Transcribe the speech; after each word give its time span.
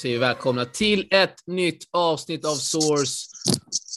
säger 0.00 0.18
välkomna 0.18 0.64
till 0.64 1.08
ett 1.10 1.46
nytt 1.46 1.88
avsnitt 1.90 2.44
av 2.44 2.54
Source. 2.54 3.30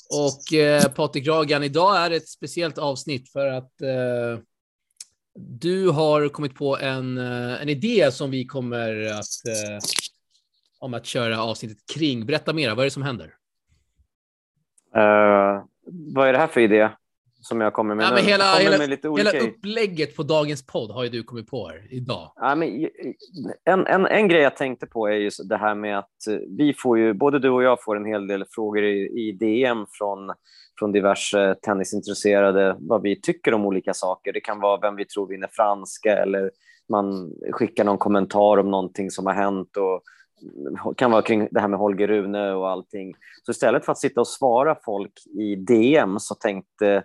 Och 0.10 0.54
eh, 0.54 0.92
Patrik 0.92 1.28
Ragan, 1.28 1.64
idag 1.64 1.98
är 1.98 2.10
det 2.10 2.16
ett 2.16 2.30
speciellt 2.30 2.78
avsnitt 2.78 3.32
för 3.32 3.48
att 3.48 3.82
eh, 3.82 4.44
du 5.36 5.90
har 5.90 6.30
kommit 6.30 6.56
på 6.56 6.78
en, 6.78 7.18
eh, 7.18 7.62
en 7.62 7.70
idé 7.70 8.12
som 8.12 8.32
vi 8.32 8.46
kommer 8.46 9.06
att, 9.06 9.48
eh, 9.48 9.80
om 10.80 10.94
att 10.94 11.06
köra 11.06 11.44
avsnittet 11.44 11.78
kring. 11.94 12.26
Berätta 12.26 12.54
mer, 12.54 12.70
vad 12.70 12.80
är 12.80 12.84
det 12.84 12.92
som 12.92 13.04
händer? 13.04 13.26
Uh, 14.96 15.64
vad 16.14 16.28
är 16.28 16.34
det 16.34 16.40
här 16.40 16.48
för 16.48 16.62
idé? 16.62 16.90
Som 17.44 17.62
jag 17.62 17.74
kommer 17.74 17.96
med 17.96 18.06
ja. 18.06 18.12
Men 18.14 18.24
hela, 18.26 18.56
hela, 18.56 18.78
med 18.78 18.90
lite 18.90 19.10
olika... 19.10 19.32
hela 19.32 19.48
upplägget 19.48 20.16
på 20.16 20.24
dagens 20.24 20.66
podd 20.66 20.92
har 20.92 21.04
ju 21.04 21.10
du 21.10 21.24
kommit 21.24 21.48
på 21.48 21.68
här 21.68 21.88
idag. 21.90 22.32
Ja, 22.36 22.56
men 22.56 22.90
en, 23.66 23.88
en, 23.88 24.06
en 24.06 24.28
grej 24.28 24.42
jag 24.42 24.56
tänkte 24.56 24.86
på 24.86 25.08
är 25.08 25.14
just 25.14 25.50
det 25.50 25.58
här 25.58 25.76
med 25.76 26.00
att 26.00 26.28
eh, 26.30 26.36
vi 26.58 26.74
får 26.78 27.00
ju, 27.00 27.14
både 27.14 27.40
du 27.40 27.50
och 27.50 27.64
jag 27.64 27.84
får 27.84 27.96
en 27.96 28.06
hel 28.06 28.28
del 28.28 28.46
frågor 28.50 28.84
i, 28.84 29.28
i 29.30 29.32
DM 29.32 29.86
från, 29.90 30.32
från 30.80 30.92
diverse 30.92 31.56
tennisintresserade 31.62 32.76
vad 32.80 33.02
vi 33.02 33.22
tycker 33.22 33.54
om 33.54 33.66
olika 33.66 33.94
saker. 33.94 34.34
Det 34.34 34.42
kan 34.42 34.60
vara 34.60 34.80
vem 34.80 34.96
vi 34.96 35.06
tror 35.06 35.28
vinner 35.28 35.50
franska 35.52 36.18
eller 36.18 36.52
man 36.90 37.32
skickar 37.52 37.84
någon 37.84 37.98
kommentar 37.98 38.58
om 38.58 38.72
någonting 38.72 39.12
som 39.12 39.26
har 39.26 39.34
hänt 39.34 39.78
och 39.78 40.04
kan 40.98 41.12
vara 41.12 41.22
kring 41.22 41.48
det 41.52 41.60
här 41.60 41.68
med 41.68 41.80
Holger 41.80 42.08
Rune 42.08 42.52
och 42.52 42.70
allting. 42.70 43.14
Så 43.46 43.52
istället 43.52 43.86
för 43.86 43.92
att 43.92 44.00
sitta 44.00 44.22
och 44.22 44.28
svara 44.28 44.78
folk 44.86 45.14
i 45.40 45.56
DM 45.56 46.20
så 46.20 46.36
tänkte 46.36 47.04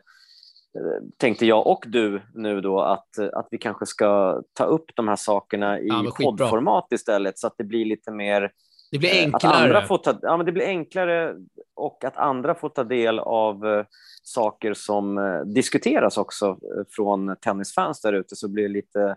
tänkte 1.16 1.46
jag 1.46 1.66
och 1.66 1.84
du 1.86 2.22
nu 2.34 2.60
då 2.60 2.80
att, 2.80 3.18
att 3.32 3.48
vi 3.50 3.58
kanske 3.58 3.86
ska 3.86 4.42
ta 4.52 4.64
upp 4.64 4.90
de 4.94 5.08
här 5.08 5.16
sakerna 5.16 5.80
i 5.80 5.88
ja, 5.88 6.12
poddformat 6.20 6.86
istället 6.92 7.38
så 7.38 7.46
att 7.46 7.54
det 7.58 7.64
blir 7.64 7.84
lite 7.84 8.10
mer 8.10 8.52
det 8.90 8.98
blir 8.98 9.10
enklare. 9.10 9.54
Att 9.54 9.62
andra 9.62 9.86
får 9.86 9.98
ta, 9.98 10.18
ja, 10.22 10.36
men 10.36 10.46
det 10.46 10.52
blir 10.52 10.66
enklare 10.66 11.34
och 11.74 12.04
att 12.04 12.16
andra 12.16 12.54
får 12.54 12.68
ta 12.68 12.84
del 12.84 13.18
av 13.18 13.66
uh, 13.66 13.84
saker 14.22 14.74
som 14.74 15.18
uh, 15.18 15.44
diskuteras 15.44 16.18
också 16.18 16.58
från 16.96 17.36
tennisfans 17.36 18.00
där 18.00 18.12
ute 18.12 18.36
så 18.36 18.48
blir 18.48 18.62
det 18.62 18.68
lite 18.68 19.16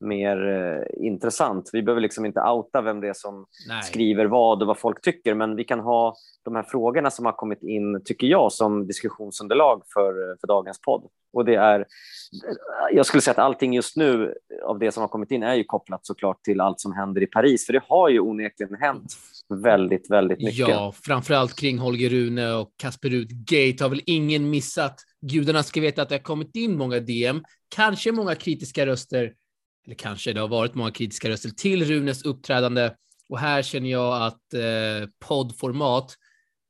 mer 0.00 0.48
eh, 0.48 1.06
intressant. 1.06 1.70
Vi 1.72 1.82
behöver 1.82 2.00
liksom 2.00 2.26
inte 2.26 2.40
outa 2.40 2.80
vem 2.80 3.00
det 3.00 3.08
är 3.08 3.14
som 3.14 3.46
Nej. 3.68 3.82
skriver 3.82 4.24
vad 4.24 4.62
och 4.62 4.68
vad 4.68 4.78
folk 4.78 5.00
tycker, 5.00 5.34
men 5.34 5.56
vi 5.56 5.64
kan 5.64 5.80
ha 5.80 6.14
de 6.44 6.56
här 6.56 6.62
frågorna 6.62 7.10
som 7.10 7.24
har 7.24 7.32
kommit 7.32 7.62
in, 7.62 8.02
tycker 8.04 8.26
jag, 8.26 8.52
som 8.52 8.86
diskussionsunderlag 8.86 9.82
för, 9.94 10.36
för 10.40 10.46
dagens 10.46 10.80
podd. 10.80 11.08
Och 11.32 11.44
det 11.44 11.54
är, 11.54 11.86
jag 12.92 13.06
skulle 13.06 13.20
säga 13.20 13.32
att 13.32 13.38
allting 13.38 13.74
just 13.74 13.96
nu 13.96 14.34
av 14.64 14.78
det 14.78 14.92
som 14.92 15.00
har 15.00 15.08
kommit 15.08 15.30
in 15.30 15.42
är 15.42 15.54
ju 15.54 15.64
kopplat 15.64 16.06
såklart 16.06 16.42
till 16.42 16.60
allt 16.60 16.80
som 16.80 16.92
händer 16.92 17.22
i 17.22 17.26
Paris, 17.26 17.66
för 17.66 17.72
det 17.72 17.82
har 17.88 18.08
ju 18.08 18.20
onekligen 18.20 18.74
hänt 18.74 19.14
väldigt, 19.54 20.10
väldigt 20.10 20.38
mycket. 20.38 20.68
Ja, 20.68 20.92
framför 21.04 21.34
allt 21.34 21.56
kring 21.56 21.78
Holger 21.78 22.10
Rune 22.10 22.52
och 22.52 22.70
Kasper 22.76 23.08
Rud-gate 23.08 23.84
har 23.84 23.88
väl 23.88 24.02
ingen 24.06 24.50
missat. 24.50 25.00
Gudarna 25.26 25.62
ska 25.62 25.80
veta 25.80 26.02
att 26.02 26.08
det 26.08 26.14
har 26.14 26.22
kommit 26.22 26.56
in 26.56 26.76
många 26.76 27.00
DM, 27.00 27.42
kanske 27.74 28.12
många 28.12 28.34
kritiska 28.34 28.86
röster 28.86 29.32
eller 29.86 29.94
kanske 29.94 30.32
det 30.32 30.40
har 30.40 30.48
varit 30.48 30.74
många 30.74 30.90
kritiska 30.90 31.28
röster 31.28 31.50
till 31.50 31.84
Runes 31.84 32.22
uppträdande 32.22 32.90
och 33.28 33.38
här 33.38 33.62
känner 33.62 33.90
jag 33.90 34.22
att 34.22 34.54
eh, 34.54 35.08
poddformat 35.28 36.14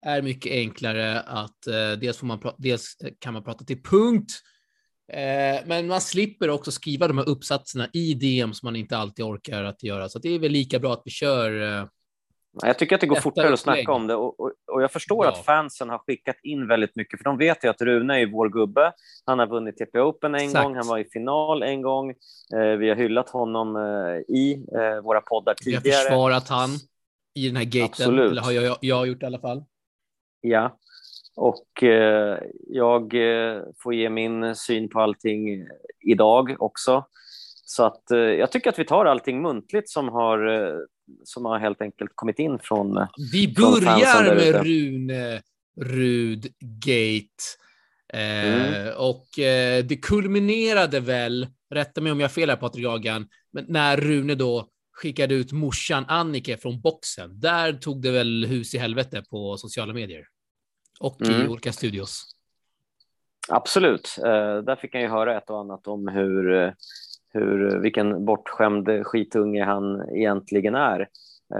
är 0.07 0.23
mycket 0.23 0.53
enklare 0.53 1.21
att 1.21 1.67
eh, 1.67 1.93
dels, 2.01 2.19
får 2.19 2.27
man 2.27 2.41
dels 2.59 2.97
eh, 3.05 3.11
kan 3.19 3.35
man 3.35 3.45
prata 3.45 3.65
till 3.65 3.83
punkt, 3.83 4.31
eh, 5.13 5.67
men 5.67 5.87
man 5.87 6.01
slipper 6.01 6.51
också 6.51 6.71
skriva 6.71 7.09
de 7.09 7.19
här 7.19 7.29
uppsatserna 7.29 7.89
i 7.93 8.15
DM 8.15 8.55
som 8.55 8.67
man 8.67 8.77
inte 8.77 8.97
alltid 8.97 9.25
orkar 9.25 9.65
att 9.65 9.83
göra. 9.83 10.09
Så 10.09 10.19
det 10.19 10.29
är 10.29 10.39
väl 10.39 10.53
lika 10.53 10.79
bra 10.79 10.93
att 10.93 11.03
vi 11.05 11.11
kör 11.11 11.79
eh, 11.79 11.87
jag 12.53 12.79
tycker 12.79 12.95
att 12.95 13.01
det 13.01 13.07
går 13.07 13.17
fortare 13.17 13.53
att 13.53 13.61
snacka 13.61 13.93
om 13.93 14.07
det 14.07 14.15
och, 14.15 14.41
och, 14.41 14.53
och 14.73 14.83
jag 14.83 14.93
förstår 14.93 15.25
ja. 15.25 15.33
att 15.33 15.45
fansen 15.45 15.91
har 15.91 15.99
skickat 15.99 16.37
in 16.43 16.69
väldigt 16.69 16.97
mycket, 16.97 17.19
för 17.19 17.25
de 17.25 17.39
vet 17.39 17.65
ju 17.65 17.69
att 17.69 17.83
Rune 17.83 18.21
är 18.21 18.27
vår 18.27 18.49
gubbe. 18.49 18.93
Han 19.27 19.39
har 19.39 19.47
vunnit 19.47 19.77
TP 19.77 20.01
Open 20.01 20.35
en 20.35 20.41
Exakt. 20.41 20.65
gång, 20.65 20.77
han 20.77 20.87
var 20.87 20.99
i 20.99 21.05
final 21.05 21.63
en 21.63 21.83
gång. 21.83 22.11
Eh, 22.55 22.77
vi 22.79 22.89
har 22.89 22.97
hyllat 22.97 23.31
honom 23.31 23.77
eh, 23.77 24.37
i 24.37 24.65
eh, 24.75 25.03
våra 25.03 25.21
poddar 25.21 25.55
tidigare. 25.55 25.83
Vi 25.85 25.91
har 25.91 26.03
försvarat 26.03 26.49
han 26.49 26.71
i 27.35 27.47
den 27.47 27.57
här 27.57 27.65
gaten, 27.65 27.85
Absolut. 27.85 28.31
eller 28.31 28.43
har 28.43 28.53
jag, 28.53 28.77
jag 28.81 29.07
gjort 29.07 29.23
i 29.23 29.27
alla 29.27 29.41
fall. 29.41 29.65
Ja, 30.41 30.79
och 31.37 31.83
eh, 31.83 32.39
jag 32.69 33.15
eh, 33.15 33.63
får 33.83 33.95
ge 33.95 34.11
min 34.11 34.57
syn 34.57 34.89
på 34.89 35.01
allting 35.01 35.67
idag 36.01 36.57
också. 36.59 37.05
Så 37.65 37.85
att, 37.85 38.11
eh, 38.11 38.19
jag 38.19 38.53
tycker 38.53 38.71
att 38.71 38.79
vi 38.79 38.85
tar 38.85 39.05
allting 39.05 39.43
muntligt 39.43 39.89
som 39.89 40.09
har 40.09 40.39
som 41.25 41.45
har 41.45 41.59
helt 41.59 41.83
enkelt 41.83 42.11
kommit 42.15 42.39
in 42.39 42.59
från 42.59 43.07
Vi 43.33 43.55
börjar 43.55 44.35
med 44.35 44.67
Rune 44.67 45.43
Rudgate. 45.81 47.27
Eh, 48.13 48.75
mm. 48.75 48.95
Och 48.97 49.39
eh, 49.39 49.85
det 49.85 49.97
kulminerade 49.97 51.01
väl, 51.01 51.49
rätta 51.71 52.01
mig 52.01 52.13
om 52.13 52.21
jag 52.21 52.29
har 52.29 52.33
fel 52.33 52.51
här 52.51 52.57
Patrik 52.57 52.85
Jagan, 52.85 53.29
men 53.53 53.65
när 53.69 53.97
Rune 53.97 54.35
då 54.35 54.69
skickade 54.93 55.35
ut 55.35 55.53
morsan 55.53 56.05
Annike 56.09 56.57
från 56.57 56.81
boxen. 56.81 57.41
Där 57.41 57.73
tog 57.73 58.03
det 58.03 58.11
väl 58.11 58.45
hus 58.45 58.75
i 58.75 58.79
helvete 58.79 59.23
på 59.31 59.57
sociala 59.57 59.93
medier 59.93 60.25
och 61.01 61.23
mm. 61.23 61.43
i 61.43 61.49
olika 61.49 61.73
studios. 61.73 62.27
Absolut, 63.49 64.17
eh, 64.19 64.59
där 64.59 64.77
fick 64.77 64.95
han 64.95 65.03
ju 65.03 65.09
höra 65.09 65.39
ett 65.39 65.51
och 65.51 65.61
annat 65.61 65.87
om 65.87 66.09
hur 66.09 66.53
eh, 66.53 66.73
hur, 67.33 67.79
vilken 67.79 68.25
bortskämd 68.25 69.07
skitunge 69.07 69.65
han 69.65 70.09
egentligen 70.09 70.75
är 70.75 71.09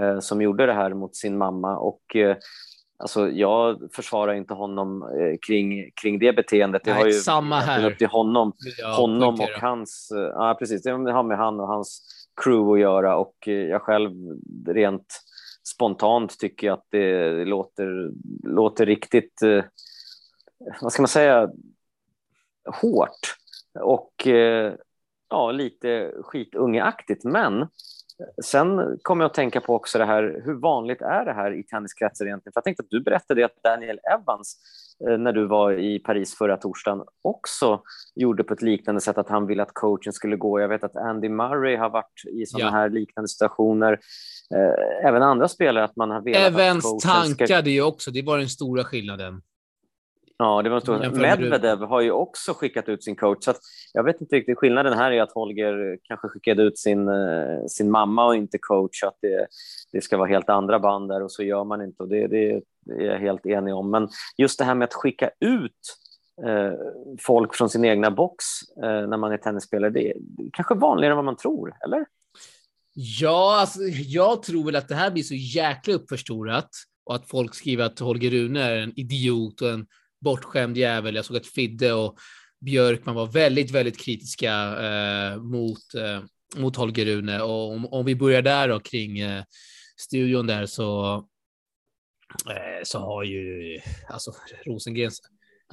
eh, 0.01 0.19
som 0.19 0.41
gjorde 0.41 0.65
det 0.65 0.73
här 0.73 0.93
mot 0.93 1.15
sin 1.15 1.37
mamma. 1.37 1.77
Och, 1.77 2.15
eh, 2.15 2.37
alltså, 2.97 3.29
jag 3.29 3.89
försvarar 3.93 4.33
inte 4.33 4.53
honom 4.53 5.03
eh, 5.03 5.37
kring, 5.47 5.91
kring 6.01 6.19
det 6.19 6.33
beteendet. 6.33 6.85
Nej, 6.85 6.93
det 6.93 6.99
har 6.99 7.07
ju 7.07 7.13
samma 7.13 7.59
här. 7.59 7.91
upp 7.91 7.97
till 7.97 8.07
honom, 8.07 8.53
honom 8.97 9.33
och 9.33 9.61
hans... 9.61 10.11
Ja, 10.11 10.55
precis. 10.59 10.83
Det 10.83 10.91
har 10.91 11.23
med 11.23 11.37
han 11.37 11.59
och 11.59 11.67
hans 11.67 12.01
crew 12.43 12.73
att 12.73 12.79
göra 12.79 13.17
och 13.17 13.35
jag 13.47 13.81
själv 13.81 14.11
rent 14.67 15.21
spontant 15.73 16.39
tycker 16.39 16.67
jag 16.67 16.73
att 16.73 16.87
det 16.89 17.45
låter, 17.45 18.11
låter 18.43 18.85
riktigt, 18.85 19.39
vad 20.81 20.93
ska 20.93 21.01
man 21.01 21.07
säga, 21.07 21.49
hårt. 22.81 23.35
Och 23.79 24.27
ja, 25.31 25.51
lite 25.51 26.11
skitungeaktigt. 26.21 27.23
Men 27.23 27.67
sen 28.43 28.97
kommer 29.01 29.23
jag 29.23 29.29
att 29.29 29.35
tänka 29.35 29.61
på 29.61 29.75
också 29.75 29.97
det 29.97 30.05
här, 30.05 30.41
hur 30.45 30.53
vanligt 30.53 31.01
är 31.01 31.25
det 31.25 31.33
här 31.33 31.59
i 31.59 31.63
tenniskretsar 31.63 32.25
egentligen? 32.25 32.53
För 32.53 32.57
jag 32.57 32.63
tänkte 32.63 32.83
att 32.83 32.89
du 32.89 33.01
berättade 33.01 33.45
att 33.45 33.63
Daniel 33.63 33.99
Evans, 34.13 34.57
eh, 35.09 35.17
när 35.17 35.33
du 35.33 35.47
var 35.47 35.71
i 35.79 35.99
Paris 35.99 36.37
förra 36.37 36.57
torsdagen, 36.57 37.03
också 37.21 37.81
gjorde 38.15 38.43
på 38.43 38.53
ett 38.53 38.61
liknande 38.61 39.01
sätt 39.01 39.17
att 39.17 39.29
han 39.29 39.47
ville 39.47 39.63
att 39.63 39.73
coachen 39.73 40.13
skulle 40.13 40.35
gå. 40.35 40.59
Jag 40.59 40.67
vet 40.67 40.83
att 40.83 40.95
Andy 40.95 41.29
Murray 41.29 41.75
har 41.75 41.89
varit 41.89 42.25
i 42.31 42.45
sådana 42.45 42.69
ja. 42.69 42.71
här 42.71 42.89
liknande 42.89 43.27
situationer. 43.27 43.99
Eh, 44.55 45.07
även 45.07 45.23
andra 45.23 45.47
spelare, 45.47 45.83
att 45.83 45.95
man 45.95 46.09
har 46.11 46.21
velat 46.21 46.53
Evans 46.53 46.85
att 46.85 46.99
tankade 46.99 47.61
ska... 47.61 47.69
ju 47.69 47.81
också, 47.81 48.11
det 48.11 48.21
var 48.21 48.37
den 48.37 48.49
stora 48.49 48.83
skillnaden. 48.83 49.41
Ja, 50.41 50.61
det 50.61 50.69
var 50.69 50.79
stor. 50.79 51.19
Medvedev 51.19 51.79
har 51.79 52.01
ju 52.01 52.11
också 52.11 52.53
skickat 52.53 52.89
ut 52.89 53.03
sin 53.03 53.15
coach. 53.15 53.45
Så 53.45 53.53
jag 53.93 54.03
vet 54.03 54.21
inte 54.21 54.35
riktigt. 54.35 54.57
Skillnaden 54.57 54.93
här 54.93 55.11
är 55.11 55.21
att 55.21 55.31
Holger 55.31 55.97
kanske 56.03 56.27
skickade 56.27 56.63
ut 56.63 56.77
sin, 56.77 57.07
eh, 57.07 57.65
sin 57.67 57.91
mamma 57.91 58.25
och 58.25 58.35
inte 58.35 58.57
coach. 58.57 59.03
Att 59.03 59.17
det, 59.21 59.47
det 59.91 60.01
ska 60.01 60.17
vara 60.17 60.29
helt 60.29 60.49
andra 60.49 60.79
band 60.79 61.09
där 61.09 61.23
och 61.23 61.31
så 61.31 61.43
gör 61.43 61.63
man 61.63 61.81
inte. 61.81 62.03
Och 62.03 62.09
det, 62.09 62.27
det, 62.27 62.61
det 62.85 62.93
är 62.93 63.11
jag 63.11 63.19
helt 63.19 63.45
enig 63.45 63.75
om. 63.75 63.91
Men 63.91 64.09
just 64.37 64.59
det 64.59 64.65
här 64.65 64.75
med 64.75 64.85
att 64.85 64.93
skicka 64.93 65.29
ut 65.39 65.97
eh, 66.47 66.73
folk 67.19 67.55
från 67.55 67.69
sin 67.69 67.85
egna 67.85 68.11
box 68.11 68.45
eh, 68.83 69.07
när 69.07 69.17
man 69.17 69.31
är 69.31 69.37
tennisspelare, 69.37 69.89
det 69.91 70.11
är 70.11 70.15
kanske 70.53 70.75
vanligare 70.75 71.11
än 71.11 71.17
vad 71.17 71.25
man 71.25 71.37
tror, 71.37 71.73
eller? 71.85 72.05
Ja, 72.93 73.59
alltså, 73.59 73.79
jag 74.07 74.43
tror 74.43 74.65
väl 74.65 74.75
att 74.75 74.87
det 74.87 74.95
här 74.95 75.11
blir 75.11 75.23
så 75.23 75.35
jäkla 75.35 75.93
uppförstorat 75.93 76.69
och 77.05 77.15
att 77.15 77.29
folk 77.29 77.55
skriver 77.55 77.85
att 77.85 77.99
Holger 77.99 78.31
Rune 78.31 78.63
är 78.63 78.77
en 78.77 78.99
idiot 78.99 79.61
och 79.61 79.69
en 79.69 79.87
bortskämd 80.21 80.77
jävel. 80.77 81.15
Jag 81.15 81.25
såg 81.25 81.37
att 81.37 81.47
Fidde 81.47 81.93
och 81.93 82.17
Björkman 82.65 83.15
var 83.15 83.27
väldigt, 83.27 83.71
väldigt 83.71 83.99
kritiska 83.99 84.53
eh, 84.85 85.37
mot, 85.37 85.93
eh, 85.95 86.23
mot 86.55 86.75
Holger 86.75 87.05
Rune. 87.05 87.41
Och 87.41 87.71
om, 87.71 87.85
om, 87.85 88.05
vi 88.05 88.15
börjar 88.15 88.41
där 88.41 88.67
då 88.67 88.79
kring 88.79 89.19
eh, 89.19 89.43
studion 89.97 90.47
där 90.47 90.65
så, 90.65 91.15
eh, 92.49 92.83
så 92.83 92.99
har 92.99 93.23
ju 93.23 93.79
alltså 94.09 94.31
Rosengrens 94.65 95.21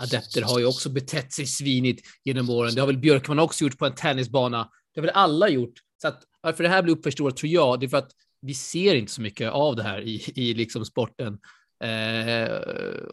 adepter 0.01 0.43
har 0.43 0.59
ju 0.59 0.67
också 0.67 0.89
betett 0.89 1.33
sig 1.33 1.47
svinigt 1.47 2.07
genom 2.25 2.51
åren. 2.51 2.75
Det 2.75 2.81
har 2.81 2.87
väl 2.87 2.99
Björkman 2.99 3.39
också 3.39 3.65
gjort 3.65 3.79
på 3.79 3.87
en 3.87 3.95
tennisbana. 3.95 4.71
Det 4.95 5.01
har 5.01 5.07
väl 5.07 5.15
alla 5.15 5.49
gjort. 5.49 5.75
Så 6.03 6.09
att 6.09 6.23
varför 6.41 6.63
det 6.63 6.71
här 6.71 6.83
blir 6.83 6.95
uppförstorat 6.97 7.37
tror 7.37 7.53
jag, 7.53 7.81
det 7.81 7.87
är 7.87 7.89
för 7.89 7.97
att 7.97 8.13
vi 8.41 8.55
ser 8.55 8.95
inte 8.95 9.13
så 9.13 9.21
mycket 9.21 9.51
av 9.51 9.77
det 9.77 9.83
här 9.83 10.01
i, 10.01 10.33
i 10.35 10.55
liksom 10.55 10.85
sporten. 10.85 11.39
Eh, 11.81 12.51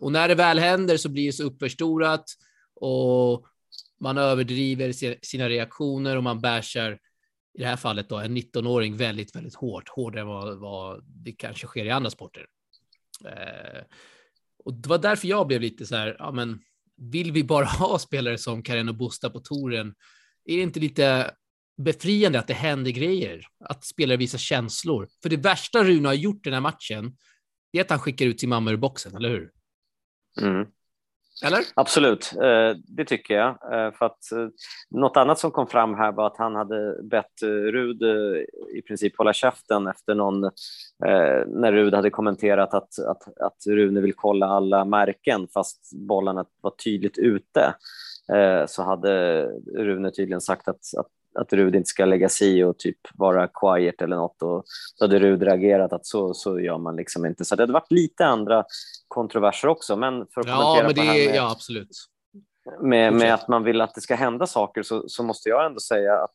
och 0.02 0.12
när 0.12 0.28
det 0.28 0.36
väl 0.36 0.60
händer 0.60 0.98
så 0.98 1.10
blir 1.10 1.26
det 1.26 1.34
så 1.34 1.44
uppförstorat 1.44 2.26
och 2.76 3.46
man 4.00 4.18
överdriver 4.18 4.92
sina 5.26 5.50
reaktioner 5.50 6.18
och 6.18 6.24
man 6.24 6.42
bashar 6.42 7.00
i 7.54 7.62
det 7.62 7.66
här 7.66 7.76
fallet 7.76 8.10
då 8.10 8.20
en 8.20 8.38
19-åring 8.38 8.98
väldigt, 8.98 9.36
väldigt 9.36 9.56
hårt, 9.56 9.90
hårdare 9.90 10.22
än 10.22 10.28
vad, 10.28 10.60
vad 10.60 11.04
det 11.06 11.32
kanske 11.32 11.68
sker 11.68 11.86
i 11.86 11.90
andra 11.90 12.10
sporter. 12.10 12.46
Eh, 13.26 13.84
och 14.66 14.74
det 14.74 14.90
var 14.90 14.98
därför 14.98 15.28
jag 15.28 15.48
blev 15.48 15.62
lite 15.62 15.86
så 15.86 15.96
här, 15.96 16.16
ja 16.20 16.32
men 16.32 16.60
vill 16.98 17.32
vi 17.32 17.44
bara 17.44 17.66
ha 17.80 18.00
spelare 18.00 18.38
som 18.38 18.64
Karen 18.64 18.90
och 18.90 18.96
Busta 18.96 19.30
på 19.30 19.40
touren? 19.40 19.96
Är 20.46 20.58
det 20.58 20.64
inte 20.64 20.80
lite 20.80 21.32
befriande 21.78 22.40
att 22.40 22.48
det 22.48 22.54
händer 22.54 22.92
grejer? 22.92 23.48
Att 23.60 23.86
spelare 23.86 24.18
visar 24.18 24.38
känslor? 24.38 25.08
För 25.24 25.30
det 25.30 25.38
värsta 25.38 25.84
Rune 25.84 26.08
har 26.08 26.14
gjort 26.14 26.44
den 26.44 26.54
här 26.54 26.62
matchen, 26.62 27.18
är 27.78 27.82
att 27.82 27.90
han 27.90 28.00
skickar 28.00 28.26
ut 28.26 28.40
sin 28.40 28.50
mamma 28.50 28.72
ur 28.72 28.78
boxen, 28.78 29.16
eller 29.16 29.30
hur? 29.30 29.52
Mm. 30.42 30.68
Eller? 31.44 31.60
Absolut, 31.74 32.32
eh, 32.42 32.78
det 32.88 33.06
tycker 33.06 33.34
jag. 33.34 33.50
Eh, 33.50 33.92
för 33.92 34.06
att 34.06 34.32
eh, 34.32 34.48
något 34.90 35.18
annat 35.18 35.40
som 35.40 35.52
kom 35.52 35.68
fram 35.68 35.94
här 35.94 36.12
var 36.12 36.28
att 36.28 36.38
han 36.38 36.56
hade 36.56 37.04
bett 37.04 37.42
Rud 37.44 38.02
i 38.74 38.82
princip 38.82 39.18
hålla 39.18 39.34
käften 39.34 39.88
efter 39.88 40.16
någon, 40.16 40.42
när 41.48 41.72
Rud 41.72 41.94
hade 41.94 42.10
kommenterat 42.10 42.74
att, 42.74 43.00
att, 43.00 43.42
att 43.42 43.58
Rune 43.68 44.02
vill 44.02 44.14
kolla 44.14 44.46
alla 44.46 44.86
märken 44.86 45.48
fast 45.54 45.94
bollarna 45.94 46.46
var 46.62 46.72
tydligt 46.72 47.18
ute. 47.18 47.76
Så 48.68 48.84
hade 48.84 49.44
Rune 49.76 50.12
tydligen 50.12 50.42
sagt 50.42 50.68
att, 50.68 50.80
att 50.98 51.08
att 51.36 51.54
Rud 51.54 51.76
inte 51.76 51.90
ska 51.90 52.06
lägga 52.06 52.30
sig 52.30 52.60
i 52.60 52.64
och 52.64 52.78
typ 52.78 52.98
vara 53.14 53.48
quiet 53.48 54.02
eller 54.02 54.16
något. 54.16 54.42
Och 54.42 54.66
då 55.00 55.06
hade 55.06 55.20
Rud 55.20 55.44
reagerat 55.44 55.94
att 55.94 56.06
så, 56.06 56.34
så 56.34 56.60
gör 56.60 56.78
man 56.78 56.96
liksom 56.96 57.26
inte. 57.26 57.46
Så 57.46 57.56
det 57.56 57.64
hade 57.64 57.74
varit 57.74 57.92
lite 57.92 58.26
andra 58.26 58.66
kontroverser 59.08 59.68
också. 59.68 59.96
Men 59.96 60.28
för 60.34 60.42
att 60.42 60.48
ja, 60.48 60.80
men 60.84 60.96
det, 60.96 61.02
det 61.02 61.08
med, 61.08 61.36
ja, 61.36 61.52
absolut. 61.52 61.90
Med, 62.82 63.14
med 63.14 63.34
att 63.34 63.48
man 63.48 63.64
vill 63.64 63.82
att 63.82 63.96
det 63.96 64.02
ska 64.02 64.16
hända 64.16 64.48
saker 64.48 64.84
så, 64.84 65.04
så 65.08 65.24
måste 65.24 65.50
jag 65.50 65.66
ändå 65.66 65.80
säga 65.80 66.14
att 66.14 66.34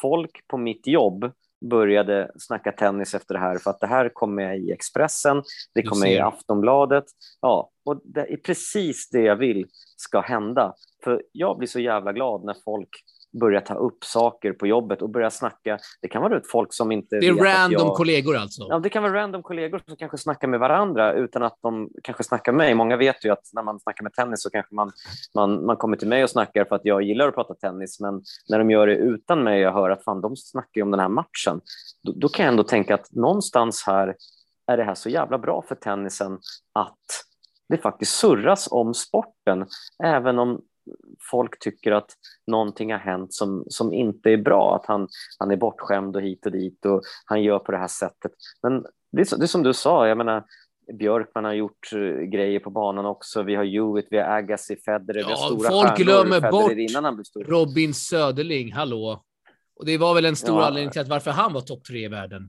folk 0.00 0.46
på 0.48 0.56
mitt 0.56 0.86
jobb 0.86 1.32
började 1.70 2.30
snacka 2.38 2.72
tennis 2.72 3.14
efter 3.14 3.34
det 3.34 3.40
här 3.40 3.58
för 3.58 3.70
att 3.70 3.80
det 3.80 3.86
här 3.86 4.08
kom 4.08 4.34
med 4.34 4.58
i 4.58 4.72
Expressen, 4.72 5.42
det 5.74 5.82
kom 5.82 6.00
med 6.00 6.12
i 6.12 6.18
Aftonbladet. 6.18 7.04
Ja, 7.40 7.70
och 7.84 8.00
det 8.04 8.32
är 8.32 8.36
precis 8.36 9.08
det 9.08 9.20
jag 9.20 9.36
vill 9.36 9.66
ska 9.96 10.20
hända. 10.20 10.74
För 11.04 11.22
jag 11.32 11.58
blir 11.58 11.68
så 11.68 11.80
jävla 11.80 12.12
glad 12.12 12.44
när 12.44 12.56
folk 12.64 12.90
börja 13.40 13.60
ta 13.60 13.74
upp 13.74 14.04
saker 14.04 14.52
på 14.52 14.66
jobbet 14.66 15.02
och 15.02 15.10
börja 15.10 15.30
snacka. 15.30 15.78
Det 16.02 16.08
kan 16.08 16.22
vara 16.22 16.36
ut 16.36 16.50
folk 16.50 16.74
som 16.74 16.92
inte... 16.92 17.20
Det 17.20 17.26
är 17.26 17.34
random 17.34 17.86
jag... 17.86 17.96
kollegor 17.96 18.36
alltså? 18.36 18.66
Ja, 18.68 18.78
det 18.78 18.88
kan 18.88 19.02
vara 19.02 19.14
random 19.14 19.42
kollegor 19.42 19.80
som 19.86 19.96
kanske 19.96 20.18
snackar 20.18 20.48
med 20.48 20.60
varandra 20.60 21.12
utan 21.12 21.42
att 21.42 21.58
de 21.62 21.90
kanske 22.02 22.24
snackar 22.24 22.52
med 22.52 22.66
mig. 22.66 22.74
Många 22.74 22.96
vet 22.96 23.24
ju 23.24 23.30
att 23.30 23.50
när 23.52 23.62
man 23.62 23.80
snackar 23.80 24.02
med 24.02 24.12
tennis 24.12 24.42
så 24.42 24.50
kanske 24.50 24.74
man, 24.74 24.92
man, 25.34 25.66
man 25.66 25.76
kommer 25.76 25.96
till 25.96 26.08
mig 26.08 26.22
och 26.24 26.30
snackar 26.30 26.64
för 26.64 26.76
att 26.76 26.84
jag 26.84 27.02
gillar 27.02 27.28
att 27.28 27.34
prata 27.34 27.54
tennis, 27.54 28.00
men 28.00 28.22
när 28.48 28.58
de 28.58 28.70
gör 28.70 28.86
det 28.86 28.96
utan 28.96 29.44
mig 29.44 29.68
och 29.68 29.74
hör 29.74 29.90
att 29.90 30.04
fan, 30.04 30.20
de 30.20 30.36
snackar 30.36 30.82
om 30.82 30.90
den 30.90 31.00
här 31.00 31.08
matchen, 31.08 31.60
då, 32.02 32.12
då 32.16 32.28
kan 32.28 32.44
jag 32.44 32.52
ändå 32.52 32.62
tänka 32.62 32.94
att 32.94 33.12
någonstans 33.12 33.84
här 33.86 34.16
är 34.66 34.76
det 34.76 34.84
här 34.84 34.94
så 34.94 35.08
jävla 35.08 35.38
bra 35.38 35.64
för 35.68 35.74
tennisen 35.74 36.38
att 36.72 36.98
det 37.68 37.76
faktiskt 37.78 38.14
surras 38.14 38.68
om 38.70 38.94
sporten, 38.94 39.66
även 40.04 40.38
om 40.38 40.60
folk 41.30 41.58
tycker 41.58 41.92
att 41.92 42.10
någonting 42.46 42.92
har 42.92 42.98
hänt 42.98 43.34
som, 43.34 43.64
som 43.68 43.92
inte 43.92 44.30
är 44.30 44.36
bra, 44.36 44.76
att 44.76 44.86
han, 44.86 45.08
han 45.38 45.50
är 45.50 45.56
bortskämd 45.56 46.16
och 46.16 46.22
hit 46.22 46.46
och 46.46 46.52
dit 46.52 46.86
och 46.86 47.02
han 47.24 47.42
gör 47.42 47.58
på 47.58 47.72
det 47.72 47.78
här 47.78 47.88
sättet. 47.88 48.32
Men 48.62 48.82
det 49.12 49.32
är, 49.32 49.36
det 49.38 49.44
är 49.44 49.46
som 49.46 49.62
du 49.62 49.72
sa, 49.72 50.08
jag 50.08 50.18
menar, 50.18 50.44
Björkman 50.98 51.44
har 51.44 51.52
gjort 51.52 51.92
uh, 51.92 52.22
grejer 52.22 52.60
på 52.60 52.70
banan 52.70 53.06
också. 53.06 53.42
Vi 53.42 53.54
har 53.54 53.64
Hewitt, 53.64 54.06
vi 54.10 54.18
har 54.18 54.24
Agassi, 54.24 54.76
Federer, 54.76 55.20
ja, 55.20 55.26
vi 55.26 55.32
har 55.32 55.46
stora 55.46 55.70
Folk 55.70 55.98
glömmer 55.98 56.50
bort. 56.50 57.48
Robin 57.48 57.94
Söderling, 57.94 58.72
hallå. 58.72 59.24
Och 59.76 59.86
det 59.86 59.98
var 59.98 60.14
väl 60.14 60.24
en 60.24 60.36
stor 60.36 60.60
ja. 60.60 60.66
anledning 60.66 60.90
till 60.90 61.00
att 61.00 61.08
varför 61.08 61.30
han 61.30 61.52
var 61.52 61.60
topp 61.60 61.84
tre 61.84 62.04
i 62.04 62.08
världen. 62.08 62.48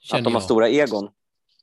Känner 0.00 0.20
att 0.20 0.24
de 0.24 0.32
har 0.32 0.40
jag. 0.40 0.42
stora 0.42 0.68
egon. 0.68 1.08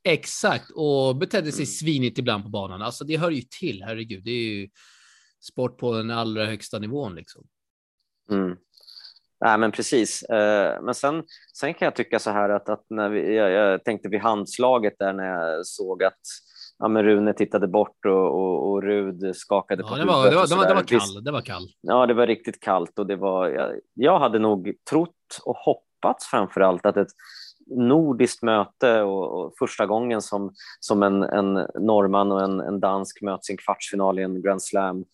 Exakt, 0.03 0.71
och 0.75 1.15
betedde 1.15 1.51
sig 1.51 1.63
mm. 1.63 1.65
svinigt 1.65 2.19
ibland 2.19 2.43
på 2.43 2.49
banan. 2.49 2.81
Alltså 2.81 3.03
det 3.03 3.17
hör 3.17 3.31
ju 3.31 3.41
till, 3.59 3.83
herregud. 3.83 4.23
Det 4.23 4.31
är 4.31 4.43
ju 4.43 4.69
sport 5.41 5.77
på 5.77 5.91
den 5.91 6.11
allra 6.11 6.45
högsta 6.45 6.79
nivån. 6.79 7.15
Liksom. 7.15 7.43
Mm. 8.31 8.57
Nej, 9.45 9.57
men 9.57 9.71
precis. 9.71 10.23
Eh, 10.23 10.81
men 10.81 10.95
sen, 10.95 11.23
sen 11.53 11.73
kan 11.73 11.85
jag 11.85 11.95
tycka 11.95 12.19
så 12.19 12.31
här 12.31 12.49
att, 12.49 12.69
att 12.69 12.85
när 12.89 13.09
vi, 13.09 13.35
jag, 13.35 13.51
jag 13.51 13.83
tänkte 13.83 14.09
vid 14.09 14.21
handslaget 14.21 14.93
där 14.99 15.13
när 15.13 15.25
jag 15.25 15.65
såg 15.65 16.03
att 16.03 16.19
ja, 16.79 16.87
men 16.87 17.03
Rune 17.03 17.33
tittade 17.33 17.67
bort 17.67 18.05
och, 18.05 18.33
och, 18.33 18.71
och 18.71 18.83
Rud 18.83 19.35
skakade 19.35 19.83
ja, 19.83 19.89
på 19.89 19.95
det 19.95 20.05
var, 20.05 20.29
det, 20.29 20.35
var, 20.35 20.47
det, 20.47 20.55
var, 20.55 20.67
det 20.67 20.73
var 20.73 20.83
kall. 20.83 21.23
Det 21.23 21.31
var 21.31 21.41
kall. 21.41 21.63
Ja, 21.81 22.05
det 22.05 22.13
var 22.13 22.27
riktigt 22.27 22.59
kallt 22.59 22.99
och 22.99 23.07
det 23.07 23.15
var. 23.15 23.49
Jag, 23.49 23.71
jag 23.93 24.19
hade 24.19 24.39
nog 24.39 24.73
trott 24.89 25.39
och 25.43 25.55
hoppats 25.55 26.25
framför 26.25 26.61
allt 26.61 26.85
att 26.85 26.97
ett 26.97 27.11
nordiskt 27.67 28.43
möte 28.43 29.01
och, 29.01 29.45
och, 29.45 29.53
första 29.59 29.85
gången 29.85 30.21
som, 30.21 30.53
som 30.79 31.03
en, 31.03 31.23
en 31.23 31.53
norrman 31.79 32.31
och 32.31 32.41
en, 32.41 32.59
en 32.59 32.79
dansk 32.79 33.21
möts 33.21 33.49
i 33.49 33.53
en 33.53 33.57
kvartsfinal 33.57 34.19
i 34.19 34.23
en 34.23 34.41
Grand 34.41 34.63
Slam 34.63 35.05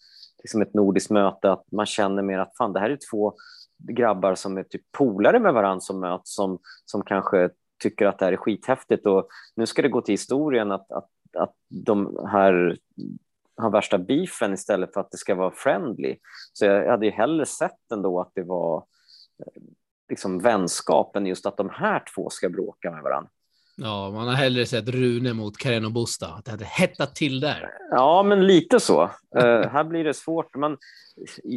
liksom 0.43 0.61
ett 0.61 0.73
nordiskt 0.73 1.11
möte, 1.11 1.51
att 1.51 1.71
man 1.71 1.85
känner 1.85 2.23
mer 2.23 2.39
att 2.39 2.57
fan, 2.57 2.73
det 2.73 2.79
här 2.79 2.89
är 2.89 2.99
två 3.11 3.33
grabbar 3.77 4.35
som 4.35 4.57
är 4.57 4.63
typ 4.63 4.81
polare 4.91 5.39
med 5.39 5.53
varandra 5.53 5.81
som 5.81 5.99
möts, 5.99 6.35
som, 6.35 6.59
som 6.85 7.01
kanske 7.01 7.49
tycker 7.83 8.05
att 8.05 8.19
det 8.19 8.25
här 8.25 8.33
är 8.33 8.37
skithäftigt 8.37 9.05
och 9.05 9.27
nu 9.55 9.65
ska 9.65 9.81
det 9.81 9.89
gå 9.89 10.01
till 10.01 10.13
historien 10.13 10.71
att, 10.71 10.91
att, 10.91 11.09
att 11.37 11.53
de 11.69 12.27
här 12.31 12.77
har 13.57 13.69
värsta 13.69 13.97
beefen 13.97 14.53
istället 14.53 14.93
för 14.93 15.01
att 15.01 15.11
det 15.11 15.17
ska 15.17 15.35
vara 15.35 15.51
friendly. 15.51 16.17
Så 16.53 16.65
jag 16.65 16.91
hade 16.91 17.05
ju 17.05 17.11
hellre 17.11 17.45
sett 17.45 17.91
ändå 17.93 18.19
att 18.19 18.31
det 18.33 18.43
var 18.43 18.77
eh, 19.39 19.61
liksom 20.09 20.39
vänskapen 20.39 21.25
just 21.25 21.45
att 21.45 21.57
de 21.57 21.69
här 21.69 22.03
två 22.15 22.29
ska 22.29 22.49
bråka 22.49 22.91
med 22.91 23.03
varandra. 23.03 23.29
Ja, 23.81 24.11
man 24.11 24.27
har 24.27 24.35
hellre 24.35 24.65
sett 24.65 24.89
Rune 24.89 25.33
mot 25.33 25.57
Karen 25.57 25.85
och 25.85 25.91
Busta. 25.91 26.41
Det 26.45 26.51
hade 26.51 26.65
hettat 26.65 27.15
till 27.15 27.39
där. 27.39 27.69
Ja, 27.91 28.23
men 28.23 28.47
lite 28.47 28.79
så. 28.79 29.03
uh, 29.03 29.67
här 29.67 29.83
blir 29.83 30.03
det 30.03 30.13
svårt. 30.13 30.55
Men 30.55 30.77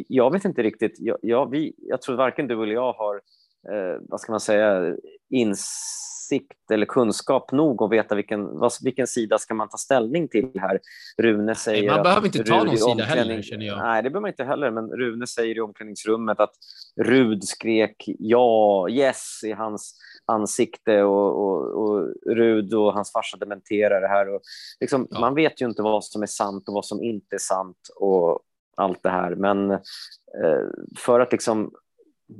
jag 0.07 0.31
vet 0.31 0.45
inte 0.45 0.63
riktigt. 0.63 0.95
Jag, 0.99 1.17
jag, 1.21 1.51
vi, 1.51 1.73
jag 1.77 2.01
tror 2.01 2.15
varken 2.15 2.47
du 2.47 2.63
eller 2.63 2.73
jag 2.73 2.93
har, 2.93 3.15
uh, 3.15 4.01
vad 4.01 4.19
ska 4.19 4.31
man 4.31 4.39
säga, 4.39 4.95
insikt 5.29 6.71
eller 6.71 6.85
kunskap 6.85 7.51
nog 7.51 7.83
att 7.83 7.91
veta 7.91 8.15
vilken, 8.15 8.59
vad, 8.59 8.71
vilken 8.83 9.07
sida 9.07 9.37
ska 9.37 9.53
man 9.53 9.69
ta 9.69 9.77
ställning 9.77 10.27
till 10.27 10.51
här. 10.55 10.79
Rune 11.17 11.55
säger... 11.55 11.81
Nej, 11.81 11.91
man 11.91 12.03
behöver 12.03 12.25
inte 12.25 12.43
ta 12.43 12.63
någon 12.63 12.77
sida 12.77 13.03
heller, 13.03 13.41
känner 13.41 13.65
jag. 13.65 13.77
Nej, 13.77 14.03
det 14.03 14.09
behöver 14.09 14.21
man 14.21 14.29
inte 14.29 14.43
heller. 14.43 14.71
Men 14.71 14.89
Rune 14.89 15.27
säger 15.27 15.57
i 15.57 15.61
omklädningsrummet 15.61 16.39
att 16.39 16.53
Rud 17.01 17.43
skrek 17.43 18.03
ja, 18.19 18.89
yes 18.89 19.43
i 19.43 19.51
hans 19.51 19.97
ansikte 20.31 21.03
och, 21.03 21.43
och, 21.43 21.83
och 21.83 22.13
Rud 22.25 22.73
och 22.73 22.93
hans 22.93 23.11
farsa 23.11 23.37
dementerar 23.37 24.01
det 24.01 24.07
här. 24.07 24.35
Och 24.35 24.41
liksom, 24.79 25.07
ja. 25.09 25.19
Man 25.19 25.35
vet 25.35 25.61
ju 25.61 25.65
inte 25.65 25.81
vad 25.81 26.03
som 26.03 26.21
är 26.21 26.27
sant 26.27 26.67
och 26.67 26.73
vad 26.73 26.85
som 26.85 27.03
inte 27.03 27.35
är 27.35 27.39
sant 27.39 27.77
och 27.95 28.39
allt 28.77 29.03
det 29.03 29.09
här. 29.09 29.35
Men 29.35 29.71
eh, 29.71 30.67
för 30.97 31.19
att 31.19 31.31
liksom 31.31 31.71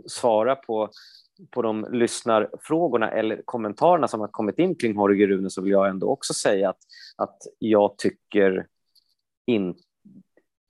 svara 0.06 0.56
på, 0.56 0.90
på 1.50 1.62
de 1.62 1.88
lyssnarfrågorna 1.92 3.12
eller 3.12 3.42
kommentarerna 3.46 4.08
som 4.08 4.20
har 4.20 4.28
kommit 4.28 4.60
in 4.60 4.76
kring 4.76 4.94
Jorge 4.94 5.28
Rune 5.28 5.50
så 5.50 5.62
vill 5.62 5.72
jag 5.72 5.90
ändå 5.90 6.08
också 6.08 6.34
säga 6.34 6.70
att, 6.70 6.80
att 7.18 7.38
jag 7.60 7.98
tycker 7.98 8.68
inte 9.46 9.82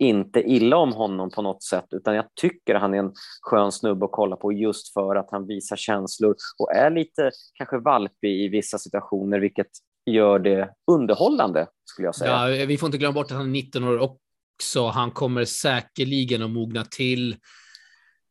inte 0.01 0.41
illa 0.41 0.77
om 0.77 0.93
honom 0.93 1.29
på 1.29 1.41
något 1.41 1.63
sätt, 1.63 1.86
utan 1.91 2.15
jag 2.15 2.25
tycker 2.41 2.75
han 2.75 2.93
är 2.93 2.98
en 2.98 3.12
skön 3.41 3.72
snubbe 3.72 4.05
att 4.05 4.12
kolla 4.12 4.36
på 4.36 4.53
just 4.53 4.93
för 4.93 5.15
att 5.15 5.27
han 5.31 5.48
visar 5.48 5.75
känslor 5.75 6.36
och 6.58 6.75
är 6.75 6.91
lite 6.91 7.31
kanske 7.53 7.77
valpig 7.77 8.46
i 8.46 8.48
vissa 8.48 8.77
situationer, 8.77 9.39
vilket 9.39 9.67
gör 10.05 10.39
det 10.39 10.70
underhållande 10.91 11.67
skulle 11.86 12.08
jag 12.08 12.15
säga. 12.15 12.50
Ja, 12.50 12.65
vi 12.65 12.77
får 12.77 12.88
inte 12.88 12.98
glömma 12.98 13.13
bort 13.13 13.31
att 13.31 13.38
han 13.38 13.46
är 13.46 13.51
19 13.51 13.84
år 13.84 14.00
också. 14.00 14.88
Han 14.88 15.12
kommer 15.12 15.46
säkerligen 15.46 16.41
att 16.41 16.51
mogna 16.51 16.86
till. 16.86 17.36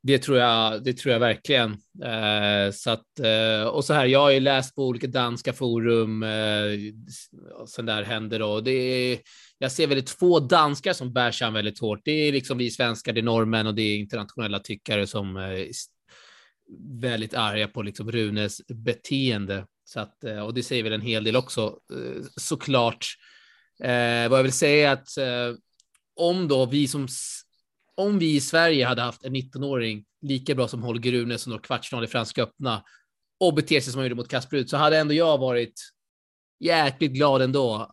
Det 0.03 0.19
tror 0.19 0.39
jag, 0.39 0.85
det 0.85 0.93
tror 0.93 1.13
jag 1.13 1.21
verkligen. 1.21 1.73
Eh, 2.05 2.73
så 2.73 2.91
att, 2.91 3.19
eh, 3.23 3.63
och 3.69 3.85
så 3.85 3.95
här, 3.95 4.07
jag 4.07 4.21
har 4.21 4.31
ju 4.31 4.41
läst 4.41 4.75
på 4.75 4.87
olika 4.87 5.07
danska 5.07 5.53
forum, 5.53 6.23
eh, 6.23 6.71
sen 7.69 7.87
där 7.87 8.03
händer 8.03 8.39
då. 8.39 8.61
Det 8.61 8.71
är, 8.73 9.19
jag 9.59 9.73
ser 9.73 9.87
väldigt 9.87 10.11
få 10.11 10.41
danskar 10.41 10.93
som 10.93 11.13
bär 11.13 11.31
sig 11.31 11.51
väldigt 11.51 11.81
hårt. 11.81 12.01
Det 12.05 12.11
är 12.13 12.33
liksom 12.33 12.59
vi 12.59 12.71
svenskar, 12.71 13.13
det 13.13 13.21
är 13.21 13.23
norrmän 13.23 13.67
och 13.67 13.75
det 13.75 13.83
är 13.83 13.99
internationella 13.99 14.59
tyckare 14.59 15.07
som 15.07 15.37
eh, 15.37 15.43
är 15.43 15.69
väldigt 17.01 17.35
arga 17.35 17.69
på 17.69 17.83
liksom 17.83 18.13
Runes 18.13 18.67
beteende. 18.69 19.67
Så 19.85 20.01
att, 20.01 20.25
eh, 20.25 20.41
och 20.41 20.55
det 20.55 20.63
säger 20.63 20.83
väl 20.83 20.93
en 20.93 21.01
hel 21.01 21.25
del 21.25 21.37
också 21.37 21.79
eh, 21.93 22.23
såklart. 22.37 23.07
Eh, 23.83 24.29
vad 24.29 24.39
jag 24.39 24.43
vill 24.43 24.53
säga 24.53 24.91
är 24.91 24.93
att 24.93 25.17
eh, 25.17 25.59
om 26.17 26.49
då 26.49 26.67
vi 26.67 26.89
som 26.89 27.09
om 28.01 28.19
vi 28.19 28.37
i 28.37 28.41
Sverige 28.41 28.87
hade 28.87 29.03
haft 29.03 29.25
en 29.25 29.37
19-åring 29.37 30.05
lika 30.23 30.55
bra 30.55 30.69
som 30.69 30.83
Holger 30.83 31.13
Rune 31.13 31.39
som 31.39 31.53
når 31.53 31.59
kvartsfinal 31.59 32.05
i 32.05 32.07
Franska 32.07 32.43
öppna 32.43 32.83
och 33.41 33.55
beter 33.55 33.81
sig 33.81 33.93
som 33.93 33.99
han 33.99 34.05
gjorde 34.05 34.15
mot 34.15 34.29
Kasper 34.29 34.65
så 34.65 34.77
hade 34.77 34.99
ändå 34.99 35.15
jag 35.15 35.39
varit 35.39 35.75
jäkligt 36.59 37.13
glad 37.13 37.43
ändå 37.43 37.91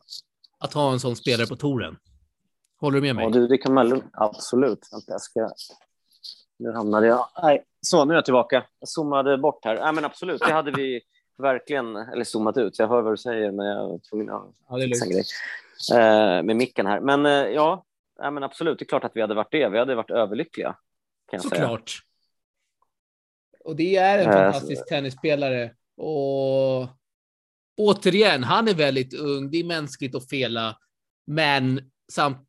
att 0.60 0.74
ha 0.74 0.92
en 0.92 1.00
sån 1.00 1.16
spelare 1.16 1.48
på 1.48 1.56
touren. 1.56 1.98
Håller 2.80 2.96
du 2.96 3.02
med 3.02 3.16
mig? 3.16 3.26
Ja, 3.26 3.30
du, 3.30 3.48
det 3.48 3.58
kan 3.58 3.74
man 3.74 4.02
absolut. 4.14 4.88
Jag 5.08 5.22
ska 5.22 5.50
nu 6.60 6.72
hamnade 6.72 7.08
jag... 7.08 7.28
Nej, 7.44 7.64
så, 7.82 8.06
nu 8.06 8.14
är 8.14 8.18
jag 8.18 8.26
tillbaka. 8.26 8.64
Jag 8.80 8.90
zoomade 8.90 9.38
bort 9.38 9.66
här. 9.66 9.76
Nej, 9.76 9.94
men 9.94 10.06
absolut, 10.06 10.42
det 10.42 10.54
hade 10.54 10.72
vi 10.72 11.02
verkligen, 11.38 11.96
eller 11.96 12.24
zoomat 12.24 12.58
ut. 12.58 12.80
Jag 12.80 12.88
hör 12.88 13.02
vad 13.02 13.14
du 13.14 13.18
säger, 13.18 13.52
men 13.52 13.66
jag 13.66 13.88
var 13.88 14.00
tvungen 14.10 14.30
att 14.30 14.44
ja, 14.70 14.78
det 14.78 14.84
är 14.84 14.88
lugnt. 14.88 15.28
Eh, 15.94 16.46
med 16.46 16.56
micken 16.56 16.86
här. 16.86 17.00
Men 17.00 17.26
eh, 17.26 17.32
ja, 17.32 17.84
nej, 18.20 18.32
men 18.32 18.44
absolut, 18.44 18.80
det 18.80 18.84
är 18.84 18.88
klart 18.88 19.04
att 19.04 19.16
vi 19.16 19.22
hade 19.22 19.36
varit 19.36 19.52
det. 19.52 19.70
Vi 19.70 19.78
hade 19.78 19.96
varit 19.96 20.12
överlyckliga. 20.12 20.76
Kan 21.32 21.40
Såklart. 21.40 22.00
Och 23.60 23.76
det 23.76 23.96
är 23.96 24.20
en 24.20 24.30
eh, 24.30 24.34
fantastisk 24.34 24.82
så... 24.82 24.86
tennisspelare. 24.86 25.76
Och 25.98 26.88
återigen, 27.78 28.44
han 28.44 28.68
är 28.68 28.74
väldigt 28.74 29.14
ung. 29.14 29.52
Det 29.52 29.58
är 29.58 29.64
mänskligt 29.64 30.16
att 30.16 30.30
fela, 30.30 30.78
men 31.26 31.92
samt 32.12 32.48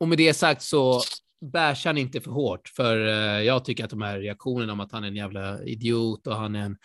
och 0.00 0.08
med 0.08 0.18
det 0.18 0.34
sagt 0.34 0.62
så 0.62 1.00
bärs 1.40 1.84
han 1.84 1.98
inte 1.98 2.20
för 2.20 2.30
hårt, 2.30 2.68
för 2.68 2.96
jag 3.40 3.64
tycker 3.64 3.84
att 3.84 3.90
de 3.90 4.02
här 4.02 4.18
reaktionerna 4.18 4.72
om 4.72 4.80
att 4.80 4.92
han 4.92 5.04
är 5.04 5.08
en 5.08 5.16
jävla 5.16 5.64
idiot 5.64 6.26
och 6.26 6.36
han 6.36 6.56
är 6.56 6.60
en 6.60 6.76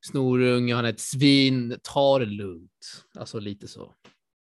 snorunge, 0.00 0.74
han 0.74 0.84
är 0.84 0.88
ett 0.88 1.00
svin, 1.00 1.78
ta 1.82 2.18
det 2.18 2.26
lugnt. 2.26 3.04
Alltså 3.18 3.38
lite 3.38 3.68
så. 3.68 3.94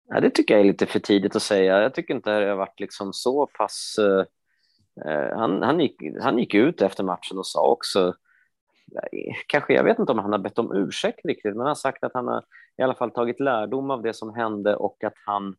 Ja, 0.07 0.19
det 0.19 0.29
tycker 0.29 0.53
jag 0.53 0.61
är 0.61 0.67
lite 0.67 0.85
för 0.85 0.99
tidigt 0.99 1.35
att 1.35 1.41
säga. 1.41 1.81
Jag 1.81 1.93
tycker 1.93 2.13
inte 2.13 2.39
det 2.39 2.49
har 2.49 2.55
varit 2.55 2.79
liksom 2.79 3.13
så 3.13 3.47
pass... 3.57 3.95
Uh, 3.99 4.23
han, 5.35 5.61
han, 5.61 5.79
gick, 5.79 5.95
han 6.21 6.39
gick 6.39 6.53
ut 6.53 6.81
efter 6.81 7.03
matchen 7.03 7.37
och 7.37 7.47
sa 7.47 7.67
också, 7.67 8.13
kanske, 9.47 9.73
jag 9.73 9.83
vet 9.83 9.99
inte 9.99 10.11
om 10.11 10.19
han 10.19 10.31
har 10.31 10.39
bett 10.39 10.59
om 10.59 10.75
ursäkt 10.75 11.25
riktigt, 11.25 11.51
men 11.51 11.59
han 11.59 11.67
har 11.67 11.75
sagt 11.75 12.03
att 12.03 12.13
han 12.13 12.27
har 12.27 12.43
i 12.77 12.81
alla 12.81 12.95
fall 12.95 13.11
tagit 13.11 13.39
lärdom 13.39 13.91
av 13.91 14.01
det 14.01 14.13
som 14.13 14.35
hände 14.35 14.75
och 14.75 15.03
att 15.03 15.13
han 15.25 15.55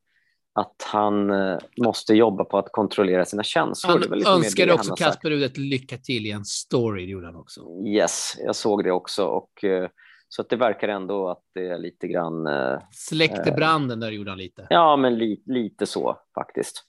att 0.52 0.82
han 0.92 1.30
uh, 1.30 1.58
måste 1.84 2.14
jobba 2.14 2.44
på 2.44 2.58
att 2.58 2.72
kontrollera 2.72 3.24
sina 3.24 3.42
känslor. 3.42 4.24
Han 4.24 4.36
önskade 4.36 4.72
också 4.72 4.94
Kasper 4.94 5.30
Rud 5.30 5.42
ett 5.42 5.58
lycka 5.58 5.96
till 5.98 6.26
i 6.26 6.30
en 6.30 6.44
story, 6.44 7.06
det 7.06 7.12
gjorde 7.12 7.26
han 7.26 7.36
också. 7.36 7.60
Yes, 7.86 8.36
jag 8.38 8.56
såg 8.56 8.84
det 8.84 8.90
också 8.90 9.24
och 9.24 9.64
uh, 9.64 9.88
så 10.28 10.42
att 10.42 10.48
det 10.48 10.56
verkar 10.56 10.88
ändå 10.88 11.28
att 11.28 11.42
det 11.54 11.68
är 11.68 11.78
lite 11.78 12.08
grann... 12.08 12.46
Eh, 12.46 12.78
Släckte 12.90 13.52
branden 13.52 14.00
där 14.00 14.10
gjorde 14.10 14.30
han 14.30 14.38
lite. 14.38 14.66
Ja, 14.70 14.96
men 14.96 15.18
li, 15.18 15.42
lite 15.46 15.86
så 15.86 16.18
faktiskt. 16.34 16.84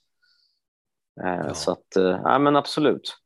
Eh, 1.24 1.46
ja. 1.46 1.54
Så 1.54 1.72
att, 1.72 1.96
eh, 1.96 2.20
ja 2.24 2.38
men 2.38 2.56
absolut. 2.56 3.16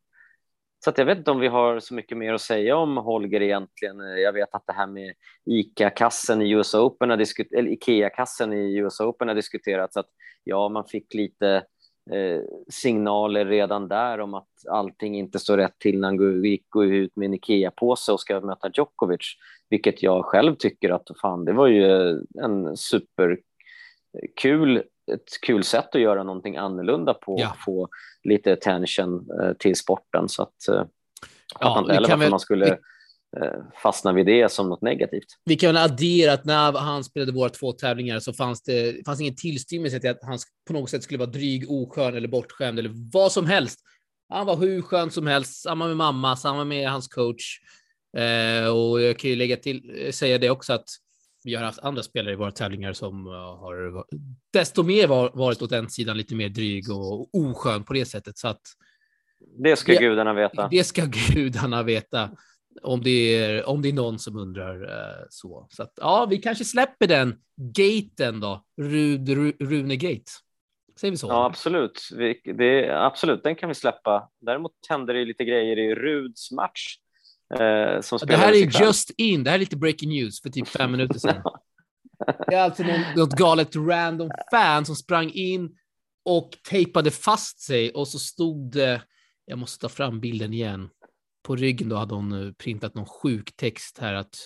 Så 0.85 0.91
att 0.91 0.99
jag 0.99 1.05
vet 1.05 1.19
inte 1.19 1.31
om 1.31 1.41
vi 1.41 1.49
har 1.49 1.81
så 1.81 1.95
mycket 1.95 2.19
mer 2.19 2.35
att 2.35 2.41
säga 2.41 2.77
om 2.77 2.97
Holger 2.97 3.43
egentligen. 3.43 3.99
Jag 3.99 4.33
vet 4.33 4.55
att 4.55 4.67
det 4.67 4.73
här 4.73 4.87
med 4.87 5.15
ICA-kassen 5.45 6.43
i 6.43 6.51
US 6.51 6.75
Open, 6.75 7.11
eller 7.11 7.69
Ikea-kassen 7.69 8.53
i 8.53 8.77
US 8.77 9.01
Open 9.01 9.29
har 9.29 9.35
diskuterats. 9.35 9.97
Att 9.97 10.09
ja, 10.45 10.69
man 10.69 10.85
fick 10.85 11.15
lite 11.15 11.65
signaler 12.69 13.45
redan 13.45 13.89
där 13.89 14.21
om 14.21 14.35
att 14.35 14.49
allting 14.69 15.19
inte 15.19 15.39
står 15.39 15.57
rätt 15.57 15.79
till 15.79 16.01
när 16.01 16.09
han 16.09 16.45
gick 16.45 16.77
ut 16.77 17.17
med 17.17 17.27
en 17.27 17.35
Ikea-påse 17.35 18.13
och 18.13 18.21
ska 18.21 18.41
möta 18.41 18.71
Djokovic, 18.75 19.37
vilket 19.71 20.03
jag 20.03 20.25
själv 20.25 20.55
tycker 20.55 20.91
att 20.91 21.09
fan, 21.21 21.45
det 21.45 21.53
var 21.53 21.67
ju 21.67 22.11
en 22.43 22.77
superkul 22.77 24.83
ett 25.13 25.41
kul 25.41 25.65
sätt 25.65 25.95
att 25.95 26.01
göra 26.01 26.23
någonting 26.23 26.57
annorlunda 26.57 27.15
på 27.15 27.37
ja. 27.41 27.57
få 27.65 27.89
lite 28.23 28.53
attention 28.53 29.29
eh, 29.41 29.53
till 29.53 29.77
sporten 29.77 30.29
så 30.29 30.43
att 30.43 30.69
eh, 30.69 30.85
ja, 31.61 31.75
man, 31.75 31.91
eller 31.91 32.01
varför 32.01 32.17
väl, 32.17 32.31
man 32.31 32.41
skulle 32.41 32.65
vi, 32.65 32.77
Eh, 33.43 33.61
fastna 33.83 34.13
vid 34.13 34.27
det 34.27 34.53
som 34.53 34.69
något 34.69 34.83
negativt. 34.83 35.27
Vi 35.45 35.57
kan 35.57 35.75
väl 35.75 35.77
addera 35.77 36.33
att 36.33 36.45
när 36.45 36.73
han 36.73 37.05
spelade 37.05 37.33
våra 37.33 37.49
två 37.49 37.73
tävlingar 37.73 38.21
så 38.21 38.33
fanns 38.33 38.63
det 38.63 39.07
fanns 39.07 39.21
ingen 39.21 39.37
tillstymmelse 39.37 40.01
till 40.01 40.11
att 40.11 40.23
han 40.23 40.39
på 40.67 40.73
något 40.73 40.91
sätt 40.91 41.03
skulle 41.03 41.19
vara 41.19 41.31
dryg, 41.31 41.71
oskön 41.71 42.17
eller 42.17 42.29
bortskämd 42.29 42.79
eller 42.79 42.91
vad 43.13 43.33
som 43.33 43.47
helst. 43.47 43.81
Han 44.29 44.47
var 44.47 44.57
hur 44.57 44.83
skön 44.83 45.11
som 45.11 45.27
helst, 45.27 45.63
samma 45.63 45.87
med 45.87 45.97
mamma, 45.97 46.37
samma 46.37 46.65
med 46.65 46.91
hans 46.91 47.09
coach. 47.09 47.59
Eh, 48.17 48.69
och 48.69 49.03
jag 49.03 49.19
kan 49.19 49.31
ju 49.31 49.37
lägga 49.37 49.57
till, 49.57 50.11
säga 50.15 50.39
det 50.39 50.51
också 50.51 50.73
att 50.73 50.85
vi 51.45 51.55
har 51.55 51.65
haft 51.65 51.79
andra 51.79 52.03
spelare 52.03 52.33
i 52.33 52.37
våra 52.37 52.51
tävlingar 52.51 52.93
som 52.93 53.27
har 53.27 54.05
desto 54.53 54.83
mer 54.83 55.09
varit 55.37 55.63
åt 55.63 55.71
den 55.71 55.91
sidan 55.91 56.17
lite 56.17 56.35
mer 56.35 56.49
dryg 56.49 56.91
och 56.91 57.35
oskön 57.35 57.85
på 57.85 57.93
det 57.93 58.05
sättet. 58.05 58.39
Så 58.39 58.49
att, 58.49 58.61
det 59.59 59.77
ska 59.77 59.93
gudarna 59.93 60.35
veta. 60.35 60.69
Det 60.69 60.85
ska 60.85 61.05
gudarna 61.33 61.83
veta. 61.83 62.31
Om 62.83 63.03
det 63.03 63.35
är, 63.37 63.69
om 63.69 63.83
det 63.83 63.89
är 63.89 63.93
någon 63.93 64.19
som 64.19 64.37
undrar 64.37 64.83
eh, 64.83 65.27
så. 65.31 65.67
Så 65.71 65.83
att, 65.83 65.93
ja, 65.97 66.27
vi 66.31 66.39
kanske 66.39 66.65
släpper 66.65 67.07
den 67.07 67.35
gaten 67.57 68.41
då. 68.41 68.65
Rud, 68.81 69.29
Rune 69.61 69.97
Gate. 69.97 70.31
Säger 71.01 71.11
vi 71.11 71.17
så? 71.17 71.27
Ja, 71.27 71.45
absolut. 71.45 72.09
Vi, 72.13 72.41
det, 72.45 73.05
absolut, 73.05 73.43
den 73.43 73.57
kan 73.57 73.69
vi 73.69 73.75
släppa. 73.75 74.31
Däremot 74.41 74.73
händer 74.89 75.15
det 75.15 75.25
lite 75.25 75.45
grejer 75.45 75.79
i 75.79 75.95
Ruds 75.95 76.53
match. 76.53 76.97
Eh, 77.61 78.01
som 78.01 78.19
det 78.27 78.37
här 78.37 78.53
är 78.53 78.83
just 78.83 79.11
in. 79.11 79.45
Det 79.45 79.51
här 79.51 79.57
är 79.57 79.61
lite 79.61 79.77
breaking 79.77 80.09
news 80.09 80.43
för 80.43 80.51
typ 80.51 80.69
fem 80.69 80.91
minuter 80.91 81.19
sedan. 81.19 81.43
Det 82.49 82.55
är 82.55 82.61
alltså 82.61 82.83
någon, 82.83 83.01
något 83.17 83.33
galet 83.33 83.77
random 83.77 84.31
fan 84.51 84.85
som 84.85 84.97
sprang 84.97 85.31
in 85.31 85.77
och 86.25 86.51
tejpade 86.71 87.11
fast 87.11 87.61
sig 87.61 87.91
och 87.91 88.09
så 88.09 88.19
stod 88.19 88.73
det, 88.73 89.03
jag 89.45 89.59
måste 89.59 89.81
ta 89.81 89.89
fram 89.89 90.21
bilden 90.21 90.53
igen, 90.53 90.89
på 91.45 91.57
ryggen 91.57 91.89
då 91.89 91.97
hade 91.97 92.15
hon 92.15 92.47
eh, 92.47 92.53
printat 92.53 92.95
någon 92.95 93.07
sjuk 93.07 93.57
text 93.57 93.99
här 93.99 94.15
att 94.15 94.37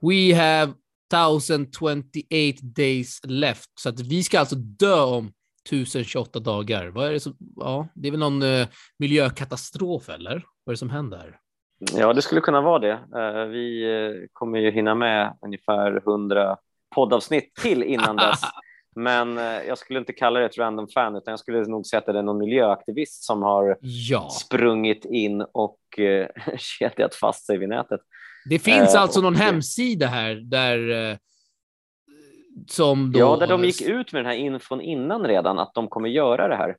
We 0.00 0.34
have 0.36 0.72
1028 1.12 2.18
days 2.62 3.20
left. 3.24 3.70
Så 3.80 3.88
att 3.88 4.00
vi 4.00 4.22
ska 4.22 4.40
alltså 4.40 4.56
dö 4.56 5.02
om 5.02 5.32
1028 5.68 6.40
dagar. 6.40 6.86
Vad 6.86 7.08
är 7.08 7.12
det 7.12 7.20
som, 7.20 7.36
ja, 7.56 7.88
det 7.94 8.08
är 8.08 8.10
väl 8.10 8.20
någon 8.20 8.42
uh, 8.42 8.66
miljökatastrof 8.98 10.08
eller? 10.08 10.44
Vad 10.64 10.72
är 10.72 10.72
det 10.72 10.76
som 10.76 10.90
händer? 10.90 11.38
Ja, 11.92 12.12
det 12.12 12.22
skulle 12.22 12.40
kunna 12.40 12.60
vara 12.60 12.78
det. 12.78 12.92
Uh, 12.92 13.50
vi 13.50 13.84
uh, 13.84 14.26
kommer 14.32 14.58
ju 14.58 14.70
hinna 14.70 14.94
med 14.94 15.36
ungefär 15.40 15.96
100 15.96 16.56
poddavsnitt 16.94 17.54
till 17.54 17.82
innan 17.82 18.16
dess. 18.30 18.40
Men 18.96 19.38
eh, 19.38 19.44
jag 19.44 19.78
skulle 19.78 19.98
inte 19.98 20.12
kalla 20.12 20.40
det 20.40 20.46
ett 20.46 20.58
random 20.58 20.88
fan, 20.88 21.16
utan 21.16 21.32
jag 21.32 21.38
skulle 21.38 21.64
nog 21.64 21.86
säga 21.86 21.98
att 21.98 22.06
det 22.06 22.18
är 22.18 22.22
någon 22.22 22.38
miljöaktivist 22.38 23.24
som 23.24 23.42
har 23.42 23.78
ja. 23.80 24.28
sprungit 24.30 25.04
in 25.04 25.40
och 25.52 25.98
eh, 25.98 26.28
kedjat 26.58 27.14
fast 27.14 27.46
sig 27.46 27.58
vid 27.58 27.68
nätet. 27.68 28.00
Det 28.50 28.58
finns 28.58 28.94
eh, 28.94 29.02
alltså 29.02 29.20
någon 29.20 29.34
hemsida 29.34 30.06
här 30.06 30.34
där 30.34 31.18
som 32.68 33.12
då... 33.12 33.18
Ja, 33.18 33.36
där 33.36 33.46
de 33.46 33.64
gick 33.64 33.82
ut 33.82 34.12
med 34.12 34.24
den 34.24 34.32
här 34.32 34.38
infon 34.38 34.80
innan 34.80 35.26
redan, 35.26 35.58
att 35.58 35.74
de 35.74 35.88
kommer 35.88 36.08
göra 36.08 36.48
det 36.48 36.56
här. 36.56 36.76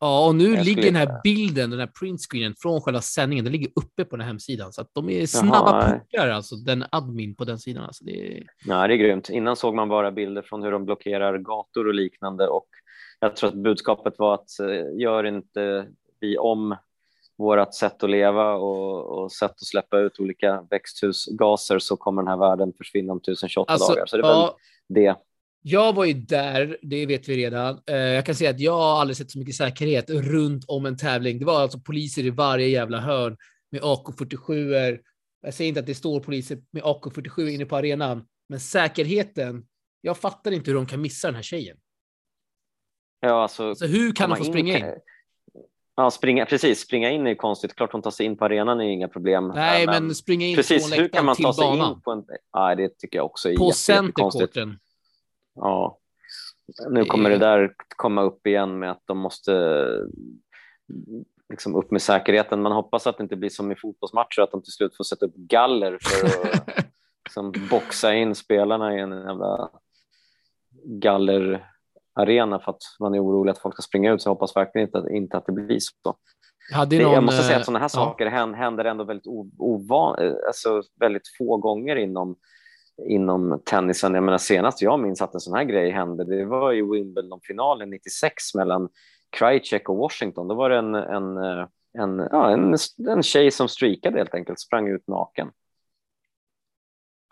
Ja, 0.00 0.26
och 0.26 0.34
nu 0.34 0.54
jag 0.54 0.64
ligger 0.64 0.82
den 0.82 0.96
här 0.96 1.20
bilden, 1.24 1.70
den 1.70 1.80
här 1.80 1.90
printscreenen 2.00 2.54
från 2.58 2.80
själva 2.80 3.00
sändningen, 3.00 3.44
den 3.44 3.52
ligger 3.52 3.68
uppe 3.68 4.04
på 4.04 4.16
den 4.16 4.20
här 4.20 4.26
hemsidan. 4.26 4.72
Så 4.72 4.80
att 4.80 4.90
de 4.92 5.10
är 5.10 5.26
snabba 5.26 5.90
puckar, 5.90 6.28
alltså 6.28 6.56
den 6.56 6.84
admin 6.90 7.34
på 7.34 7.44
den 7.44 7.58
sidan. 7.58 7.84
Alltså 7.84 8.04
det 8.04 8.36
är... 8.36 8.46
Ja, 8.64 8.86
det 8.86 8.94
är 8.94 8.96
grymt. 8.96 9.30
Innan 9.30 9.56
såg 9.56 9.74
man 9.74 9.88
bara 9.88 10.10
bilder 10.10 10.42
från 10.42 10.62
hur 10.62 10.72
de 10.72 10.84
blockerar 10.84 11.38
gator 11.38 11.86
och 11.86 11.94
liknande 11.94 12.48
och 12.48 12.66
jag 13.20 13.36
tror 13.36 13.48
att 13.48 13.56
budskapet 13.56 14.14
var 14.18 14.34
att 14.34 14.60
eh, 14.60 15.00
gör 15.00 15.24
inte 15.24 15.86
vi 16.20 16.38
om 16.38 16.76
vårt 17.38 17.74
sätt 17.74 18.02
att 18.02 18.10
leva 18.10 18.54
och, 18.54 19.18
och 19.18 19.32
sätt 19.32 19.50
att 19.50 19.66
släppa 19.66 19.98
ut 19.98 20.20
olika 20.20 20.66
växthusgaser 20.70 21.78
så 21.78 21.96
kommer 21.96 22.22
den 22.22 22.28
här 22.28 22.36
världen 22.36 22.72
försvinna 22.78 23.12
om 23.12 23.18
1028 23.18 23.72
alltså, 23.72 23.92
dagar. 23.92 24.06
Så 24.06 24.16
det 24.16 24.22
är 24.22 24.28
ja, 24.28 24.56
väl 24.88 25.04
det. 25.04 25.16
Jag 25.62 25.92
var 25.92 26.04
ju 26.04 26.12
där, 26.12 26.78
det 26.82 27.06
vet 27.06 27.28
vi 27.28 27.36
redan. 27.36 27.80
Eh, 27.86 27.96
jag 27.96 28.26
kan 28.26 28.34
säga 28.34 28.50
att 28.50 28.60
jag 28.60 28.72
har 28.72 29.00
aldrig 29.00 29.16
sett 29.16 29.30
så 29.30 29.38
mycket 29.38 29.54
säkerhet 29.54 30.10
runt 30.10 30.64
om 30.68 30.86
en 30.86 30.96
tävling. 30.96 31.38
Det 31.38 31.44
var 31.44 31.60
alltså 31.60 31.78
poliser 31.80 32.24
i 32.24 32.30
varje 32.30 32.68
jävla 32.68 33.00
hörn 33.00 33.36
med 33.70 33.82
AK47. 33.82 34.98
Jag 35.42 35.54
säger 35.54 35.68
inte 35.68 35.80
att 35.80 35.86
det 35.86 35.94
står 35.94 36.20
poliser 36.20 36.58
med 36.70 36.82
AK47 36.82 37.48
inne 37.48 37.64
på 37.64 37.76
arenan, 37.76 38.24
men 38.48 38.60
säkerheten. 38.60 39.66
Jag 40.00 40.16
fattar 40.16 40.50
inte 40.50 40.70
hur 40.70 40.76
de 40.76 40.86
kan 40.86 41.00
missa 41.00 41.28
den 41.28 41.34
här 41.34 41.42
tjejen. 41.42 41.76
Ja, 43.20 43.42
alltså. 43.42 43.68
alltså 43.68 43.86
hur 43.86 44.12
kan 44.12 44.30
hon 44.30 44.38
få 44.38 44.44
springa 44.44 44.78
in? 44.78 44.84
Ja, 45.96 46.10
springa, 46.10 46.46
precis. 46.46 46.80
Springa 46.80 47.10
in 47.10 47.26
är 47.26 47.34
konstigt. 47.34 47.74
Klart 47.74 47.92
hon 47.92 48.02
tar 48.02 48.10
sig 48.10 48.26
in 48.26 48.36
på 48.36 48.44
arenan 48.44 48.80
är 48.80 48.84
inga 48.84 49.08
problem. 49.08 49.52
Nej, 49.54 49.86
men, 49.86 50.06
men 50.06 50.14
springa 50.14 50.46
in 50.46 50.56
precis, 50.56 50.98
hur 50.98 51.08
kan 51.08 51.24
man 51.24 51.36
ta 51.36 51.52
sig 51.52 51.64
banan? 51.64 51.92
in 51.92 52.00
på 52.00 52.10
en... 52.10 52.24
Nej, 52.54 52.76
det 52.76 52.98
tycker 52.98 53.18
jag 53.18 53.26
också 53.26 53.50
är 53.50 53.56
På 53.56 53.70
centercourten. 53.70 54.78
Ja, 55.54 55.98
nu 56.88 57.04
kommer 57.04 57.30
det 57.30 57.38
där 57.38 57.74
komma 57.96 58.22
upp 58.22 58.46
igen 58.46 58.78
med 58.78 58.90
att 58.90 59.02
de 59.04 59.18
måste 59.18 59.86
liksom 61.48 61.74
upp 61.74 61.90
med 61.90 62.02
säkerheten. 62.02 62.62
Man 62.62 62.72
hoppas 62.72 63.06
att 63.06 63.16
det 63.16 63.22
inte 63.22 63.36
blir 63.36 63.50
som 63.50 63.72
i 63.72 63.76
fotbollsmatcher, 63.76 64.42
att 64.42 64.50
de 64.50 64.62
till 64.62 64.72
slut 64.72 64.96
får 64.96 65.04
sätta 65.04 65.26
upp 65.26 65.34
galler 65.34 65.98
för 66.02 66.26
att 66.26 66.68
liksom 67.24 67.54
boxa 67.70 68.14
in 68.14 68.34
spelarna 68.34 68.96
i 68.96 69.00
en 69.00 69.10
jävla 69.10 69.70
gallerarena 70.84 72.60
för 72.60 72.70
att 72.70 72.82
man 73.00 73.14
är 73.14 73.24
orolig 73.24 73.50
att 73.50 73.58
folk 73.58 73.74
ska 73.74 73.82
springa 73.82 74.12
ut. 74.12 74.22
Så 74.22 74.28
jag 74.28 74.34
hoppas 74.34 74.56
verkligen 74.56 74.88
inte 74.88 74.98
att, 74.98 75.10
inte 75.10 75.36
att 75.36 75.46
det 75.46 75.52
blir 75.52 75.78
så. 75.80 76.16
Det, 76.88 77.02
någon, 77.02 77.14
jag 77.14 77.24
måste 77.24 77.42
säga 77.42 77.58
att 77.58 77.64
sådana 77.64 77.78
här 77.78 77.84
ja. 77.84 77.88
saker 77.88 78.26
händer 78.26 78.84
ändå 78.84 79.04
väldigt, 79.04 79.26
ovan, 79.58 80.36
alltså 80.46 80.82
väldigt 81.00 81.22
få 81.38 81.56
gånger 81.56 81.96
inom 81.96 82.36
inom 83.06 83.62
tennisen. 83.64 84.14
Jag 84.14 84.22
menar 84.22 84.38
senast 84.38 84.82
jag 84.82 85.00
minns 85.00 85.22
att 85.22 85.34
en 85.34 85.40
sån 85.40 85.56
här 85.56 85.64
grej 85.64 85.90
hände, 85.90 86.24
det 86.24 86.44
var 86.44 86.72
i 86.72 86.82
Wimbledon-finalen 86.82 87.90
96 87.90 88.54
mellan 88.54 88.88
Krajcek 89.30 89.88
och 89.88 89.96
Washington. 89.96 90.48
Då 90.48 90.54
var 90.54 90.70
det 90.70 90.78
en, 90.78 90.94
en, 90.94 91.36
en, 91.98 92.28
ja, 92.30 92.50
en, 92.50 92.76
en 93.08 93.22
tjej 93.22 93.50
som 93.50 93.68
streakade 93.68 94.18
helt 94.18 94.34
enkelt, 94.34 94.60
sprang 94.60 94.88
ut 94.88 95.08
naken. 95.08 95.50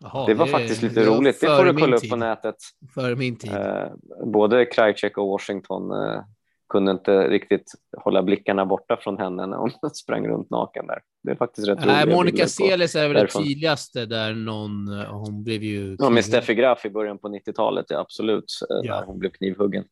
Aha, 0.05 0.27
det 0.27 0.35
var 0.35 0.47
det, 0.47 0.53
faktiskt 0.53 0.83
lite 0.83 1.01
det 1.01 1.07
roligt. 1.07 1.41
Det 1.41 1.47
får 1.47 1.65
du 1.65 1.75
kolla 1.75 1.97
upp 1.97 2.03
tid. 2.03 2.11
på 2.11 2.17
nätet. 2.17 2.57
För 2.95 3.15
min 3.15 3.37
tid. 3.37 3.53
Eh, 3.53 3.87
både 4.25 4.65
Krajcek 4.65 5.19
och 5.19 5.29
Washington 5.29 5.91
eh, 5.91 6.23
kunde 6.69 6.91
inte 6.91 7.29
riktigt 7.29 7.73
hålla 7.97 8.23
blickarna 8.23 8.67
borta 8.67 8.97
från 8.97 9.19
henne 9.19 9.47
när 9.47 9.57
hon 9.57 9.71
sprang 9.95 10.29
runt 10.29 10.51
naken 10.51 10.87
där. 10.87 10.99
Det 11.23 11.31
är 11.31 11.37
faktiskt 11.37 11.69
rätt 11.69 11.87
Nej, 11.87 12.07
Monica 12.07 12.47
Seles 12.47 12.95
är 12.95 13.09
väl 13.09 13.17
därifrån. 13.17 13.43
det 13.43 13.49
tydligaste 13.49 14.07
där 14.07 14.35
någon, 14.35 14.89
hon 15.07 15.45
blev 15.45 15.63
ju... 15.63 15.97
Ja, 15.99 16.11
med 16.11 16.25
Steffi 16.25 16.55
Graf 16.55 16.85
i 16.85 16.91
början 16.91 17.19
på 17.19 17.29
90-talet, 17.29 17.87
ja, 17.89 18.01
absolut, 18.01 18.45
eh, 18.71 18.89
ja. 18.89 19.01
när 19.01 19.07
hon 19.07 19.19
blev 19.19 19.31
knivhuggen. 19.31 19.85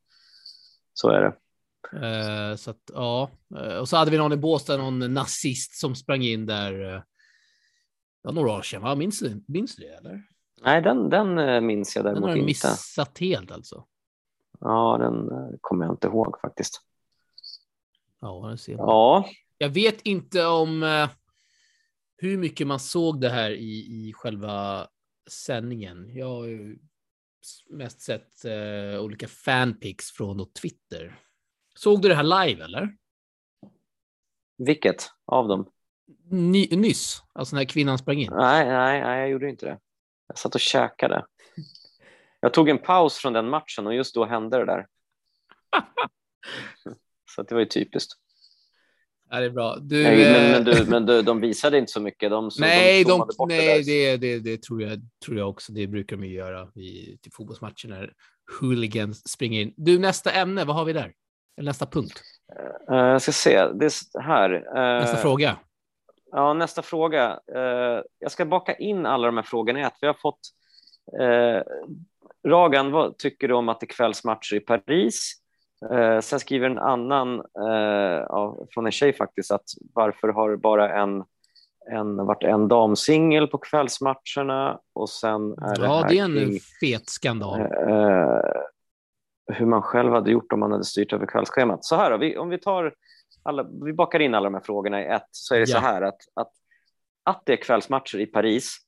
Så 0.95 1.09
är 1.09 1.21
det. 1.21 1.33
Eh, 1.93 2.57
så 2.57 2.71
att, 2.71 2.91
ja, 2.93 3.31
eh, 3.57 3.77
och 3.77 3.89
så 3.89 3.97
hade 3.97 4.11
vi 4.11 4.19
någon 4.19 4.33
i 4.33 4.37
Båstad, 4.37 4.77
någon 4.77 5.15
nazist 5.15 5.81
som 5.81 5.95
sprang 5.95 6.23
in 6.23 6.47
där. 6.47 6.95
Eh, 6.95 7.03
ja, 8.23 8.31
några 8.31 8.53
år 8.53 8.63
sedan, 8.63 8.83
va? 8.83 8.95
Minns, 8.95 9.23
minns 9.49 9.77
du 9.77 9.83
det 9.83 9.95
eller? 9.95 10.23
Nej, 10.63 10.83
den, 10.83 11.11
den 11.11 11.39
eh, 11.39 11.61
minns 11.61 11.97
jag 11.97 12.05
däremot 12.05 12.19
inte. 12.19 12.27
Den 12.27 12.37
har 12.37 12.41
du 12.41 12.47
missat 12.47 13.19
helt 13.19 13.51
alltså. 13.51 13.85
Ja, 14.61 14.99
den 15.01 15.31
eh, 15.31 15.59
kommer 15.61 15.87
jag 15.87 15.93
inte 15.93 16.07
ihåg 16.07 16.41
faktiskt. 16.41 16.83
Ja, 18.21 18.49
det 18.51 18.59
ser 18.59 18.77
man. 18.77 18.87
Ja. 18.87 19.29
Jag 19.59 19.69
vet 19.69 20.03
inte 20.03 20.47
om 20.47 20.83
uh, 20.83 21.09
hur 22.17 22.39
mycket 22.39 22.67
man 22.67 22.81
såg 22.81 23.21
det 23.21 23.29
här 23.29 23.51
i, 23.51 24.09
i 24.09 24.13
själva 24.13 24.87
sändningen. 25.31 26.17
Jag 26.17 26.29
har 26.29 26.45
ju 26.45 26.79
mest 27.71 28.01
sett 28.01 28.45
uh, 28.45 29.01
olika 29.01 29.29
fanpics 29.29 30.13
från 30.13 30.37
då 30.37 30.45
Twitter. 30.45 31.19
Såg 31.75 32.03
du 32.03 32.09
det 32.09 32.15
här 32.15 32.47
live 32.47 32.65
eller? 32.65 32.97
Vilket 34.59 35.11
av 35.25 35.49
dem? 35.49 35.71
Ny, 36.31 36.69
nyss, 36.71 37.23
alltså 37.33 37.57
när 37.57 37.65
kvinnan 37.65 37.99
sprang 37.99 38.19
in. 38.19 38.33
Nej, 38.33 38.67
nej, 38.67 39.01
nej, 39.01 39.21
jag 39.21 39.31
gjorde 39.31 39.51
inte 39.51 39.67
det. 39.67 39.79
Jag 40.29 40.39
satt 40.39 40.55
och 40.55 40.61
käkade. 40.61 41.27
Jag 42.41 42.55
tog 42.55 42.69
en 42.69 42.79
paus 42.79 43.19
från 43.19 43.33
den 43.33 43.49
matchen 43.49 43.87
och 43.87 43.95
just 43.95 44.15
då 44.15 44.25
hände 44.25 44.59
det 44.59 44.65
där. 44.65 44.87
så 47.31 47.43
det 47.43 47.55
var 47.55 47.61
ju 47.61 47.67
typiskt. 47.67 48.13
Ja, 49.31 49.41
det 49.41 49.47
är 49.47 49.51
bra. 49.51 49.77
Du, 49.77 50.03
nej, 50.03 50.33
men, 50.33 50.51
men, 50.53 50.65
du, 50.65 50.91
men 50.91 51.07
du, 51.07 51.23
de 51.23 51.41
visade 51.41 51.79
inte 51.79 51.93
så 51.93 52.01
mycket. 52.01 52.31
De, 52.31 52.51
nej, 52.59 53.05
de, 53.05 53.29
de 53.39 53.49
nej 53.49 53.85
det, 53.85 54.17
det, 54.17 54.39
det, 54.39 54.63
tror, 54.63 54.83
jag, 54.83 55.01
tror 55.25 55.39
jag 55.39 55.49
också. 55.49 55.73
Det 55.73 55.87
brukar 55.87 56.17
de 56.17 56.27
göra 56.27 56.69
i 56.75 57.19
till 57.23 57.33
fotbollsmatcher 57.33 57.89
när 57.89 58.13
hooligans 58.61 59.29
springer 59.29 59.61
in. 59.61 59.75
Du, 59.77 59.99
nästa 59.99 60.31
ämne, 60.31 60.65
vad 60.65 60.77
har 60.77 60.85
vi 60.85 60.93
där? 60.93 61.13
nästa 61.63 61.87
punkt? 61.87 62.23
Uh, 62.91 62.97
jag 62.97 63.23
ska 63.23 63.33
se, 63.33 63.69
det 63.73 63.87
är 63.87 64.21
här. 64.21 64.51
Uh, 64.55 65.01
nästa 65.01 65.17
fråga. 65.17 65.57
Ja, 66.33 66.53
nästa 66.53 66.83
fråga. 66.83 67.41
Uh, 67.57 68.03
jag 68.19 68.33
ska 68.33 68.45
baka 68.45 68.75
in 68.75 69.07
alla 69.07 69.27
de 69.27 69.37
här 69.37 69.45
frågorna 69.45 69.81
i 69.81 69.83
ett. 69.83 69.97
Vi 70.01 70.07
har 70.07 70.15
fått 70.15 70.41
Ragan, 72.47 72.91
vad 72.91 73.19
tycker 73.19 73.49
du 73.49 73.55
om 73.55 73.69
att 73.69 73.81
det 73.81 73.87
kvälls 73.87 74.25
matcher 74.25 74.55
i 74.55 74.61
Paris? 74.61 75.33
Eh, 75.91 76.21
sen 76.21 76.41
skriver 76.41 76.71
en 76.71 76.79
annan, 76.79 77.39
eh, 77.39 78.25
ja, 78.29 78.67
från 78.71 78.87
en 78.87 78.93
tjej 78.93 79.13
faktiskt, 79.13 79.51
att 79.51 79.65
varför 79.95 80.29
har 80.29 80.57
bara 80.57 81.03
en, 81.03 81.25
en, 81.91 82.17
varit 82.17 82.43
en 82.43 82.69
damsingel 82.69 83.47
på 83.47 83.59
kvällsmatcherna? 83.59 84.81
Och 84.93 85.09
sen 85.09 85.53
är 85.53 85.83
ja, 85.83 86.03
det, 86.03 86.09
det 86.09 86.19
är 86.19 86.25
en 86.25 86.35
kring, 86.35 86.59
fet 86.81 87.09
skandal. 87.09 87.61
Eh, 87.61 88.41
hur 89.53 89.67
man 89.67 89.83
själv 89.83 90.13
hade 90.13 90.31
gjort 90.31 90.53
om 90.53 90.61
man 90.61 90.73
hade 90.73 90.85
styrt 90.85 91.13
över 91.13 91.27
kvällsschemat. 91.27 91.85
Så 91.85 91.97
här 91.97 92.11
då, 92.11 92.17
vi, 92.17 92.39
om 92.39 92.49
vi 92.49 92.59
tar 92.59 92.95
alla, 93.43 93.67
vi 93.85 93.93
bakar 93.93 94.21
in 94.21 94.35
alla 94.35 94.45
de 94.45 94.55
här 94.55 94.61
frågorna 94.61 95.03
i 95.03 95.07
ett, 95.07 95.29
så 95.31 95.55
är 95.55 95.59
det 95.59 95.69
ja. 95.69 95.81
så 95.81 95.87
här 95.87 96.03
att, 96.03 96.19
att, 96.35 96.53
att 97.25 97.43
det 97.47 97.53
är 97.53 97.57
kvällsmatcher 97.57 98.21
i 98.21 98.27
Paris 98.27 98.86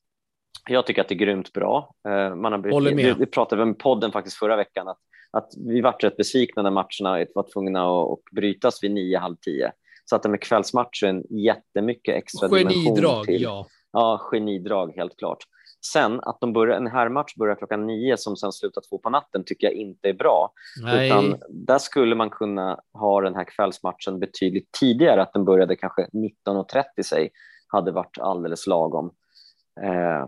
jag 0.69 0.85
tycker 0.85 1.01
att 1.01 1.07
det 1.07 1.15
är 1.15 1.19
grymt 1.19 1.53
bra. 1.53 1.95
Eh, 2.07 2.35
man 2.35 2.51
har 2.51 2.95
med. 2.95 3.17
Vi, 3.17 3.25
pratade 3.25 3.65
med 3.65 3.79
podden 3.79 4.11
faktiskt 4.11 4.37
förra 4.37 4.55
veckan 4.55 4.87
att, 4.87 4.99
att 5.31 5.51
vi 5.67 5.81
vart 5.81 6.03
rätt 6.03 6.17
besvikna 6.17 6.61
när 6.61 6.71
matcherna 6.71 7.25
var 7.35 7.51
tvungna 7.53 7.81
att, 7.81 8.11
att 8.11 8.23
brytas 8.31 8.83
vid 8.83 8.91
nio, 8.91 9.17
halv 9.17 9.35
tio. 9.35 9.71
Så 10.05 10.15
att 10.15 10.23
det 10.23 10.29
med 10.29 10.41
kvällsmatchen 10.41 11.23
jättemycket 11.29 12.15
extra 12.15 12.49
Genidrag, 12.49 13.25
till. 13.25 13.41
ja. 13.41 13.67
Ja, 13.91 14.17
genidrag 14.31 14.95
helt 14.95 15.17
klart. 15.17 15.37
Sen 15.93 16.19
att 16.19 16.37
de 16.41 16.53
börjar, 16.53 16.77
en 16.77 16.87
herrmatch 16.87 17.35
börjar 17.35 17.55
klockan 17.55 17.87
nio 17.87 18.17
som 18.17 18.35
sen 18.35 18.51
slutar 18.51 18.81
två 18.89 18.97
på 18.97 19.09
natten 19.09 19.43
tycker 19.45 19.67
jag 19.67 19.73
inte 19.73 20.09
är 20.09 20.13
bra. 20.13 20.51
Nej. 20.83 21.07
Utan 21.07 21.39
där 21.49 21.77
skulle 21.77 22.15
man 22.15 22.29
kunna 22.29 22.79
ha 22.93 23.21
den 23.21 23.35
här 23.35 23.43
kvällsmatchen 23.43 24.19
betydligt 24.19 24.71
tidigare, 24.79 25.21
att 25.21 25.33
den 25.33 25.45
började 25.45 25.75
kanske 25.75 26.07
19.30 26.47 27.03
sig, 27.03 27.29
hade 27.67 27.91
varit 27.91 28.19
alldeles 28.19 28.67
lagom. 28.67 29.11
Och 29.75 29.83
eh, 29.83 30.27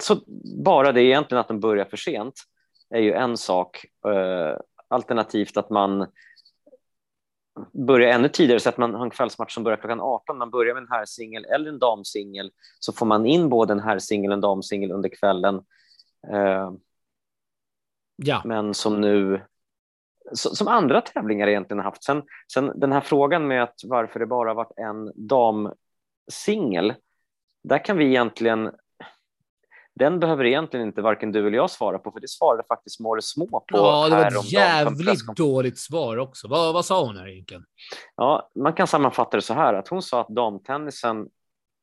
så 0.00 0.20
bara 0.64 0.92
det 0.92 1.02
egentligen 1.02 1.40
att 1.40 1.48
den 1.48 1.60
börjar 1.60 1.84
för 1.84 1.96
sent 1.96 2.34
är 2.90 3.00
ju 3.00 3.12
en 3.12 3.36
sak. 3.36 3.84
Eh, 4.06 4.58
alternativt 4.88 5.56
att 5.56 5.70
man 5.70 6.06
börjar 7.72 8.12
ännu 8.12 8.28
tidigare 8.28 8.60
så 8.60 8.68
att 8.68 8.78
man 8.78 8.94
har 8.94 9.04
en 9.04 9.10
kvällsmatch 9.10 9.54
som 9.54 9.64
börjar 9.64 9.76
klockan 9.76 10.00
18. 10.00 10.38
Man 10.38 10.50
börjar 10.50 10.74
med 10.74 10.82
en 10.82 10.88
herrsingel 10.90 11.44
eller 11.44 11.68
en 11.68 11.78
damsingel 11.78 12.50
så 12.80 12.92
får 12.92 13.06
man 13.06 13.26
in 13.26 13.48
både 13.48 13.72
en 13.72 13.80
herrsingel 13.80 14.30
och 14.30 14.34
en 14.34 14.40
damsingel 14.40 14.92
under 14.92 15.08
kvällen. 15.08 15.54
Eh, 16.32 16.72
ja. 18.16 18.42
Men 18.44 18.74
som 18.74 19.00
nu 19.00 19.40
som 20.32 20.68
andra 20.68 21.00
tävlingar 21.00 21.48
egentligen 21.48 21.82
haft. 21.82 22.04
Sen, 22.04 22.22
sen 22.52 22.80
den 22.80 22.92
här 22.92 23.00
frågan 23.00 23.46
med 23.46 23.62
att 23.62 23.80
varför 23.84 24.20
det 24.20 24.26
bara 24.26 24.54
varit 24.54 24.78
en 24.78 25.12
damsingel 25.14 26.94
där 27.62 27.84
kan 27.84 27.96
vi 27.96 28.04
egentligen 28.04 28.70
den 29.98 30.20
behöver 30.20 30.44
egentligen 30.44 30.86
inte 30.86 31.02
varken 31.02 31.32
du 31.32 31.46
eller 31.46 31.56
jag 31.56 31.70
svara 31.70 31.98
på, 31.98 32.10
för 32.12 32.20
det 32.20 32.28
svarade 32.28 32.62
faktiskt 32.68 33.00
More 33.00 33.22
Små 33.22 33.46
på. 33.46 33.64
Ja, 33.68 34.08
det 34.08 34.16
var 34.16 34.26
ett 34.26 34.52
jävligt 34.52 35.36
dåligt 35.36 35.78
svar 35.78 36.16
också. 36.16 36.48
Vad, 36.48 36.74
vad 36.74 36.84
sa 36.84 37.04
hon 37.06 37.16
här 37.16 37.28
egentligen? 37.28 37.64
Ja, 38.16 38.50
man 38.54 38.72
kan 38.72 38.86
sammanfatta 38.86 39.36
det 39.36 39.42
så 39.42 39.54
här 39.54 39.74
att 39.74 39.88
hon 39.88 40.02
sa 40.02 40.20
att 40.20 40.28
damtennisen 40.28 41.28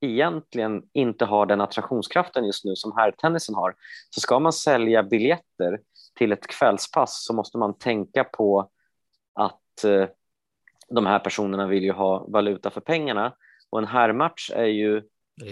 egentligen 0.01 0.83
inte 0.93 1.25
har 1.25 1.45
den 1.45 1.61
attraktionskraften 1.61 2.45
just 2.45 2.65
nu 2.65 2.75
som 2.75 2.93
herrtennisen 2.97 3.55
har. 3.55 3.75
Så 4.09 4.21
ska 4.21 4.39
man 4.39 4.53
sälja 4.53 5.03
biljetter 5.03 5.79
till 6.17 6.31
ett 6.31 6.47
kvällspass 6.47 7.25
så 7.25 7.33
måste 7.33 7.57
man 7.57 7.77
tänka 7.77 8.23
på 8.23 8.69
att 9.33 9.83
eh, 9.83 10.05
de 10.89 11.05
här 11.05 11.19
personerna 11.19 11.67
vill 11.67 11.83
ju 11.83 11.91
ha 11.91 12.25
valuta 12.27 12.69
för 12.69 12.81
pengarna 12.81 13.33
och 13.69 13.79
en 13.79 13.87
herrmatch 13.87 14.51
är 14.53 14.65
ju 14.65 15.03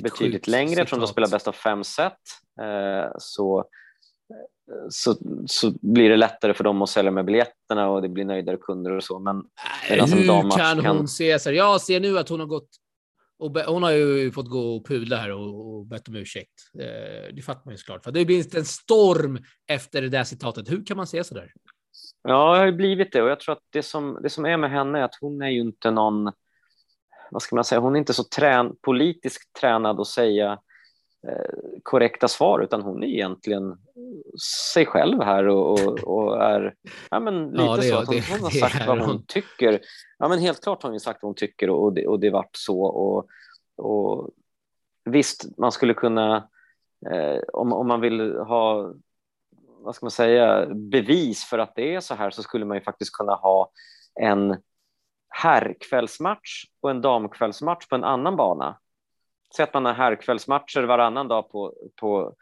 betydligt 0.01 0.47
längre 0.47 0.81
eftersom 0.81 0.99
de 0.99 1.07
spelar 1.07 1.29
bäst 1.29 1.47
av 1.47 1.51
fem 1.51 1.83
set. 1.83 2.19
Eh, 2.61 3.11
så, 3.17 3.65
så, 4.89 5.15
så 5.47 5.73
blir 5.81 6.09
det 6.09 6.17
lättare 6.17 6.53
för 6.53 6.63
dem 6.63 6.81
att 6.81 6.89
sälja 6.89 7.11
med 7.11 7.25
biljetterna 7.25 7.89
och 7.89 8.01
det 8.01 8.09
blir 8.09 8.25
nöjdare 8.25 8.57
kunder 8.57 8.91
och 8.91 9.03
så. 9.03 9.19
Men 9.19 9.43
hur 9.87 10.57
kan 10.57 10.85
hon 10.85 11.07
se 11.07 11.39
så 11.39 11.49
här? 11.49 11.57
Jag 11.57 11.81
ser 11.81 11.99
nu 11.99 12.19
att 12.19 12.29
hon 12.29 12.39
har 12.39 12.47
gått 12.47 12.69
och 13.39 13.59
hon 13.59 13.83
har 13.83 13.91
ju 13.91 14.31
fått 14.31 14.49
gå 14.49 14.75
och 14.75 14.87
pudla 14.87 15.17
här 15.17 15.31
och, 15.31 15.75
och 15.75 15.85
bett 15.85 16.07
om 16.07 16.15
ursäkt. 16.15 16.53
Eh, 16.79 17.35
det 17.35 17.41
fattar 17.41 17.61
man 17.65 17.73
ju 17.73 17.77
såklart. 17.77 18.03
För 18.03 18.11
det 18.11 18.25
blir 18.25 18.57
en 18.57 18.65
storm 18.65 19.39
efter 19.67 20.01
det 20.01 20.09
där 20.09 20.23
citatet. 20.23 20.71
Hur 20.71 20.85
kan 20.85 20.97
man 20.97 21.07
säga 21.07 21.23
så 21.23 21.35
där? 21.35 21.51
Ja, 22.23 22.53
det 22.53 22.59
har 22.59 22.65
ju 22.65 22.71
blivit 22.71 23.11
det 23.11 23.21
och 23.21 23.29
jag 23.29 23.39
tror 23.39 23.53
att 23.53 23.63
det 23.69 23.83
som, 23.83 24.19
det 24.23 24.29
som 24.29 24.45
är 24.45 24.57
med 24.57 24.71
henne 24.71 24.99
är 24.99 25.03
att 25.03 25.17
hon 25.21 25.41
är 25.41 25.49
ju 25.49 25.61
inte 25.61 25.91
någon 25.91 26.31
vad 27.33 27.41
ska 27.41 27.55
man 27.55 27.65
säga, 27.65 27.81
hon 27.81 27.95
är 27.95 27.99
inte 27.99 28.13
så 28.13 28.23
trän, 28.23 28.75
politiskt 28.81 29.53
tränad 29.53 29.99
att 29.99 30.07
säga 30.07 30.59
eh, 31.27 31.79
korrekta 31.83 32.27
svar, 32.27 32.59
utan 32.59 32.81
hon 32.81 33.03
är 33.03 33.07
egentligen 33.07 33.77
sig 34.71 34.85
själv 34.85 35.21
här 35.21 35.47
och, 35.47 35.71
och, 35.71 35.99
och 35.99 36.43
är 36.43 36.75
ja, 37.11 37.19
men 37.19 37.49
lite 37.49 37.63
ja, 37.63 37.81
så 37.81 37.97
att 37.97 38.07
hon, 38.07 38.15
det, 38.15 38.31
hon 38.31 38.43
har 38.43 38.49
sagt 38.49 38.87
vad 38.87 38.99
hon, 38.99 39.09
hon 39.09 39.25
tycker. 39.27 39.79
Ja, 40.19 40.27
men 40.27 40.39
helt 40.39 40.63
klart 40.63 40.83
har 40.83 40.89
hon 40.89 40.99
sagt 40.99 41.23
vad 41.23 41.27
hon 41.27 41.35
tycker 41.35 41.69
och 41.69 41.93
det, 41.93 42.07
och 42.07 42.19
det 42.19 42.29
vart 42.29 42.55
så. 42.55 42.83
Och, 42.83 43.27
och 43.77 44.29
visst, 45.05 45.57
man 45.57 45.71
skulle 45.71 45.93
kunna, 45.93 46.49
eh, 47.11 47.39
om, 47.53 47.73
om 47.73 47.87
man 47.87 48.01
vill 48.01 48.35
ha 48.35 48.93
vad 49.83 49.95
ska 49.95 50.05
man 50.05 50.11
säga, 50.11 50.65
bevis 50.65 51.43
för 51.43 51.59
att 51.59 51.75
det 51.75 51.95
är 51.95 51.99
så 51.99 52.15
här 52.15 52.29
så 52.29 52.43
skulle 52.43 52.65
man 52.65 52.77
ju 52.77 52.83
faktiskt 52.83 53.17
kunna 53.17 53.35
ha 53.35 53.71
en 54.21 54.57
herrkvällsmatch 55.33 56.65
och 56.81 56.89
en 56.89 57.01
damkvällsmatch 57.01 57.87
på 57.87 57.95
en 57.95 58.03
annan 58.03 58.35
bana. 58.35 58.77
Säg 59.55 59.63
att 59.63 59.73
man 59.73 59.85
har 59.85 59.93
herrkvällsmatcher 59.93 60.83
varannan 60.83 61.27
dag 61.27 61.51
på, 61.51 61.73
på, 62.01 62.33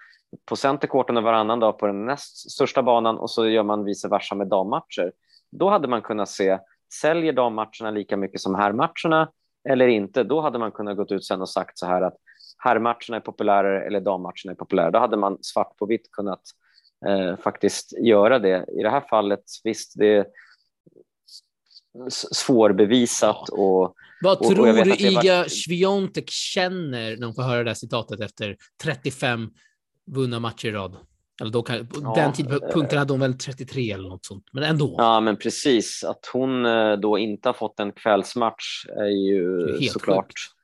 på 0.46 0.56
centercourten 0.56 1.18
och 1.18 1.24
varannan 1.24 1.60
dag 1.60 1.80
på 1.80 1.88
den 1.88 2.06
näst 2.06 2.52
största 2.52 2.84
banan 2.84 3.18
och 3.18 3.30
så 3.30 3.48
gör 3.48 3.64
man 3.64 3.86
vice 3.86 4.08
versa 4.08 4.36
med 4.36 4.48
dammatcher. 4.48 5.12
Då 5.52 5.70
hade 5.70 5.88
man 5.88 6.02
kunnat 6.02 6.30
se, 6.30 6.60
säljer 7.02 7.34
dammatcherna 7.34 7.92
lika 7.92 8.18
mycket 8.18 8.42
som 8.42 8.56
herrmatcherna 8.56 9.32
eller 9.70 9.88
inte? 9.88 10.24
Då 10.24 10.42
hade 10.42 10.60
man 10.60 10.72
kunnat 10.72 10.98
gå 10.98 11.06
ut 11.10 11.26
sen 11.26 11.42
och 11.42 11.50
sagt 11.50 11.78
så 11.78 11.86
här 11.86 12.02
att 12.02 12.16
herrmatcherna 12.58 13.16
är 13.16 13.20
populärare 13.20 13.86
eller 13.86 14.00
dammatcherna 14.00 14.52
är 14.52 14.56
populärare. 14.56 14.92
Då 14.92 15.00
hade 15.00 15.18
man 15.18 15.38
svart 15.42 15.78
på 15.78 15.86
vitt 15.86 16.12
kunnat 16.12 16.42
eh, 17.06 17.36
faktiskt 17.38 17.94
göra 18.00 18.40
det. 18.40 18.66
I 18.80 18.84
det 18.84 18.90
här 18.90 19.02
fallet, 19.10 19.44
visst, 19.64 19.94
det 20.00 20.28
svårbevisat. 22.10 23.46
Ja. 23.48 23.58
Och, 23.58 23.96
Vad 24.22 24.38
och, 24.38 24.48
tror 24.48 24.80
och 24.80 24.86
du 24.86 24.96
Iga 24.96 25.38
var... 25.38 25.48
Swiatek 25.48 26.30
känner 26.30 27.18
när 27.18 27.26
hon 27.26 27.36
får 27.36 27.44
höra 27.44 27.64
det 27.64 27.70
här 27.70 27.76
citatet 27.76 28.20
efter 28.20 28.58
35 28.84 29.50
vunna 30.12 30.40
matcher 30.40 30.68
i 30.68 30.72
rad? 30.72 30.98
Eller 31.42 31.52
då 31.52 31.64
kan, 31.64 31.88
ja, 32.04 32.14
den 32.16 32.34
tidpunkten 32.34 33.00
hade 33.00 33.14
hon 33.14 33.20
väl 33.20 33.38
33 33.38 33.92
eller 33.92 34.10
något 34.10 34.26
sånt, 34.26 34.44
men 34.54 34.64
ändå. 34.64 34.96
Ja, 34.98 35.20
men 35.20 35.38
precis. 35.38 36.04
Att 36.04 36.30
hon 36.34 36.66
eh, 36.66 36.94
då 36.94 37.18
inte 37.18 37.50
har 37.50 37.54
fått 37.54 37.80
en 37.80 37.92
kvällsmatch 37.92 38.86
är 38.88 39.30
ju 39.30 39.64
är 39.64 39.88
såklart. 39.88 40.26
Sjukt. 40.26 40.58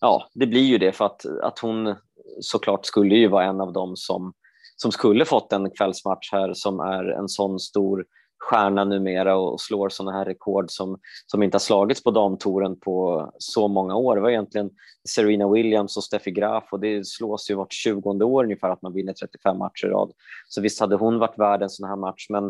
Ja, 0.00 0.28
det 0.34 0.46
blir 0.46 0.62
ju 0.62 0.78
det 0.78 0.92
för 0.92 1.04
att, 1.06 1.26
att 1.42 1.58
hon 1.58 1.94
såklart 2.40 2.86
skulle 2.86 3.14
ju 3.14 3.28
vara 3.28 3.44
en 3.44 3.60
av 3.60 3.72
dem 3.72 3.96
som, 3.96 4.32
som 4.76 4.92
skulle 4.92 5.24
fått 5.24 5.52
en 5.52 5.70
kvällsmatch 5.70 6.32
här 6.32 6.54
som 6.54 6.80
är 6.80 7.04
en 7.04 7.28
sån 7.28 7.58
stor 7.58 8.04
stjärna 8.40 8.84
numera 8.84 9.36
och 9.36 9.60
slår 9.60 9.88
sådana 9.88 10.18
här 10.18 10.24
rekord 10.24 10.70
som, 10.70 10.98
som 11.26 11.42
inte 11.42 11.54
har 11.54 11.60
slagits 11.60 12.02
på 12.02 12.10
damtouren 12.10 12.80
på 12.80 13.30
så 13.38 13.68
många 13.68 13.96
år. 13.96 14.16
Det 14.16 14.22
var 14.22 14.30
egentligen 14.30 14.70
Serena 15.08 15.48
Williams 15.48 15.96
och 15.96 16.04
Steffi 16.04 16.30
Graf 16.30 16.64
och 16.72 16.80
det 16.80 17.06
slås 17.06 17.50
ju 17.50 17.54
vart 17.54 17.72
20 17.72 18.10
år 18.10 18.44
ungefär 18.44 18.68
att 18.68 18.82
man 18.82 18.92
vinner 18.92 19.12
35 19.12 19.58
matcher 19.58 19.86
i 19.86 19.88
rad. 19.88 20.12
Så 20.48 20.60
visst 20.60 20.80
hade 20.80 20.96
hon 20.96 21.18
varit 21.18 21.38
värd 21.38 21.62
en 21.62 21.70
sån 21.70 21.88
här 21.88 21.96
match, 21.96 22.26
men, 22.30 22.44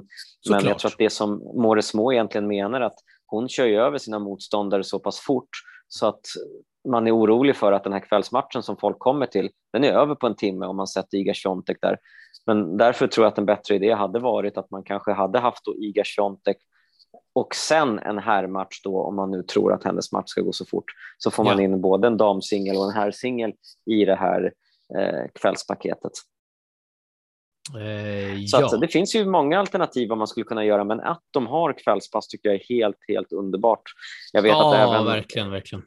men 0.51 0.65
jag 0.65 0.79
tror 0.79 0.91
att 0.91 0.99
det 0.99 1.11
som 1.11 1.39
More 1.55 1.83
Små 1.83 2.13
egentligen 2.13 2.47
menar 2.47 2.81
att 2.81 2.97
hon 3.27 3.49
kör 3.49 3.67
ju 3.67 3.81
över 3.81 3.99
sina 3.99 4.19
motståndare 4.19 4.85
så 4.85 4.99
pass 4.99 5.21
fort 5.21 5.51
så 5.89 6.07
att 6.07 6.21
man 6.89 7.07
är 7.07 7.17
orolig 7.17 7.57
för 7.57 7.73
att 7.73 7.85
den 7.85 7.93
här 7.93 8.01
kvällsmatchen 8.01 8.63
som 8.63 8.77
folk 8.77 8.99
kommer 8.99 9.27
till, 9.27 9.51
den 9.73 9.85
är 9.85 9.93
över 9.93 10.15
på 10.15 10.27
en 10.27 10.37
timme 10.37 10.67
om 10.67 10.77
man 10.77 10.87
sätter 10.87 11.19
Iga 11.19 11.35
Swiatek 11.35 11.77
där. 11.81 11.99
Men 12.47 12.77
därför 12.77 13.07
tror 13.07 13.25
jag 13.25 13.33
att 13.33 13.39
en 13.39 13.47
bättre 13.47 13.75
idé 13.75 13.93
hade 13.93 14.19
varit 14.19 14.57
att 14.57 14.71
man 14.71 14.83
kanske 14.83 15.13
hade 15.13 15.39
haft 15.39 15.65
då 15.65 15.77
Iga 15.77 16.05
Swiatek 16.05 16.57
och 17.33 17.55
sen 17.55 17.99
en 17.99 18.19
herrmatch 18.19 18.83
då 18.85 19.03
om 19.03 19.17
man 19.17 19.31
nu 19.31 19.43
tror 19.43 19.73
att 19.73 19.85
hennes 19.85 20.13
match 20.13 20.29
ska 20.29 20.41
gå 20.41 20.53
så 20.53 20.65
fort 20.65 20.85
så 21.19 21.31
får 21.31 21.45
man 21.45 21.59
ja. 21.59 21.65
in 21.65 21.81
både 21.81 22.07
en 22.07 22.17
damsingel 22.17 22.77
och 22.77 22.85
en 22.85 22.91
herrsingel 22.91 23.53
i 23.87 24.05
det 24.05 24.15
här 24.15 24.53
eh, 24.99 25.31
kvällspaketet. 25.35 26.13
Eh, 27.75 28.45
så 28.47 28.59
ja. 28.61 28.77
det 28.77 28.89
finns 28.89 29.15
ju 29.15 29.27
många 29.27 29.59
alternativ 29.59 30.09
vad 30.09 30.19
man 30.19 30.27
skulle 30.27 30.45
kunna 30.45 30.65
göra, 30.65 30.85
men 30.85 31.01
att 31.01 31.23
de 31.31 31.47
har 31.47 31.73
kvällspass 31.73 32.29
tycker 32.29 32.49
jag 32.49 32.61
är 32.61 32.65
helt, 32.69 32.99
helt 33.09 33.33
underbart. 33.33 33.83
Jag 34.33 34.43
vet 34.43 34.51
ja, 34.51 34.75
att 34.75 34.91
även 34.91 35.05
verkligen, 35.05 35.51
verkligen. 35.51 35.85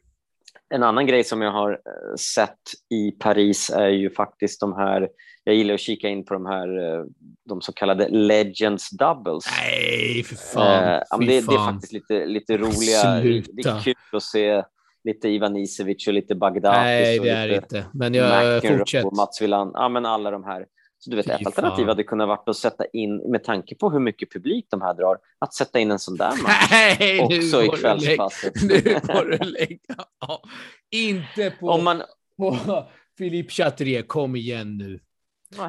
En 0.74 0.82
annan 0.82 1.06
grej 1.06 1.24
som 1.24 1.42
jag 1.42 1.52
har 1.52 1.70
eh, 1.70 2.16
sett 2.16 2.58
i 2.90 3.10
Paris 3.10 3.70
är 3.70 3.88
ju 3.88 4.10
faktiskt 4.10 4.60
de 4.60 4.72
här, 4.76 5.08
jag 5.44 5.54
gillar 5.54 5.74
att 5.74 5.80
kika 5.80 6.08
in 6.08 6.24
på 6.24 6.34
de 6.34 6.46
här, 6.46 6.78
eh, 6.78 7.04
de 7.48 7.60
så 7.60 7.72
kallade 7.72 8.08
Legends 8.08 8.90
Doubles. 8.90 9.44
Nej, 9.60 10.22
för 10.22 10.34
fan. 10.34 10.84
Eh, 10.84 11.00
för 11.10 11.26
det, 11.26 11.42
fan. 11.42 11.54
det, 11.54 11.54
är 11.54 11.72
faktiskt 11.72 11.92
lite, 11.92 12.26
lite 12.26 12.56
roliga, 12.56 13.20
Sluta. 13.20 13.50
det 13.52 13.68
är 13.68 13.82
kul 13.82 13.94
att 14.12 14.22
se 14.22 14.62
lite 15.04 15.28
Ivan 15.28 15.56
Isevic 15.56 16.06
och 16.06 16.14
lite 16.14 16.34
Bagdad. 16.34 16.74
Nej, 16.74 17.18
det 17.18 17.28
är 17.28 17.54
inte. 17.54 17.84
Men 17.92 18.14
jag 18.14 18.62
fortsätter. 18.62 19.16
Mats 19.16 19.42
Wilan, 19.42 19.70
ja 19.74 19.88
men 19.88 20.06
alla 20.06 20.30
de 20.30 20.44
här. 20.44 20.66
Så 21.04 21.10
du 21.10 21.16
vet, 21.16 21.26
ett 21.26 21.46
alternativ 21.46 21.86
hade 21.86 22.02
kunnat 22.02 22.28
vara 22.28 22.40
att 22.46 22.56
sätta 22.56 22.84
in, 22.92 23.16
med 23.16 23.44
tanke 23.44 23.74
på 23.74 23.90
hur 23.90 23.98
mycket 23.98 24.32
publik 24.32 24.66
de 24.70 24.82
här 24.82 24.94
drar, 24.94 25.18
att 25.38 25.54
sätta 25.54 25.78
in 25.78 25.90
en 25.90 25.98
sån 25.98 26.16
där 26.16 26.42
match 26.42 26.68
Nej, 26.70 27.20
också 27.20 27.62
i 27.62 27.68
kvällspasset. 27.68 28.52
Nu 28.62 28.80
får 28.80 29.24
du 29.24 29.38
lägga 29.38 30.04
ja, 30.20 30.42
Inte 30.90 31.50
på, 31.60 31.68
Om 31.68 31.84
man... 31.84 32.02
på 32.36 32.86
Philippe 33.18 33.52
Chatrier, 33.52 34.02
kom 34.02 34.36
igen 34.36 34.76
nu. 34.78 35.00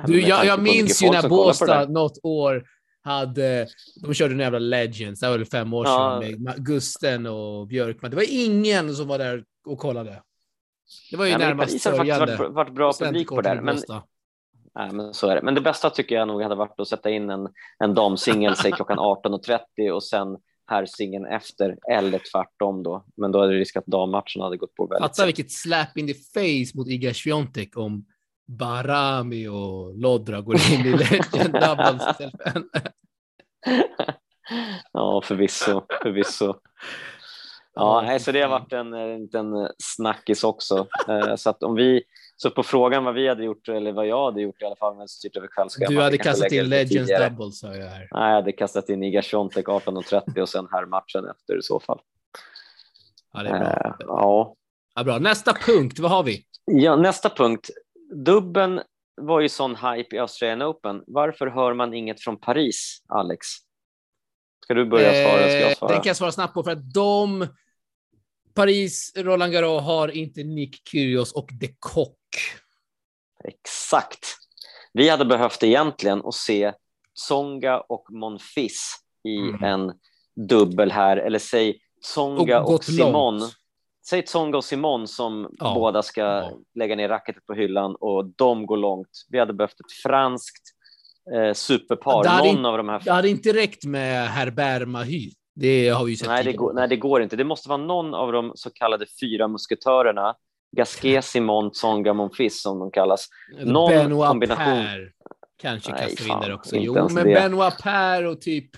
du, 0.08 0.22
jag, 0.22 0.46
jag 0.46 0.62
minns 0.62 1.04
ju 1.04 1.12
när 1.12 1.30
Båstad 1.30 1.86
något 1.86 2.18
år 2.24 2.66
hade, 3.02 3.68
de 4.02 4.14
körde 4.14 4.34
en 4.34 4.40
jävla 4.40 4.60
Legends, 4.60 5.20
det 5.20 5.30
var 5.30 5.38
väl 5.38 5.46
fem 5.46 5.74
år 5.74 5.86
ja. 5.86 6.22
sedan, 6.24 6.44
med 6.44 6.66
Gusten 6.66 7.26
och 7.26 7.68
Björkman. 7.68 8.12
Det 8.12 8.18
var 8.18 8.26
ingen 8.30 8.96
som 8.96 9.08
var 9.08 9.18
där 9.18 9.44
och 9.66 9.80
kollade. 9.80 10.22
Det 11.12 11.18
var 11.18 11.26
ju 11.26 11.32
ja, 11.32 11.38
närmast 11.38 11.82
sörjande. 11.82 12.06
Det 12.06 12.14
har 12.14 12.20
faktiskt 12.20 12.40
varit, 12.40 12.54
varit 12.54 12.74
bra 12.74 12.94
publik 12.94 13.28
på 13.28 13.42
det. 13.42 13.62
Men, 13.62 13.78
Nej, 14.76 14.92
men 14.92 15.14
så 15.14 15.28
är 15.28 15.36
det. 15.36 15.42
Men 15.42 15.56
det 15.56 15.62
bästa 15.62 15.90
tycker 15.90 16.16
jag 16.16 16.28
nog 16.28 16.42
hade 16.42 16.56
varit 16.56 16.80
att 16.80 16.88
sätta 16.88 17.10
in 17.10 17.30
en, 17.30 17.50
en 17.80 17.94
damsingel, 17.94 18.56
säg 18.56 18.72
klockan 18.72 19.00
18.30 19.00 19.92
och 19.92 20.04
sen 20.04 20.38
herrsingeln 20.68 21.26
efter 21.26 21.78
eller 21.92 22.22
tvärtom 22.32 22.84
då. 22.84 23.06
Men 23.18 23.32
då 23.32 23.42
är 23.42 23.48
det 23.48 23.54
risk 23.54 23.76
att 23.76 23.86
dammatchen 23.86 24.42
hade 24.42 24.58
gått 24.58 24.76
på 24.76 24.88
väldigt 24.88 25.04
Fatta 25.04 25.26
vilket 25.26 25.52
slap 25.52 25.98
in 25.98 26.08
the 26.08 26.14
face 26.14 26.78
mot 26.78 26.88
Iga 26.88 27.14
Swiatek 27.14 27.78
om 27.78 28.06
Barami 28.48 29.48
och 29.48 29.98
Lodra 29.98 30.42
går 30.42 30.56
in 30.56 30.86
i 30.86 30.92
Legend 30.92 31.56
Ja, 34.94 35.22
förvisso, 35.24 35.82
förvisso. 36.04 36.54
Ja, 37.74 38.20
så 38.20 38.32
det 38.32 38.42
har 38.42 38.50
varit 38.50 38.74
en 38.74 39.20
liten 39.22 39.70
snackis 39.78 40.44
också. 40.44 40.88
Eh, 41.08 41.36
så 41.36 41.50
att 41.50 41.64
om 41.64 41.76
vi 41.76 42.04
så 42.38 42.52
på 42.52 42.64
frågan 42.64 43.04
vad 43.04 43.14
vi 43.14 43.28
hade 43.28 43.44
gjort, 43.44 43.68
eller 43.70 43.92
vad 43.92 44.08
jag 44.08 44.26
hade 44.26 44.42
gjort 44.42 44.62
i 44.62 44.66
alla 44.66 44.76
fall, 44.76 44.96
med 44.96 45.10
styrt 45.10 45.38
över 45.38 45.48
kvällsschemat. 45.48 45.90
Du 45.90 46.02
hade 46.02 46.18
kastat 46.18 46.52
in 46.52 46.70
Legends 46.70 47.12
Double, 47.12 47.52
sa 47.52 47.76
jag 47.76 47.86
här. 47.86 48.08
Nej, 48.12 48.30
jag 48.30 48.36
hade 48.36 48.52
kastat 48.52 48.90
in 48.90 49.04
Iga 49.04 49.22
Swiatek 49.22 49.66
18.30 49.66 50.40
och 50.40 50.50
sen 50.50 50.68
här 50.72 50.86
matchen 50.86 51.26
efter 51.26 51.58
i 51.58 51.62
så 51.62 51.80
fall. 51.80 52.00
Ja, 53.34 53.44
det 53.44 53.50
är 53.50 53.60
bra. 53.60 53.68
Uh, 53.68 53.96
ja. 54.00 54.56
ja. 54.96 55.04
Bra. 55.04 55.20
Nästa 55.20 55.54
punkt, 55.54 56.00
vad 56.00 56.12
har 56.12 56.24
vi? 56.24 56.46
Ja, 56.66 56.96
nästa 56.96 57.30
punkt. 57.30 57.70
Dubben 58.26 58.82
var 59.22 59.40
ju 59.40 59.50
sån 59.50 59.76
hype 59.76 60.16
i 60.16 60.20
Australian 60.20 60.62
Open. 60.62 61.04
Varför 61.08 61.48
hör 61.48 61.74
man 61.74 61.94
inget 61.94 62.22
från 62.22 62.38
Paris, 62.40 63.04
Alex? 63.08 63.48
Ska 64.64 64.74
du 64.74 64.86
börja 64.86 65.12
svara? 65.12 65.50
Ska 65.50 65.60
jag 65.60 65.78
svara? 65.78 65.92
Den 65.92 66.02
kan 66.02 66.10
jag 66.10 66.16
svara 66.16 66.32
snabbt 66.32 66.54
på, 66.54 66.64
för 66.64 66.72
att 66.72 66.94
de 66.94 67.48
Paris, 68.56 69.14
Roland 69.16 69.54
Garros 69.54 69.84
har 69.84 70.08
inte 70.08 70.44
Nick 70.44 70.88
Kyrgios 70.88 71.32
och 71.32 71.50
De 71.60 71.76
Kock. 71.80 72.18
Exakt. 73.44 74.38
Vi 74.94 75.10
hade 75.10 75.26
behövt 75.26 75.64
egentligen 75.64 76.22
att 76.26 76.34
se 76.34 76.74
Tsonga 77.16 77.80
och 77.80 78.06
Monfils 78.10 78.96
i 79.24 79.38
mm. 79.38 79.64
en 79.64 79.94
dubbel 80.50 80.92
här, 80.92 81.18
eller 81.18 81.40
säg 81.40 81.80
Tsonga 82.02 82.62
och, 82.62 82.74
och 82.74 82.84
Simon. 82.84 83.40
Långt. 83.40 83.54
Säg 84.10 84.22
Tsonga 84.22 84.58
och 84.58 84.66
Simon 84.66 85.08
som 85.08 85.56
ja. 85.60 85.74
båda 85.76 86.04
ska 86.04 86.22
ja. 86.22 86.58
lägga 86.76 86.96
ner 86.96 87.10
racketet 87.10 87.46
på 87.46 87.54
hyllan 87.54 87.96
och 87.96 88.26
de 88.26 88.66
går 88.66 88.78
långt. 88.78 89.26
Vi 89.30 89.40
hade 89.40 89.54
behövt 89.54 89.80
ett 89.80 89.92
franskt 90.04 90.64
eh, 91.36 91.54
superpar. 91.54 92.38
Någon 92.38 92.58
in, 92.58 92.66
av 92.66 92.78
de 92.78 92.90
här... 92.90 93.02
Det 93.06 93.12
hade 93.12 93.30
inte 93.30 93.54
räckt 93.54 93.86
med 93.86 94.28
Herbert 94.28 94.88
Mahy. 94.88 95.32
Det 95.56 95.90
har 95.90 96.06
vi 96.06 96.12
ju 96.12 96.18
sett 96.18 96.28
nej 96.28 96.44
det, 96.44 96.54
går, 96.54 96.74
nej, 96.74 96.88
det 96.88 96.98
går 96.98 97.22
inte. 97.22 97.36
Det 97.36 97.44
måste 97.44 97.70
vara 97.70 97.78
någon 97.78 98.14
av 98.14 98.32
de 98.32 98.52
så 98.56 98.70
kallade 98.70 99.06
fyra 99.22 99.48
musketörerna. 99.48 100.36
Gasquet, 100.78 101.26
Simon, 101.26 101.72
Tsonga, 101.72 102.14
Monfils 102.14 102.62
som 102.62 102.80
de 102.80 102.92
kallas. 102.92 103.28
Någon 103.64 103.90
Benoit 103.90 104.28
kombination. 104.28 104.66
Per 104.66 105.12
kanske 105.58 105.92
kastar 105.92 106.34
in 106.34 106.40
där 106.42 106.54
också. 106.54 106.76
Jo, 106.76 106.94
men 106.94 107.28
det. 107.28 107.34
Benoit 107.34 107.84
Per 107.84 108.26
och 108.26 108.42
typ 108.42 108.70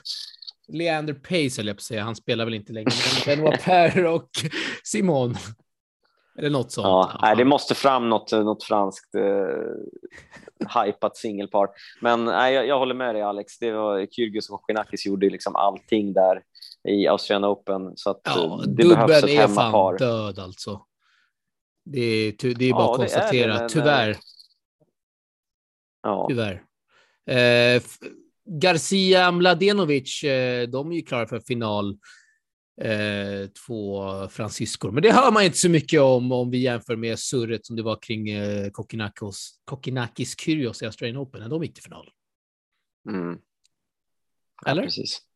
Leander 0.67 1.13
Pace, 1.13 1.61
eller 1.61 1.69
jag 1.69 1.77
på 1.77 1.83
säga. 1.83 2.03
Han 2.03 2.15
spelar 2.15 2.45
väl 2.45 2.53
inte 2.53 2.73
längre. 2.73 2.91
Benoit 3.25 3.63
Per 3.65 4.05
och 4.05 4.29
Simon. 4.83 5.35
Eller 6.37 6.49
något 6.49 6.71
sånt. 6.71 6.85
Ja, 6.85 7.19
nej, 7.21 7.35
det 7.35 7.45
måste 7.45 7.75
fram 7.75 8.09
något, 8.09 8.31
något 8.31 8.63
franskt 8.63 9.15
eh, 9.15 10.83
hypat 10.83 11.17
singelpar. 11.17 11.67
Men 12.01 12.25
nej, 12.25 12.53
jag, 12.53 12.67
jag, 12.67 12.79
håller 12.79 12.95
med 12.95 13.15
dig 13.15 13.21
Alex. 13.21 13.59
Det 13.59 13.71
var 13.71 14.05
Kyrgios 14.11 14.49
och 14.49 14.61
Skinakis 14.65 15.05
gjorde 15.05 15.29
liksom 15.29 15.55
allting 15.55 16.13
där 16.13 16.41
i 16.87 17.07
Australian 17.07 17.51
Open. 17.51 17.97
Så 17.97 18.09
att 18.09 18.21
ja, 18.23 18.63
eh, 18.63 18.69
det 18.69 18.87
behövs 18.87 19.23
ett 19.23 19.29
är 19.29 19.47
fan 19.47 19.97
död 19.97 20.39
alltså. 20.39 20.85
Det 21.85 22.01
är, 22.01 22.55
det 22.55 22.65
är 22.65 22.73
bara 22.73 22.83
ja, 22.83 22.91
att 22.91 22.97
konstatera, 22.97 23.53
det 23.53 23.59
det, 23.59 23.69
tyvärr. 23.69 24.09
Eh, 24.09 24.17
ja. 26.03 26.25
Tyvärr. 26.29 26.63
Eh, 27.25 27.81
Garcia 28.45 29.31
Mladenovic, 29.31 30.23
eh, 30.23 30.67
de 30.67 30.91
är 30.91 30.95
ju 30.95 31.01
klara 31.01 31.27
för 31.27 31.39
final. 31.39 31.97
Eh, 32.81 33.49
två 33.67 34.03
fransyskor. 34.27 34.91
Men 34.91 35.03
det 35.03 35.11
hör 35.11 35.31
man 35.31 35.43
inte 35.43 35.57
så 35.57 35.69
mycket 35.69 36.01
om 36.01 36.31
om 36.31 36.51
vi 36.51 36.57
jämför 36.57 36.95
med 36.95 37.19
surret 37.19 37.65
som 37.65 37.75
det 37.75 37.83
var 37.83 38.01
kring 38.01 38.29
eh, 38.29 38.69
Kokinakis, 38.69 39.59
Kokinakis 39.65 40.39
Kyrgios 40.39 40.81
i 40.81 40.85
Australian 40.85 41.17
Open 41.17 41.41
när 41.41 41.49
de 41.49 41.63
gick 41.63 41.73
till 41.73 41.83
final. 41.83 42.09
Mm. 43.09 43.39
Eller? 44.65 44.81
Ja, 44.81 44.85
precis. 44.85 45.26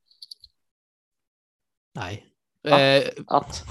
Nej. 1.96 2.26
Att? 2.64 2.72
Eh, 2.72 3.24
att? 3.28 3.64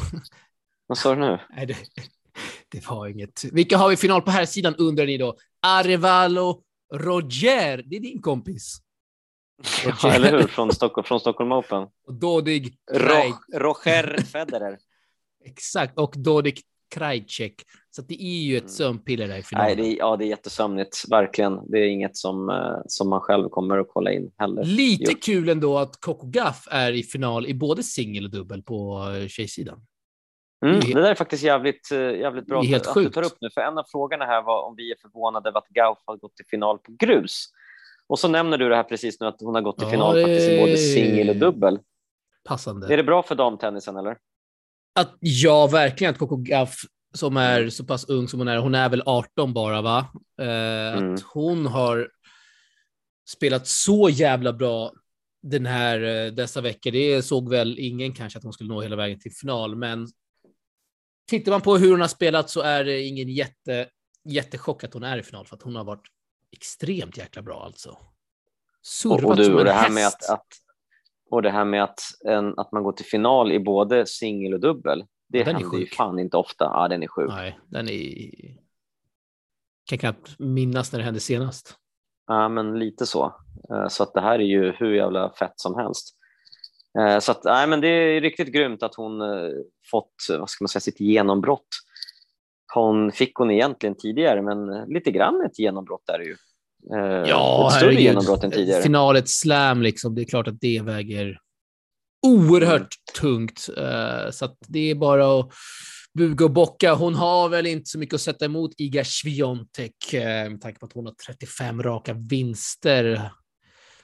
Vad 0.86 0.98
sa 0.98 1.14
du 1.14 1.20
nu? 1.20 1.38
Nej, 1.56 1.66
det, 1.66 1.76
det, 2.68 2.88
var 2.88 3.08
inget. 3.08 3.44
Vilka 3.44 3.76
har 3.76 3.88
vi 3.88 3.96
final 3.96 4.22
på 4.22 4.30
här 4.30 4.44
sidan 4.44 4.74
undrar 4.74 5.06
ni 5.06 5.18
då? 5.18 5.36
Arevalo 5.62 6.62
Roger, 6.94 7.82
det 7.86 7.96
är 7.96 8.00
din 8.00 8.22
kompis. 8.22 8.78
Roger. 9.84 9.96
Ja, 10.02 10.12
eller 10.12 10.30
hur? 10.38 10.46
Från 10.46 10.72
Stockholm, 10.72 11.04
från 11.04 11.20
Stockholm 11.20 11.52
Open. 11.52 11.88
Och 12.06 12.14
dådig... 12.14 12.74
Ro 12.92 13.34
Roger 13.52 14.22
Federer. 14.22 14.78
Exakt, 15.44 15.98
och 15.98 16.14
Dodik 16.16 16.64
Krajcek. 16.90 17.54
Så 17.90 18.02
det 18.02 18.22
är 18.22 18.42
ju 18.42 18.56
ett 18.56 18.62
mm. 18.62 18.72
sömnpiller 18.72 19.28
där 19.28 19.38
i 19.38 19.42
finalen. 19.42 19.66
Nej, 19.66 19.76
det 19.76 19.96
är, 19.96 19.98
ja, 19.98 20.16
det 20.16 20.24
är 20.24 20.28
jättesömnigt, 20.28 21.04
verkligen. 21.10 21.70
Det 21.70 21.78
är 21.78 21.86
inget 21.86 22.16
som, 22.16 22.50
eh, 22.50 22.78
som 22.86 23.08
man 23.08 23.20
själv 23.20 23.48
kommer 23.48 23.78
att 23.78 23.88
kolla 23.90 24.12
in 24.12 24.32
heller. 24.38 24.64
Lite 24.64 25.12
jo. 25.12 25.18
kul 25.22 25.48
ändå 25.48 25.78
att 25.78 26.00
Coco 26.00 26.26
Gaff 26.26 26.68
är 26.70 26.92
i 26.92 27.02
final 27.02 27.46
i 27.46 27.54
både 27.54 27.82
singel 27.82 28.24
och 28.24 28.30
dubbel 28.30 28.62
på 28.62 29.12
eh, 29.22 29.28
tjejsidan. 29.28 29.80
Mm, 30.66 30.80
det, 30.80 31.00
där 31.00 31.10
är 31.10 31.14
faktiskt 31.14 31.42
jävligt, 31.42 31.92
eh, 31.92 31.98
jävligt 31.98 32.46
bra 32.46 32.60
att, 32.60 32.94
du 32.94 33.10
tar 33.10 33.22
upp 33.22 33.36
nu, 33.40 33.50
för 33.50 33.60
en 33.60 33.78
av 33.78 33.84
frågorna 33.92 34.24
här 34.24 34.42
var 34.42 34.62
om 34.62 34.74
vi 34.76 34.92
är 34.92 34.96
förvånade 35.02 35.48
över 35.48 35.58
att 35.58 35.68
Gauff 35.68 35.98
har 36.04 36.16
gått 36.16 36.36
till 36.36 36.46
final 36.46 36.78
på 36.78 36.92
grus. 36.98 37.46
Och 38.06 38.18
så 38.18 38.28
nämner 38.28 38.58
du 38.58 38.68
det 38.68 38.76
här 38.76 38.84
precis 38.84 39.20
nu 39.20 39.26
att 39.26 39.40
hon 39.40 39.54
har 39.54 39.62
gått 39.62 39.78
till 39.78 39.88
final 39.88 40.18
ja, 40.18 40.26
faktiskt 40.26 40.50
i 40.50 40.60
både 40.60 40.76
singel 40.76 41.28
och 41.28 41.36
dubbel. 41.36 41.78
Passande. 42.44 42.92
Är 42.92 42.96
det 42.96 43.02
bra 43.02 43.22
för 43.22 43.34
damtennisen 43.34 43.96
eller? 43.96 44.16
Att, 45.00 45.16
ja, 45.20 45.66
verkligen 45.66 46.12
att 46.12 46.18
Coco 46.18 46.36
Gauff 46.36 46.76
som 47.14 47.36
är 47.36 47.68
så 47.68 47.84
pass 47.84 48.04
ung 48.04 48.28
som 48.28 48.40
hon 48.40 48.48
är, 48.48 48.58
hon 48.58 48.74
är 48.74 48.88
väl 48.88 49.02
18 49.06 49.52
bara 49.52 49.82
va? 49.82 50.12
Eh, 50.40 50.98
mm. 50.98 51.14
Att 51.14 51.22
hon 51.22 51.66
har 51.66 52.08
spelat 53.28 53.66
så 53.66 54.08
jävla 54.08 54.52
bra 54.52 54.92
den 55.42 55.66
här 55.66 56.02
eh, 56.02 56.32
dessa 56.32 56.60
veckor. 56.60 56.90
Det 56.90 57.22
såg 57.22 57.50
väl 57.50 57.78
ingen 57.78 58.12
kanske 58.14 58.38
att 58.38 58.44
hon 58.44 58.52
skulle 58.52 58.74
nå 58.74 58.80
hela 58.80 58.96
vägen 58.96 59.20
till 59.20 59.32
final, 59.32 59.76
men 59.76 60.08
tittar 61.28 61.52
man 61.52 61.60
på 61.60 61.76
hur 61.76 61.90
hon 61.90 62.00
har 62.00 62.08
spelat 62.08 62.50
så 62.50 62.60
är 62.60 62.84
det 62.84 63.02
ingen 63.02 63.28
jätte, 63.28 63.88
jättechock 64.24 64.84
att 64.84 64.94
hon 64.94 65.02
är 65.02 65.18
i 65.18 65.22
final 65.22 65.46
för 65.46 65.56
att 65.56 65.62
hon 65.62 65.76
har 65.76 65.84
varit 65.84 66.06
extremt 66.52 67.16
jäkla 67.16 67.42
bra 67.42 67.64
alltså. 67.64 67.98
Survat 68.82 69.24
och, 69.24 69.30
och 69.30 69.36
du, 69.36 69.44
som 69.44 69.58
en 69.58 69.64
det 69.64 69.72
här 69.72 69.82
häst. 69.82 69.94
Med 69.94 70.06
att, 70.06 70.30
att, 70.30 70.46
och 71.30 71.42
det 71.42 71.50
här 71.50 71.64
med 71.64 71.84
att, 71.84 72.00
en, 72.24 72.58
att 72.58 72.72
man 72.72 72.82
går 72.82 72.92
till 72.92 73.06
final 73.06 73.52
i 73.52 73.60
både 73.60 74.06
singel 74.06 74.54
och 74.54 74.60
dubbel. 74.60 75.04
Det 75.28 75.44
den 75.44 75.56
händer 75.56 75.78
ju 75.78 75.86
fan 75.86 76.18
inte 76.18 76.36
ofta. 76.36 76.64
Ja, 76.64 76.88
den 76.88 77.02
är 77.02 77.08
sjuk. 77.08 77.28
Nej, 77.28 77.58
den 77.68 77.88
är... 77.88 78.30
Kan 79.84 79.98
knappt 79.98 80.38
minnas 80.38 80.92
när 80.92 80.98
det 80.98 81.04
hände 81.04 81.20
senast. 81.20 81.76
Ja, 82.26 82.48
men 82.48 82.78
lite 82.78 83.06
så. 83.06 83.34
Eh, 83.70 83.88
så 83.88 84.02
att 84.02 84.14
det 84.14 84.20
här 84.20 84.38
är 84.38 84.44
ju 84.44 84.72
hur 84.72 84.94
jävla 84.94 85.32
fett 85.32 85.52
som 85.56 85.74
helst. 85.74 86.16
Eh, 86.98 87.18
så 87.18 87.32
att, 87.32 87.44
nej, 87.44 87.66
men 87.66 87.80
det 87.80 87.88
är 87.88 88.20
riktigt 88.20 88.52
grymt 88.52 88.82
att 88.82 88.94
hon 88.94 89.20
eh, 89.20 89.50
fått 89.90 90.14
vad 90.38 90.50
ska 90.50 90.64
man 90.64 90.68
säga, 90.68 90.80
sitt 90.80 91.00
genombrott. 91.00 91.68
Hon 92.74 93.12
fick 93.12 93.34
hon 93.34 93.50
egentligen 93.50 93.96
tidigare, 93.98 94.42
men 94.42 94.66
lite 94.66 95.10
grann 95.10 95.42
ett 95.46 95.58
genombrott 95.58 96.08
är 96.08 96.18
det 96.18 96.24
ju. 96.24 96.36
Ja, 97.26 97.68
ett 97.68 97.76
större 97.76 97.94
genombrott 97.94 98.44
än 98.44 98.50
tidigare. 98.50 98.82
Finalet 98.82 99.28
slam, 99.28 99.82
liksom, 99.82 100.14
det 100.14 100.22
är 100.22 100.24
klart 100.24 100.48
att 100.48 100.60
det 100.60 100.82
väger 100.82 101.38
oerhört 102.26 102.76
mm. 102.76 103.20
tungt. 103.20 103.60
Så 104.30 104.44
att 104.44 104.56
det 104.68 104.90
är 104.90 104.94
bara 104.94 105.40
att 105.40 105.50
buga 106.14 106.44
och 106.44 106.50
bocka. 106.50 106.94
Hon 106.94 107.14
har 107.14 107.48
väl 107.48 107.66
inte 107.66 107.90
så 107.90 107.98
mycket 107.98 108.14
att 108.14 108.20
sätta 108.20 108.44
emot 108.44 108.70
Iga 108.78 109.04
Swiatek 109.04 109.94
med 110.50 110.60
tanke 110.60 110.78
på 110.78 110.86
att 110.86 110.92
hon 110.92 111.06
har 111.06 111.14
35 111.26 111.82
raka 111.82 112.12
vinster. 112.12 113.30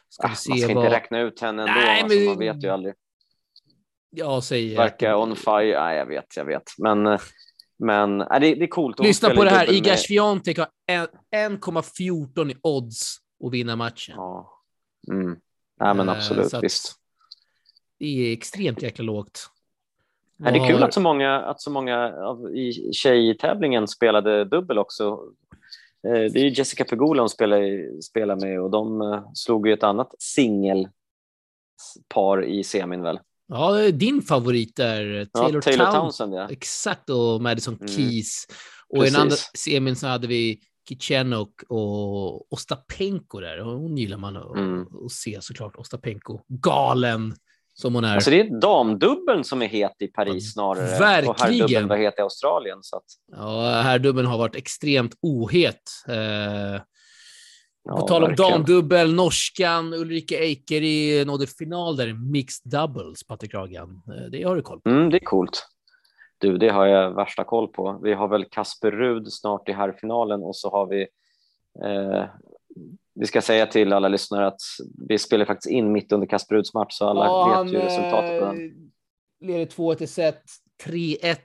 Ska 0.08 0.26
ah, 0.26 0.28
man 0.28 0.36
ska 0.36 0.74
vad... 0.74 0.84
inte 0.84 0.96
räkna 0.96 1.20
ut 1.20 1.40
henne 1.40 1.62
ändå, 1.62 1.74
Nej, 1.74 2.02
alltså, 2.02 2.18
men... 2.18 2.26
man 2.26 2.38
vet 2.38 2.64
ju 2.64 2.68
aldrig. 2.68 2.94
Jag 4.10 4.44
säger... 4.44 4.76
Verkar 4.76 5.14
on 5.14 5.36
fire. 5.36 5.84
Nej, 5.84 5.96
jag 5.96 6.06
vet, 6.06 6.36
jag 6.36 6.44
vet. 6.44 6.62
Men, 6.78 7.18
men 7.78 8.18
nej, 8.18 8.40
det, 8.40 8.54
det 8.54 8.62
är 8.62 8.66
coolt. 8.66 9.00
Lyssna 9.00 9.30
på 9.30 9.44
det 9.44 9.50
här. 9.50 9.72
Iga. 9.72 9.96
Swiatek 9.96 10.58
har 10.58 10.68
1,14 10.88 12.50
i 12.50 12.56
odds 12.62 13.16
att 13.44 13.52
vinna 13.52 13.76
matchen. 13.76 14.14
Ja. 14.16 14.62
Mm. 15.08 15.40
Nej, 15.80 15.94
men 15.94 16.08
eh, 16.08 16.14
absolut, 16.14 16.54
uh, 16.54 16.60
visst. 16.60 16.94
Det 17.98 18.06
är 18.06 18.32
extremt 18.32 18.82
jäkla 18.82 19.04
lågt. 19.04 19.50
Nej, 20.36 20.52
det 20.52 20.58
är 20.58 20.68
kul 20.68 20.82
att 20.82 20.94
så 20.94 21.00
många, 21.00 21.40
att 21.40 21.60
så 21.60 21.70
många 21.70 22.14
av, 22.14 22.56
i 22.56 22.92
tjejtävlingen 22.92 23.88
spelade 23.88 24.44
dubbel 24.44 24.78
också. 24.78 25.18
Eh, 26.06 26.32
det 26.32 26.40
är 26.40 26.58
Jessica 26.58 26.84
Pegula 26.84 27.22
hon 27.22 27.28
spelar, 27.28 27.60
spelar 28.00 28.36
med 28.36 28.60
och 28.60 28.70
de 28.70 29.00
eh, 29.00 29.22
slog 29.34 29.68
ju 29.68 29.72
ett 29.72 29.82
annat 29.82 30.14
singelpar 30.18 30.92
i 32.44 32.64
semin 32.64 33.02
väl? 33.02 33.20
Ja, 33.48 33.90
din 33.90 34.22
favorit 34.22 34.78
är 34.78 35.24
Taylor, 35.24 35.54
ja, 35.54 35.60
Taylor 35.60 35.84
Town 35.84 35.94
Townsend. 35.94 36.34
Ja. 36.34 36.48
Exakt, 36.50 37.10
och 37.10 37.42
Madison 37.42 37.74
mm. 37.74 37.88
Keys. 37.88 38.46
Och 38.88 38.98
Precis. 38.98 39.12
i 39.12 39.14
den 39.14 39.22
andra 39.22 39.36
semin 39.36 39.96
så 39.96 40.06
hade 40.06 40.26
vi 40.26 40.60
Kichenok 40.88 41.62
och 41.68 42.52
Ostapenko 42.52 43.40
där. 43.40 43.58
Hon 43.58 43.96
gillar 43.96 44.18
man 44.18 44.36
att, 44.36 44.56
mm. 44.56 44.86
se 45.10 45.38
såklart. 45.40 45.76
Ostapenko, 45.76 46.40
galen 46.48 47.34
som 47.74 47.94
hon 47.94 48.04
är. 48.04 48.14
Alltså 48.14 48.30
det 48.30 48.40
är 48.40 48.60
damdubbeln 48.60 49.44
som 49.44 49.62
är 49.62 49.66
het 49.66 49.94
i 49.98 50.06
Paris 50.06 50.44
ja, 50.44 50.52
snarare. 50.52 50.98
Verkligen. 50.98 51.30
Och 51.30 51.40
herrdubbeln 51.40 51.88
var 51.88 51.96
het 51.96 52.14
i 52.18 52.20
Australien. 52.20 52.78
Så 52.82 52.96
att... 52.96 53.04
Ja, 53.32 53.80
herrdubbeln 53.80 54.26
har 54.26 54.38
varit 54.38 54.56
extremt 54.56 55.14
ohet. 55.22 55.82
Eh, 56.08 56.80
på 57.90 58.08
tal 58.08 58.24
om 58.24 58.34
damdubbel, 58.34 59.14
norskan 59.14 59.94
Ulrika 59.94 60.38
Eikeri 60.38 61.24
nådde 61.24 61.46
final 61.46 61.96
där 61.96 62.08
i 62.08 62.14
mixed 62.14 62.70
doubles, 62.70 63.24
Patrik 63.24 63.54
Ragan. 63.54 64.02
Eh, 64.08 64.30
det 64.30 64.42
har 64.42 64.56
du 64.56 64.62
koll 64.62 64.80
på. 64.80 64.90
Mm, 64.90 65.10
det 65.10 65.16
är 65.16 65.24
coolt. 65.24 65.66
Du, 66.38 66.58
det 66.58 66.68
har 66.68 66.86
jag 66.86 67.14
värsta 67.14 67.44
koll 67.44 67.68
på. 67.68 68.00
Vi 68.02 68.14
har 68.14 68.28
väl 68.28 68.44
Kasper 68.44 68.90
Rud 68.90 69.32
snart 69.32 69.68
i 69.68 69.72
herrfinalen 69.72 70.42
och 70.42 70.56
så 70.56 70.70
har 70.70 70.86
vi 70.86 71.06
eh, 71.84 72.24
vi 73.14 73.26
ska 73.26 73.42
säga 73.42 73.66
till 73.66 73.92
alla 73.92 74.08
lyssnare 74.08 74.46
att 74.46 74.60
vi 75.08 75.18
spelar 75.18 75.44
faktiskt 75.44 75.70
in 75.70 75.92
mitt 75.92 76.12
under 76.12 76.26
Kasper 76.26 76.54
Ruds 76.54 76.74
match, 76.74 76.94
så 76.94 77.08
alla 77.08 77.24
ja, 77.24 77.62
vet 77.62 77.72
ju 77.72 77.78
resultatet 77.78 78.40
på 78.40 78.46
den. 78.46 78.66
Eh, 78.66 79.46
leder 79.46 79.66
2-1 79.66 80.02
i 80.02 80.06
set, 80.06 80.42
3-1 80.84 81.36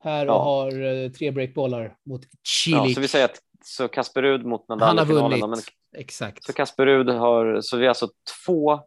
här 0.00 0.26
och 0.26 0.34
ja. 0.34 0.42
har 0.42 0.82
uh, 0.82 1.10
tre 1.10 1.30
breakbollar 1.30 1.96
mot 2.06 2.22
Chile. 2.42 2.76
Ja, 2.76 2.94
så 2.94 3.00
vi 3.00 3.08
säger 3.08 3.24
att 3.24 3.40
så 3.64 3.88
Kasper 3.88 4.22
Rud 4.22 4.44
mot 4.44 4.68
Nadal 4.68 4.88
Han 4.88 4.98
har 4.98 5.04
vunnit. 5.04 5.48
Men, 5.48 5.58
Exakt. 5.96 6.44
Så 6.44 6.52
Kasper 6.52 6.86
Rud 6.86 7.08
har, 7.08 7.60
så 7.60 7.76
vi 7.76 7.84
har 7.84 7.88
alltså 7.88 8.08
två 8.44 8.80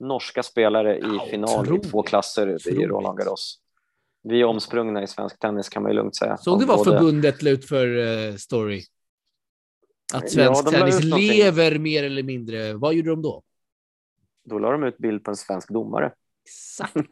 norska 0.00 0.42
spelare 0.42 0.98
i 0.98 1.02
ja, 1.02 1.26
final 1.30 1.60
otroligt. 1.60 1.86
i 1.86 1.90
två 1.90 2.02
klasser 2.02 2.54
otroligt. 2.54 2.80
i 2.80 2.86
Roland 2.86 3.18
Garros. 3.18 3.60
Vi 4.24 4.40
är 4.40 4.44
omsprungna 4.44 5.02
i 5.02 5.06
svensk 5.06 5.38
tennis 5.38 5.68
kan 5.68 5.82
man 5.82 5.92
ju 5.92 5.96
lugnt 5.96 6.16
säga. 6.16 6.36
Såg 6.36 6.60
du 6.60 6.66
vad 6.66 6.84
förbundet 6.84 7.42
la 7.42 7.50
ut 7.50 7.68
för 7.68 7.86
uh, 7.86 8.34
story? 8.34 8.82
Att 10.14 10.30
svensk 10.30 10.66
ja, 10.66 10.70
tennis 10.70 11.04
lever 11.04 11.78
mer 11.78 12.04
eller 12.04 12.22
mindre. 12.22 12.74
Vad 12.74 12.94
gjorde 12.94 13.10
de 13.10 13.22
då? 13.22 13.42
Då 14.44 14.58
la 14.58 14.70
de 14.72 14.84
ut 14.84 14.98
bild 14.98 15.24
på 15.24 15.30
en 15.30 15.36
svensk 15.36 15.68
domare. 15.68 16.12
Exakt. 16.44 16.94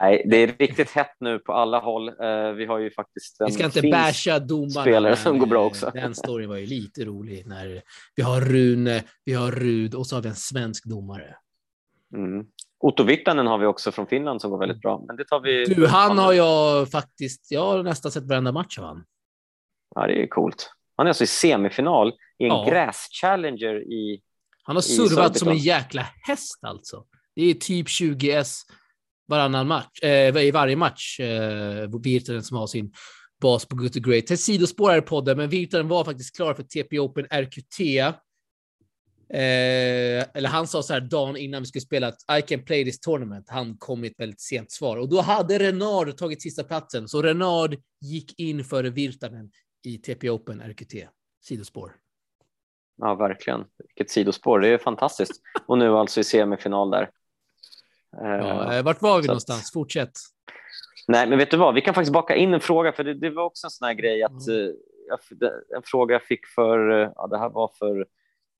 Nej, 0.00 0.22
det 0.26 0.36
är 0.36 0.46
riktigt 0.58 0.90
hett 0.90 1.16
nu 1.20 1.38
på 1.38 1.52
alla 1.52 1.78
håll. 1.80 2.08
Uh, 2.08 2.52
vi 2.52 2.66
har 2.66 2.78
ju 2.78 2.90
faktiskt 2.90 3.40
en 3.40 3.46
Vi 3.46 3.52
ska 3.52 3.64
inte 3.64 3.82
basha 3.82 4.38
domarna. 4.38 4.82
Spelare 4.82 5.16
som 5.16 5.38
går 5.38 5.46
bra 5.46 5.64
också. 5.64 5.90
Den 5.94 6.14
storyn 6.14 6.48
var 6.48 6.56
ju 6.56 6.66
lite 6.66 7.04
rolig 7.04 7.46
när 7.46 7.82
vi 8.16 8.22
har 8.22 8.40
Rune, 8.40 9.02
vi 9.24 9.34
har 9.34 9.50
Rud 9.52 9.94
och 9.94 10.06
så 10.06 10.16
har 10.16 10.22
vi 10.22 10.28
en 10.28 10.34
svensk 10.34 10.84
domare. 10.84 11.36
Mm. 12.14 12.46
Otto 12.80 13.02
Virtanen 13.02 13.46
har 13.46 13.58
vi 13.58 13.66
också 13.66 13.92
från 13.92 14.06
Finland 14.06 14.40
som 14.40 14.50
går 14.50 14.58
väldigt 14.58 14.80
bra. 14.80 15.04
Men 15.06 15.16
det 15.16 15.24
tar 15.24 15.40
vi. 15.40 15.64
Du, 15.64 15.86
han 15.86 16.18
har 16.18 16.32
jag 16.32 16.90
faktiskt. 16.90 17.50
Jag 17.50 17.64
har 17.64 17.82
nästan 17.82 18.12
sett 18.12 18.28
varenda 18.28 18.52
match 18.52 18.78
av 18.78 18.84
han. 18.84 19.04
Ja, 19.94 20.06
det 20.06 20.22
är 20.22 20.26
coolt. 20.26 20.70
Han 20.96 21.06
är 21.06 21.08
alltså 21.08 21.24
i 21.24 21.26
semifinal 21.26 22.08
i 22.38 22.44
en 22.44 22.48
ja. 22.48 22.66
gräs-challenger 22.68 23.74
i 23.92 24.20
Han 24.62 24.76
har 24.76 24.80
servat 24.80 25.38
som 25.38 25.48
en 25.48 25.58
jäkla 25.58 26.06
häst 26.26 26.58
alltså. 26.62 27.04
Det 27.34 27.42
är 27.42 27.54
typ 27.54 27.88
20 27.88 28.30
S 28.30 28.62
varannan 29.28 29.68
match, 29.68 30.02
eh, 30.02 30.36
i 30.36 30.50
varje 30.50 30.76
match. 30.76 31.20
Eh, 31.20 32.00
Virtanen 32.02 32.42
som 32.42 32.56
har 32.56 32.66
sin 32.66 32.92
bas 33.40 33.66
på 33.66 33.76
Good 33.76 33.92
to 33.92 34.00
Great. 34.00 34.30
Ett 34.30 34.40
sidospår 34.40 34.90
här 34.90 34.98
i 34.98 35.02
podden, 35.02 35.36
men 35.36 35.48
Virtanen 35.48 35.88
var 35.88 36.04
faktiskt 36.04 36.36
klar 36.36 36.54
för 36.54 36.62
TP 36.62 36.98
Open 36.98 37.24
RQT. 37.24 37.80
Eh, 39.30 40.26
eller 40.34 40.48
han 40.48 40.66
sa 40.66 40.82
så 40.82 40.92
här 40.92 41.00
dagen 41.00 41.36
innan 41.36 41.62
vi 41.62 41.66
skulle 41.66 41.82
spela 41.82 42.06
att 42.06 42.38
I 42.38 42.42
can 42.42 42.64
play 42.64 42.84
this 42.84 43.00
tournament. 43.00 43.46
Han 43.48 43.76
kom 43.78 44.00
med 44.00 44.10
ett 44.10 44.20
väldigt 44.20 44.40
sent 44.40 44.72
svar 44.72 44.96
och 44.96 45.08
då 45.08 45.20
hade 45.20 45.58
Renard 45.58 46.16
tagit 46.16 46.42
sista 46.42 46.64
platsen, 46.64 47.08
så 47.08 47.22
Renard 47.22 47.76
gick 48.00 48.40
in 48.40 48.64
före 48.64 48.90
Virtanen 48.90 49.50
i 49.84 49.98
TP 49.98 50.30
Open 50.30 50.60
RQT. 50.60 50.94
Sidospår. 51.44 51.92
Ja, 52.96 53.14
verkligen. 53.14 53.64
Vilket 53.78 54.10
sidospår. 54.10 54.60
Det 54.60 54.68
är 54.68 54.78
fantastiskt. 54.78 55.42
Och 55.66 55.78
nu 55.78 55.90
alltså 55.90 56.20
i 56.20 56.24
semifinal 56.24 56.90
där. 56.90 57.10
Ja, 58.10 58.74
eh, 58.74 58.82
vart 58.82 59.02
var 59.02 59.20
vi 59.20 59.26
någonstans? 59.26 59.60
Att... 59.60 59.72
Fortsätt. 59.72 60.12
Nej, 61.08 61.28
men 61.28 61.38
vet 61.38 61.50
du 61.50 61.56
vad? 61.56 61.74
Vi 61.74 61.80
kan 61.80 61.94
faktiskt 61.94 62.12
baka 62.12 62.36
in 62.36 62.54
en 62.54 62.60
fråga, 62.60 62.92
för 62.92 63.04
det, 63.04 63.14
det 63.14 63.30
var 63.30 63.44
också 63.44 63.66
en 63.66 63.70
sån 63.70 63.86
här 63.86 63.94
grej 63.94 64.22
att 64.22 64.48
mm. 64.48 64.74
en 65.76 65.82
fråga 65.84 66.14
jag 66.14 66.22
fick 66.22 66.46
för, 66.46 67.02
eh, 67.02 67.12
ja, 67.16 67.26
det 67.26 67.38
här 67.38 67.48
var 67.48 67.70
för 67.78 68.06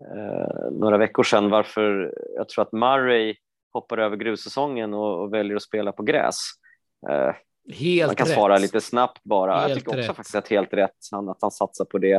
eh, 0.05 0.71
några 0.73 0.99
veckor 0.99 1.23
sedan, 1.23 1.51
varför 1.51 2.15
jag 2.37 2.49
tror 2.49 2.63
att 2.63 2.73
Murray 2.73 3.37
hoppar 3.73 3.99
över 3.99 4.17
grussäsongen 4.17 4.95
och, 4.95 5.23
och 5.23 5.35
väljer 5.35 5.57
att 5.57 5.63
spela 5.63 5.93
på 5.93 6.03
gräs. 6.03 6.37
Eh, 7.11 7.35
Helt 7.75 8.09
Man 8.09 8.17
kan 8.17 8.27
rätt. 8.27 8.35
svara 8.35 8.59
lite 8.59 8.81
snabbt 8.81 9.25
bara. 9.25 9.57
Helt 9.59 9.69
jag 9.69 9.79
tycker 9.79 9.91
också 9.91 10.11
rätt. 10.11 10.17
faktiskt 10.17 10.35
att 10.35 10.49
helt 10.49 10.73
rätt 10.73 10.97
han, 11.13 11.29
att 11.29 11.39
han 11.41 11.51
satsar 11.51 11.85
på 11.85 11.99
det. 11.99 12.15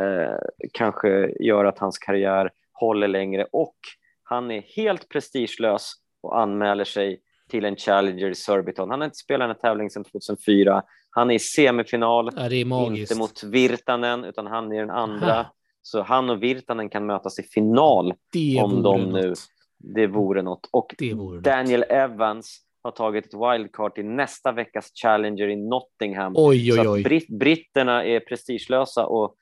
Eh, 0.00 0.36
kanske 0.72 1.32
gör 1.40 1.64
att 1.64 1.78
hans 1.78 1.98
karriär 1.98 2.50
håller 2.72 3.08
längre 3.08 3.46
och 3.52 3.76
han 4.22 4.50
är 4.50 4.62
helt 4.76 5.08
prestigelös 5.08 5.92
och 6.22 6.40
anmäler 6.40 6.84
sig 6.84 7.20
till 7.48 7.64
en 7.64 7.76
Challenger 7.76 8.30
i 8.30 8.34
Surbiton. 8.34 8.90
Han 8.90 9.00
har 9.00 9.04
inte 9.04 9.16
spelat 9.16 9.48
den 9.48 9.56
här 9.56 9.68
tävlingen 9.68 9.90
sedan 9.90 10.04
2004. 10.04 10.82
Han 11.10 11.30
är 11.30 11.34
i 11.34 11.38
semifinal, 11.38 12.30
ja, 12.36 12.52
inte 12.94 13.18
mot 13.18 13.42
Virtanen, 13.44 14.24
utan 14.24 14.46
han 14.46 14.72
är 14.72 14.80
den 14.80 14.90
andra. 14.90 15.32
Aha. 15.32 15.54
Så 15.86 16.02
han 16.02 16.30
och 16.30 16.42
Virtanen 16.42 16.88
kan 16.88 17.06
mötas 17.06 17.38
i 17.38 17.42
final 17.42 18.14
det 18.32 18.62
om 18.62 18.82
de 18.82 19.12
nu... 19.12 19.28
Något. 19.28 19.38
Det 19.78 20.06
vore 20.06 20.42
något. 20.42 20.68
Och 20.70 20.94
vore 21.14 21.40
Daniel 21.40 21.80
något. 21.80 21.90
Evans 21.90 22.60
har 22.82 22.90
tagit 22.90 23.26
ett 23.26 23.34
wildcard 23.34 23.94
till 23.94 24.04
nästa 24.04 24.52
veckas 24.52 24.90
Challenger 25.02 25.48
i 25.48 25.56
Nottingham. 25.56 26.32
Oj, 26.36 26.72
oj, 26.72 26.88
oj. 26.88 27.02
Britt, 27.02 27.28
britterna 27.28 28.04
är 28.04 28.20
prestigelösa 28.20 29.06
och 29.06 29.36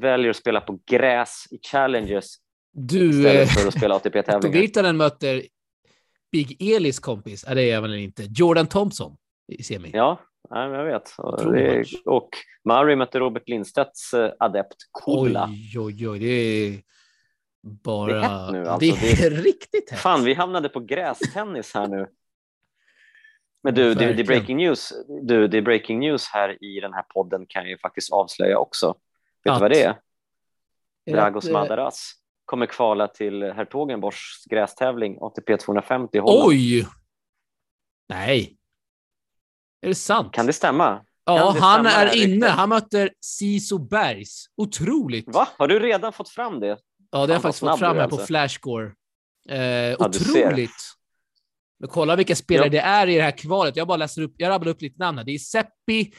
väljer 0.00 0.30
att 0.30 0.36
spela 0.36 0.60
på 0.60 0.78
gräs 0.90 1.46
i 1.50 1.58
Challengers 1.70 2.26
du, 2.72 3.08
istället 3.08 3.48
för 3.48 3.68
att 3.68 3.74
spela 3.74 3.94
ATP-tävlingar. 3.94 4.58
Virtanen 4.60 4.96
möter 4.96 5.42
Big 6.32 6.62
Elis 6.62 6.98
kompis, 6.98 7.44
är 7.44 7.54
det 7.54 7.70
även 7.70 7.90
eller 7.90 8.00
inte, 8.00 8.28
Jordan 8.36 8.66
Thompson 8.66 9.16
i 9.52 9.62
semi. 9.62 9.90
Ja, 9.92 10.20
jag 10.50 10.84
vet. 10.84 11.18
Är, 11.18 12.08
och 12.08 12.28
Murray 12.64 12.96
mötte 12.96 13.18
Robert 13.18 13.48
Lindstedts 13.48 14.14
eh, 14.14 14.32
adept 14.38 14.76
Kula. 15.04 15.48
Oj, 15.50 15.78
oj, 15.78 16.08
oj, 16.08 16.18
det 16.18 16.26
är 16.26 16.82
bara... 17.84 18.12
Det 18.12 18.18
är 18.18 18.20
hett 18.20 18.52
nu 18.52 18.66
alltså. 18.66 18.96
Det 19.00 19.26
är 19.26 19.30
det... 19.30 19.36
riktigt 19.36 19.90
hett. 19.90 20.00
Fan, 20.00 20.24
vi 20.24 20.34
hamnade 20.34 20.68
på 20.68 20.80
grästennis 20.80 21.74
här 21.74 21.86
nu. 21.86 22.06
Men 23.62 23.74
du, 23.74 23.94
det, 23.94 24.12
det, 24.12 24.22
är 24.22 24.26
breaking 24.26 24.56
news. 24.56 24.92
Du, 25.22 25.48
det 25.48 25.58
är 25.58 25.62
breaking 25.62 25.98
news 25.98 26.28
här 26.28 26.64
i 26.64 26.80
den 26.80 26.92
här 26.92 27.02
podden 27.02 27.46
kan 27.48 27.62
jag 27.62 27.70
ju 27.70 27.78
faktiskt 27.78 28.12
avslöja 28.12 28.58
också. 28.58 28.94
Vet 29.44 29.52
att... 29.52 29.58
du 29.58 29.60
vad 29.60 29.70
det 29.70 29.82
är? 29.82 29.96
Dragos 31.12 31.50
Madaras 31.50 32.12
kommer 32.44 32.66
kvala 32.66 33.08
till 33.08 33.42
Hertogenboschs 33.42 34.44
grästävling 34.50 35.18
ATP 35.20 35.56
250 35.56 36.16
i 36.16 36.20
Holland. 36.20 36.48
Oj! 36.48 36.86
Nej. 38.08 38.56
Är 39.82 39.88
det 39.88 39.94
sant? 39.94 40.32
Kan 40.32 40.46
det 40.46 40.52
stämma? 40.52 41.00
Ja, 41.24 41.52
det 41.52 41.60
han 41.60 41.84
stämma 41.84 41.90
är 41.90 42.22
inne. 42.24 42.46
Han 42.46 42.68
möter 42.68 43.10
Siso 43.20 43.78
Bergs. 43.78 44.46
Otroligt. 44.56 45.34
Va? 45.34 45.48
Har 45.58 45.68
du 45.68 45.78
redan 45.78 46.12
fått 46.12 46.28
fram 46.28 46.60
det? 46.60 46.66
Ja, 46.66 46.76
det 47.10 47.18
har 47.18 47.28
jag 47.28 47.42
faktiskt 47.42 47.60
fått 47.60 47.78
fram 47.78 47.96
här 47.96 48.02
alltså. 48.02 48.18
på 48.18 48.26
Flashscore. 48.26 48.92
Eh, 49.48 49.60
ja, 49.60 49.96
otroligt. 50.06 50.96
Men 51.80 51.88
kolla 51.88 52.16
vilka 52.16 52.36
spelare 52.36 52.66
ja. 52.66 52.70
det 52.70 52.80
är 52.80 53.06
i 53.06 53.14
det 53.14 53.22
här 53.22 53.38
kvalet. 53.38 53.76
Jag 53.76 53.88
bara 53.88 53.96
läser 53.96 54.22
upp, 54.22 54.34
jag 54.36 54.50
rabblar 54.50 54.72
upp 54.72 54.82
lite 54.82 54.98
namn 54.98 55.18
här. 55.18 55.24
Det 55.24 55.34
är 55.34 55.38
Seppi, 55.38 56.12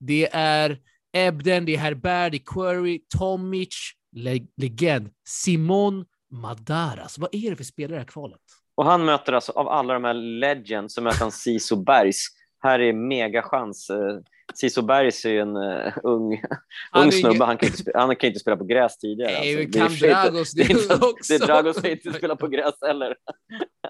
det 0.00 0.28
är 0.32 0.78
Ebden, 1.12 1.64
det 1.64 1.74
är 1.74 1.78
Herbert, 1.78 2.32
det 2.32 2.38
är 2.38 2.54
Query, 2.54 3.00
Tomic, 3.18 3.74
le 4.16 4.40
legend, 4.56 5.10
Simon 5.28 6.04
Madaras. 6.32 7.18
Vad 7.18 7.34
är 7.34 7.50
det 7.50 7.56
för 7.56 7.64
spelare 7.64 7.92
i 7.92 7.96
det 7.96 8.00
här 8.00 8.08
kvalet? 8.08 8.40
Och 8.74 8.86
han 8.86 9.04
möter 9.04 9.32
alltså, 9.32 9.52
av 9.52 9.68
alla 9.68 9.94
de 9.94 10.04
här 10.04 10.14
legends, 10.14 10.94
så 10.94 11.02
möter 11.02 11.18
han 11.18 11.32
Siso 11.32 11.76
Bergs. 11.76 12.26
Här 12.62 12.80
är 12.80 12.92
mega 12.92 13.42
chans. 13.42 13.90
Eh, 13.90 14.18
Siso 14.54 14.82
Bergs 14.82 15.24
är 15.24 15.30
ju 15.30 15.40
en 15.40 15.56
uh, 15.56 15.92
ung, 16.02 16.42
ung 16.94 17.12
snubbe. 17.12 17.44
Han 17.44 17.58
kan, 17.58 17.66
inte 17.66 17.78
spela, 17.78 17.98
han 17.98 18.16
kan 18.16 18.28
inte 18.28 18.40
spela 18.40 18.56
på 18.56 18.64
gräs 18.64 18.98
tidigare. 18.98 19.32
Nej, 19.32 19.64
alltså. 19.64 19.78
kan 19.78 19.92
det 19.92 20.08
Dragos 20.08 20.52
det, 20.52 20.64
det, 20.64 20.94
också. 20.94 21.32
Det 21.32 21.34
är 21.34 21.46
Dragos 21.46 21.76
som 21.76 21.86
inte 21.86 22.12
spela 22.18 22.36
på 22.36 22.48
gräs 22.48 22.74
heller. 22.80 23.16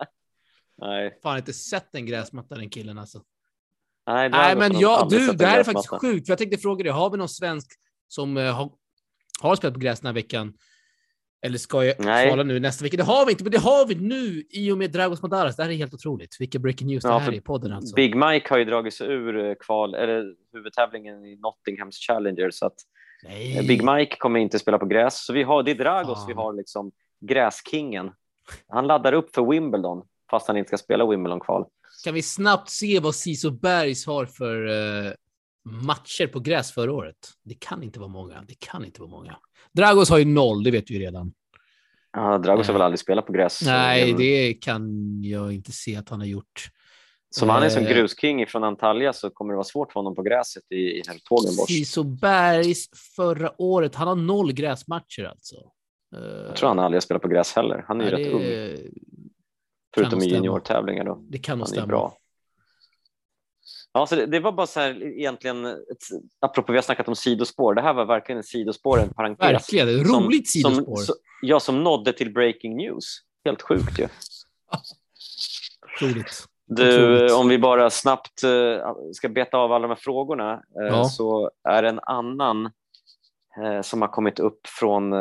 Nej. 0.79 1.19
Fan, 1.23 1.39
inte 1.39 1.53
sett 1.53 1.95
en 1.95 2.07
gräsmatta 2.07 2.55
den 2.55 2.71
killen 2.71 2.99
alltså. 2.99 3.23
Nej, 4.07 4.29
Nej 4.29 4.57
men 4.57 4.79
jag, 4.79 5.09
du, 5.09 5.33
det 5.33 5.47
här 5.47 5.61
är 5.61 5.65
faktiskt 5.65 5.89
sjukt. 5.89 6.27
För 6.27 6.33
jag 6.33 6.39
tänkte 6.39 6.59
fråga 6.59 6.85
dig, 6.85 6.93
har 6.93 7.11
vi 7.11 7.19
någon 7.19 7.29
svensk 7.29 7.73
som 8.09 8.37
uh, 8.37 8.53
har, 8.53 8.73
har 9.41 9.57
spelat 9.57 9.75
på 9.75 9.81
gräs 9.81 10.01
den 10.01 10.07
här 10.07 10.15
veckan? 10.15 10.53
Eller 11.43 11.59
ska 11.59 11.85
jag 11.85 11.97
kvala 11.97 12.43
nu 12.43 12.61
nästa 12.61 12.85
vecka? 12.85 12.97
Det 12.97 13.03
har 13.03 13.27
vi 13.27 13.33
inte, 13.33 13.45
men 13.45 13.51
det 13.51 13.59
har 13.59 13.87
vi 13.87 13.95
nu 13.95 14.45
i 14.51 14.73
och 14.73 14.79
med 14.79 14.91
Dragos 14.91 15.23
Madaras. 15.23 15.57
Det 15.57 15.63
här 15.63 15.71
är 15.71 15.75
helt 15.75 15.95
otroligt. 15.95 16.37
Vilken 16.41 16.63
breaking 16.63 16.89
news 16.89 17.05
ja, 17.05 17.11
det 17.11 17.19
här 17.19 17.33
är 17.33 17.37
i 17.37 17.41
podden 17.41 17.73
alltså. 17.73 17.95
Big 17.95 18.15
Mike 18.15 18.47
har 18.51 18.59
ju 18.59 18.65
dragit 18.65 18.95
sig 18.95 19.07
ur 19.07 19.47
eh, 19.47 19.55
kval, 19.61 19.95
eller 19.95 20.35
huvudtävlingen 20.53 21.25
i 21.25 21.37
Nottinghams 21.37 21.97
Challenger, 21.97 22.51
så 22.51 22.67
att 22.67 22.75
Nej. 23.23 23.67
Big 23.69 23.85
Mike 23.85 24.17
kommer 24.17 24.41
inte 24.41 24.59
spela 24.59 24.79
på 24.79 24.87
gräs. 24.87 25.25
Så 25.25 25.33
vi 25.33 25.43
har, 25.43 25.63
det 25.63 25.71
är 25.71 25.75
Dragos 25.75 26.19
ah. 26.19 26.25
vi 26.29 26.33
har 26.33 26.53
liksom 26.53 26.93
gräskingen. 27.21 28.11
Han 28.69 28.87
laddar 28.87 29.13
upp 29.13 29.35
för 29.35 29.51
Wimbledon 29.51 30.03
fast 30.31 30.49
han 30.49 30.57
inte 30.57 30.69
ska 30.69 30.79
spela 30.79 31.07
Wimbledon-kval. 31.07 31.65
Kan 32.05 32.15
vi 32.15 32.23
snabbt 32.23 32.71
se 32.71 33.01
vad 33.01 33.15
Siso 33.15 33.51
Bergs 33.51 34.07
har 34.07 34.27
för 34.27 34.67
uh, 34.67 35.13
matcher 35.71 36.27
på 36.27 36.41
gräs 36.41 36.73
förra 36.73 36.93
året? 36.93 37.17
Det 37.45 37.55
kan 37.55 37.83
inte 37.83 38.01
vara 38.01 38.09
många. 38.09 38.45
Det 38.49 38.55
kan 38.59 38.85
inte 38.85 39.01
vara 39.01 39.11
många. 39.11 39.37
Dragos 39.73 40.11
har 40.11 40.19
ju 40.19 40.25
noll, 40.25 40.63
det 40.63 40.71
vet 40.71 40.91
vi 40.91 40.99
redan. 40.99 41.33
Ja, 42.13 42.39
Dragos 42.39 42.67
har 42.67 42.73
väl 42.73 42.83
aldrig 42.83 42.99
spelat 42.99 43.27
på 43.27 43.33
gräs? 43.33 43.63
Nej, 43.65 44.15
det 44.19 44.55
kan 44.55 44.91
jag 45.23 45.53
inte 45.53 45.73
se 45.73 45.97
att 45.97 46.09
han 46.09 46.21
har 46.21 46.27
gjort. 46.27 46.71
Som 47.31 47.49
han 47.49 47.63
är 47.63 47.69
som 47.69 47.87
eh, 47.87 47.93
grusking 47.93 48.47
från 48.47 48.65
Antalya 48.65 49.13
så 49.13 49.31
kommer 49.31 49.53
det 49.53 49.57
vara 49.57 49.65
svårt 49.65 49.93
för 49.93 50.01
honom 50.01 50.15
på 50.15 50.23
gräset 50.23 50.63
i, 50.71 50.77
i 50.77 51.03
Hertogenbosch. 51.09 51.69
Siso 51.69 52.03
Bergs 52.03 52.89
förra 53.17 53.63
året, 53.63 53.95
han 53.95 54.09
har 54.09 54.17
noll 54.17 54.53
gräsmatcher 54.53 55.25
alltså. 55.25 55.57
Jag 56.47 56.57
tror 56.57 56.69
han 56.69 56.79
aldrig 56.79 56.97
har 56.97 57.01
spelat 57.01 57.23
på 57.23 57.29
gräs 57.29 57.53
heller. 57.53 57.85
Han 57.89 58.01
är 58.01 58.05
ju 58.05 58.11
rätt 58.11 58.33
ung. 58.33 58.43
Förutom 59.95 60.23
i 60.23 60.27
juniortävlingar 60.27 61.05
då. 61.05 61.19
Det 61.29 61.39
kan 61.39 61.59
nog 61.59 61.69
stämma. 61.69 61.87
Bra. 61.87 62.17
Ja, 63.93 64.07
så 64.07 64.17
det, 64.17 64.27
det, 64.27 64.41
var 64.41 64.53
bara 64.53 64.67
så 64.67 64.81
här 64.81 65.03
egentligen, 65.03 65.67
ett, 65.67 66.05
apropå 66.41 66.73
vi 66.73 66.79
har 66.79 66.83
snackat 66.83 67.09
om 67.09 67.17
sidospår, 67.17 67.75
det 67.75 67.83
här 67.83 67.95
var 67.95 68.05
verkligen 68.05 68.39
ett 68.39 68.47
sidospår, 68.47 69.01
en 69.01 69.15
parentes. 69.15 69.49
Verkligen, 69.49 70.01
ett 70.01 70.07
roligt 70.07 70.49
som, 70.49 70.71
sidospår. 70.71 70.97
Som, 70.97 71.15
ja, 71.43 71.61
som 71.61 71.85
nådde 71.85 72.13
till 72.13 72.33
breaking 72.33 72.77
news. 72.77 73.19
Helt 73.45 73.63
sjukt 73.63 73.99
ju. 73.99 74.09
Roligt. 76.01 76.45
Du, 76.67 77.35
om 77.35 77.49
vi 77.49 77.59
bara 77.59 77.91
snabbt 77.91 78.45
uh, 78.45 78.79
ska 79.13 79.29
beta 79.29 79.57
av 79.57 79.73
alla 79.73 79.83
de 79.83 79.89
här 79.89 80.01
frågorna 80.01 80.55
uh, 80.55 80.87
ja. 80.87 81.05
så 81.05 81.51
är 81.69 81.83
en 81.83 82.01
annan 82.03 82.67
uh, 83.63 83.83
som 83.83 84.03
har 84.03 84.09
kommit 84.09 84.39
upp 84.39 84.61
från 84.67 85.15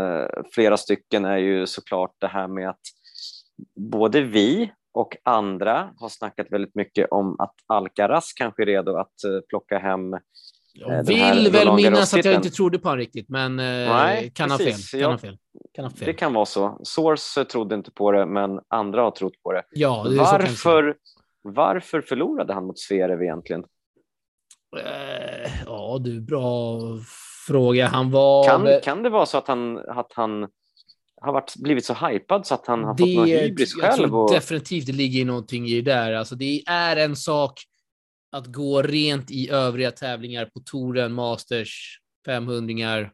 flera 0.53 0.77
stycken 0.77 1.25
är 1.25 1.38
ju 1.38 1.67
såklart 1.67 2.15
det 2.17 2.27
här 2.27 2.47
med 2.47 2.69
att 2.69 2.82
både 3.75 4.21
vi 4.21 4.71
och 4.91 5.17
andra 5.23 5.89
har 5.97 6.10
snackat 6.10 6.47
väldigt 6.52 6.75
mycket 6.75 7.08
om 7.12 7.39
att 7.39 7.56
Alcaraz 7.67 8.34
kanske 8.34 8.63
är 8.63 8.65
redo 8.65 8.95
att 8.95 9.23
eh, 9.23 9.39
plocka 9.49 9.78
hem 9.78 10.13
eh, 10.13 10.19
jag 10.73 11.04
vill 11.04 11.52
väl 11.52 11.75
minnas 11.75 12.13
att 12.13 12.25
jag 12.25 12.36
inte 12.36 12.49
trodde 12.49 12.80
på 12.80 12.88
honom 12.88 12.97
riktigt, 12.99 13.30
men 13.30 13.60
eh, 13.60 13.65
Nej, 13.65 14.32
kan, 14.36 14.52
ha 14.52 14.58
fel. 14.58 14.73
kan 14.91 14.99
jag, 14.99 15.10
ha 15.10 15.17
fel. 15.17 15.38
Kan 15.73 15.86
ha 15.86 15.91
fel. 15.91 16.06
Det 16.06 16.13
kan 16.13 16.34
vara 16.34 16.45
så. 16.45 16.80
Source 16.84 17.45
trodde 17.45 17.75
inte 17.75 17.91
på 17.91 18.12
det, 18.12 18.25
men 18.25 18.60
andra 18.67 19.02
har 19.02 19.12
trott 19.12 19.43
på 19.43 19.52
det. 19.52 19.63
Ja, 19.69 20.06
det 20.10 20.17
varför, 20.17 20.95
varför 21.41 22.02
förlorade 22.02 22.54
han 22.54 22.65
mot 22.65 22.80
Zverev 22.80 23.23
egentligen? 23.23 23.63
ja, 25.65 25.97
du, 26.02 26.21
bra 26.21 26.80
fråga. 27.47 27.88
Han 27.88 28.12
var... 28.12 28.47
Kan, 28.47 28.82
kan 28.84 29.04
det 29.04 29.10
vara 29.10 29.25
så 29.25 29.38
att 29.38 29.47
han, 29.47 29.78
att 29.78 30.13
han 30.13 30.47
har 31.21 31.34
varit, 31.34 31.55
blivit 31.55 31.86
så 31.86 31.93
hypad 31.93 32.47
så 32.47 32.53
att 32.53 32.67
han 32.67 32.84
har 32.84 32.93
det, 32.93 33.03
fått 33.03 33.15
någon 33.15 33.27
hybris 33.27 33.73
själv. 33.73 33.86
Jag 33.86 33.95
tror 33.95 34.23
och... 34.23 34.32
definitivt 34.34 34.86
det 34.86 34.91
ligger 34.91 35.25
någonting 35.25 35.67
i 35.67 35.82
det 35.82 35.91
där. 35.91 36.13
Alltså, 36.13 36.36
det 36.36 36.63
är 36.67 36.95
en 36.95 37.15
sak 37.15 37.62
att 38.32 38.47
gå 38.47 38.82
rent 38.82 39.32
i 39.32 39.49
övriga 39.49 39.91
tävlingar 39.91 40.45
på 40.45 40.60
touren, 40.60 41.13
Masters, 41.13 41.99
500 42.25 43.10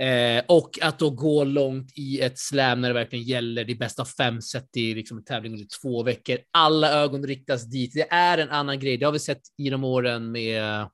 eh, 0.00 0.44
och 0.48 0.78
att 0.82 0.98
då 0.98 1.10
gå 1.10 1.44
långt 1.44 1.92
i 1.98 2.20
ett 2.20 2.38
slam 2.38 2.80
när 2.80 2.88
det 2.88 2.94
verkligen 2.94 3.24
gäller. 3.24 3.64
Det 3.64 3.74
bästa 3.74 4.02
av 4.02 4.06
fem 4.06 4.40
set 4.40 4.76
i 4.76 4.94
liksom 4.94 5.18
en 5.18 5.24
tävling 5.24 5.52
under 5.52 5.66
två 5.82 6.02
veckor. 6.02 6.38
Alla 6.50 6.92
ögon 6.92 7.26
riktas 7.26 7.64
dit. 7.64 7.92
Det 7.94 8.10
är 8.10 8.38
en 8.38 8.50
annan 8.50 8.78
grej. 8.80 8.96
Det 8.96 9.04
har 9.04 9.12
vi 9.12 9.18
sett 9.18 9.42
de 9.56 9.84
åren 9.84 10.32
med 10.32 10.88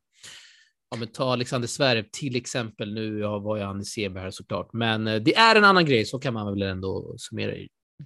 Ja, 0.91 0.97
men 0.97 1.09
ta 1.09 1.33
Alexander 1.33 1.69
Zverev 1.69 2.05
till 2.13 2.37
exempel. 2.37 2.95
Nu 2.95 3.19
ja, 3.19 3.39
var 3.39 3.57
ju 3.57 3.63
han 3.63 3.81
i 3.81 3.85
semi 3.85 4.21
här 4.21 4.31
såklart, 4.31 4.73
men 4.73 5.07
eh, 5.07 5.17
det 5.17 5.35
är 5.35 5.57
en 5.57 5.65
annan 5.65 5.87
grej. 5.87 6.05
Så 6.05 6.19
kan 6.19 6.35
man 6.35 6.55
väl 6.55 6.63
ändå 6.63 7.15
summera 7.19 7.55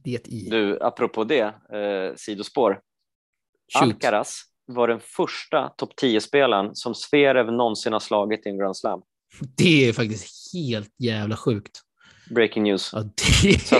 det 0.05 0.29
i. 0.29 0.49
Du, 0.51 0.79
apropå 0.81 1.25
det, 1.25 1.41
eh, 1.41 2.17
sidospår. 2.17 2.81
Shoot. 3.73 3.83
Alcaraz 3.83 4.43
var 4.67 4.89
den 4.89 5.01
första 5.01 5.69
topp 5.69 5.93
10-spelaren 6.03 6.75
som 6.75 6.95
Zverev 6.95 7.53
någonsin 7.53 7.93
har 7.93 8.01
slagit 8.01 8.47
i 8.47 8.49
en 8.49 8.59
Grand 8.59 8.77
Slam. 8.77 9.03
Det 9.57 9.89
är 9.89 9.93
faktiskt 9.93 10.55
helt 10.55 10.95
jävla 10.99 11.37
sjukt. 11.37 11.81
Breaking 12.31 12.63
news. 12.63 12.91
Ja, 12.93 13.03
det... 13.43 13.59
så, 13.59 13.79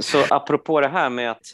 så 0.00 0.34
apropå 0.34 0.80
det 0.80 0.88
här 0.88 1.10
med 1.10 1.30
att 1.30 1.46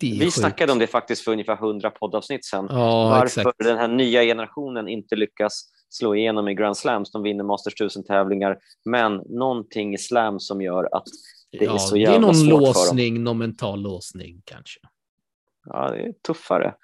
vi 0.00 0.20
sjukt. 0.20 0.32
snackade 0.32 0.72
om 0.72 0.78
det 0.78 0.86
faktiskt 0.86 1.24
för 1.24 1.32
ungefär 1.32 1.54
100 1.54 1.90
poddavsnitt 1.90 2.44
sedan. 2.44 2.66
Ja, 2.70 3.08
Varför 3.08 3.40
exakt. 3.40 3.58
den 3.58 3.78
här 3.78 3.88
nya 3.88 4.22
generationen 4.22 4.88
inte 4.88 5.16
lyckas 5.16 5.64
slå 5.88 6.14
igenom 6.14 6.48
i 6.48 6.54
Grand 6.54 6.76
Slams. 6.76 7.12
De 7.12 7.22
vinner 7.22 7.44
Masters 7.44 7.74
1000-tävlingar, 7.74 8.58
men 8.84 9.16
någonting 9.16 9.94
i 9.94 9.98
slam 9.98 10.40
som 10.40 10.60
gör 10.62 10.88
att 10.92 11.04
det 11.58 11.64
ja, 11.64 11.74
är 11.74 11.78
så 11.78 11.96
jävla 11.96 12.34
svårt 12.34 12.36
för 12.36 12.50
dem. 12.50 12.50
Det 12.50 12.52
är 12.52 12.56
någon 12.56 12.64
låsning, 12.64 13.24
någon 13.24 13.38
mental 13.38 13.80
låsning 13.80 14.42
kanske. 14.44 14.80
Ja, 15.64 15.90
det 15.90 16.00
är 16.00 16.12
tuffare. 16.12 16.74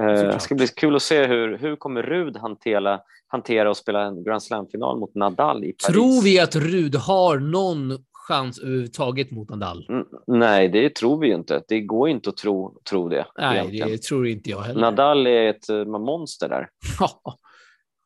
Eh, 0.00 0.06
det 0.06 0.40
ska 0.40 0.54
bli 0.54 0.68
kul 0.68 0.96
att 0.96 1.02
se 1.02 1.26
hur, 1.26 1.58
hur 1.58 1.76
kommer 1.76 2.02
Rud 2.02 2.36
hantera, 2.36 3.00
hantera 3.26 3.70
och 3.70 3.76
spela 3.76 4.02
en 4.02 4.24
Grand 4.24 4.42
Slam-final 4.42 4.98
mot 4.98 5.14
Nadal 5.14 5.64
i 5.64 5.72
Paris. 5.72 5.94
Tror 5.94 6.22
vi 6.22 6.40
att 6.40 6.56
Rud 6.56 6.94
har 6.94 7.38
någon 7.38 8.04
chans 8.28 8.58
överhuvudtaget 8.58 9.30
mot 9.30 9.50
Nadal. 9.50 9.86
Mm, 9.88 10.06
nej, 10.26 10.68
det 10.68 10.94
tror 10.94 11.20
vi 11.20 11.26
ju 11.26 11.34
inte. 11.34 11.62
Det 11.68 11.80
går 11.80 12.08
inte 12.08 12.30
att 12.30 12.36
tro, 12.36 12.80
tro 12.90 13.08
det. 13.08 13.26
Nej, 13.38 13.56
egentligen. 13.56 13.88
det 13.88 14.02
tror 14.02 14.26
inte 14.26 14.50
jag 14.50 14.60
heller. 14.60 14.80
Nadal 14.80 15.26
är 15.26 15.50
ett 15.50 15.70
uh, 15.70 15.84
monster 15.84 16.48
där. 16.48 16.68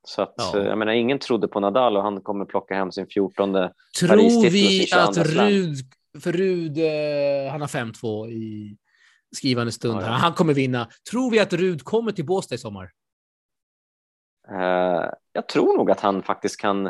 Så 0.08 0.22
att, 0.22 0.34
ja. 0.36 0.58
jag 0.64 0.78
menar, 0.78 0.92
ingen 0.92 1.18
trodde 1.18 1.48
på 1.48 1.60
Nadal 1.60 1.96
och 1.96 2.02
han 2.02 2.20
kommer 2.20 2.44
plocka 2.44 2.74
hem 2.74 2.92
sin 2.92 3.06
14 3.06 3.52
Tror 4.00 4.50
vi 4.50 4.88
att 4.92 5.16
Rud, 5.16 5.76
för 6.20 6.32
Rud, 6.32 6.78
eh, 6.78 7.52
han 7.52 7.60
har 7.60 7.68
5-2 7.68 8.28
i 8.30 8.76
skrivande 9.36 9.72
stund 9.72 10.00
ja, 10.00 10.06
ja. 10.06 10.12
Han 10.12 10.32
kommer 10.32 10.54
vinna. 10.54 10.88
Tror 11.10 11.30
vi 11.30 11.38
att 11.38 11.52
Rud 11.52 11.82
kommer 11.82 12.12
till 12.12 12.26
Båstad 12.26 12.54
i 12.54 12.58
sommar? 12.58 12.90
Uh, 14.52 15.10
jag 15.32 15.48
tror 15.48 15.76
nog 15.76 15.90
att 15.90 16.00
han 16.00 16.22
faktiskt 16.22 16.60
kan 16.60 16.82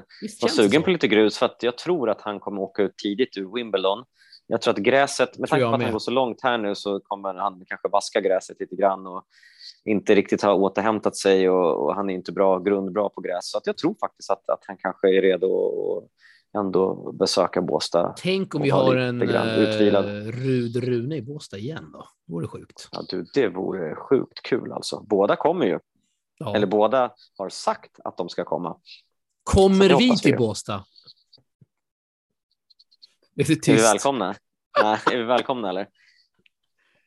vara 0.43 0.53
sugen 0.53 0.83
på 0.83 0.91
lite 0.91 1.09
grus 1.09 1.39
för 1.39 1.47
att 1.47 1.63
jag 1.63 1.79
tror 1.79 2.11
att 2.11 2.21
han 2.21 2.41
kommer 2.41 2.61
åka 2.63 2.83
ut 2.83 2.97
tidigt 2.97 3.37
ur 3.37 3.55
Wimbledon. 3.55 4.05
Jag 4.47 4.63
tror 4.63 4.75
att 4.75 4.79
gräset, 4.79 5.39
med 5.39 5.49
tanke 5.49 5.65
på 5.65 5.75
att 5.75 5.83
han 5.83 5.93
går 5.93 5.99
så 5.99 6.11
långt 6.11 6.43
här 6.43 6.59
nu 6.59 6.75
så 6.75 7.01
kommer 7.01 7.35
han 7.35 7.65
kanske 7.67 7.89
vaska 7.89 8.21
gräset 8.21 8.61
lite 8.61 8.77
grann 8.77 9.07
och 9.07 9.25
inte 9.85 10.15
riktigt 10.15 10.43
har 10.43 10.55
återhämtat 10.55 11.17
sig 11.17 11.51
och, 11.51 11.85
och 11.85 11.95
han 11.95 12.11
är 12.11 12.15
inte 12.15 12.33
bra, 12.33 12.59
grundbra 12.59 13.09
på 13.09 13.21
gräs. 13.21 13.51
Så 13.51 13.59
att 13.59 13.67
jag 13.67 13.77
tror 13.77 13.95
faktiskt 14.01 14.31
att, 14.31 14.51
att 14.51 14.65
han 14.67 14.77
kanske 14.77 15.17
är 15.17 15.23
redo 15.23 15.49
att 15.99 16.11
ändå 16.61 17.13
besöka 17.13 17.63
Båstad. 17.63 18.15
Tänk 18.17 18.55
om 18.55 18.63
vi 18.63 18.71
har 18.71 18.97
en 18.97 19.23
utvilad. 19.23 20.05
Rud 20.27 20.77
Rune 20.77 21.17
i 21.17 21.23
Båstad 21.23 21.59
igen 21.59 21.91
då? 21.93 22.09
Det 22.27 22.33
vore 22.33 22.47
sjukt. 22.47 22.89
Ja, 22.93 23.03
du, 23.09 23.27
det 23.35 23.49
vore 23.49 23.95
sjukt 23.95 24.43
kul 24.43 24.73
alltså. 24.73 25.05
Båda 25.09 25.37
kommer 25.37 25.67
ju. 25.67 25.79
Ja. 26.39 26.57
Eller 26.57 26.67
båda 26.67 27.15
har 27.37 27.49
sagt 27.49 28.01
att 28.05 28.17
de 28.17 28.29
ska 28.29 28.45
komma. 28.45 28.77
Kommer 29.43 29.99
vi 29.99 30.19
till 30.19 30.37
Båstad? 30.37 30.85
Är, 33.37 33.51
är 33.51 33.77
vi 33.77 33.83
välkomna? 33.83 34.35
Nej, 34.83 34.99
är 35.13 35.17
vi 35.17 35.25
välkomna 35.25 35.69
eller? 35.69 35.89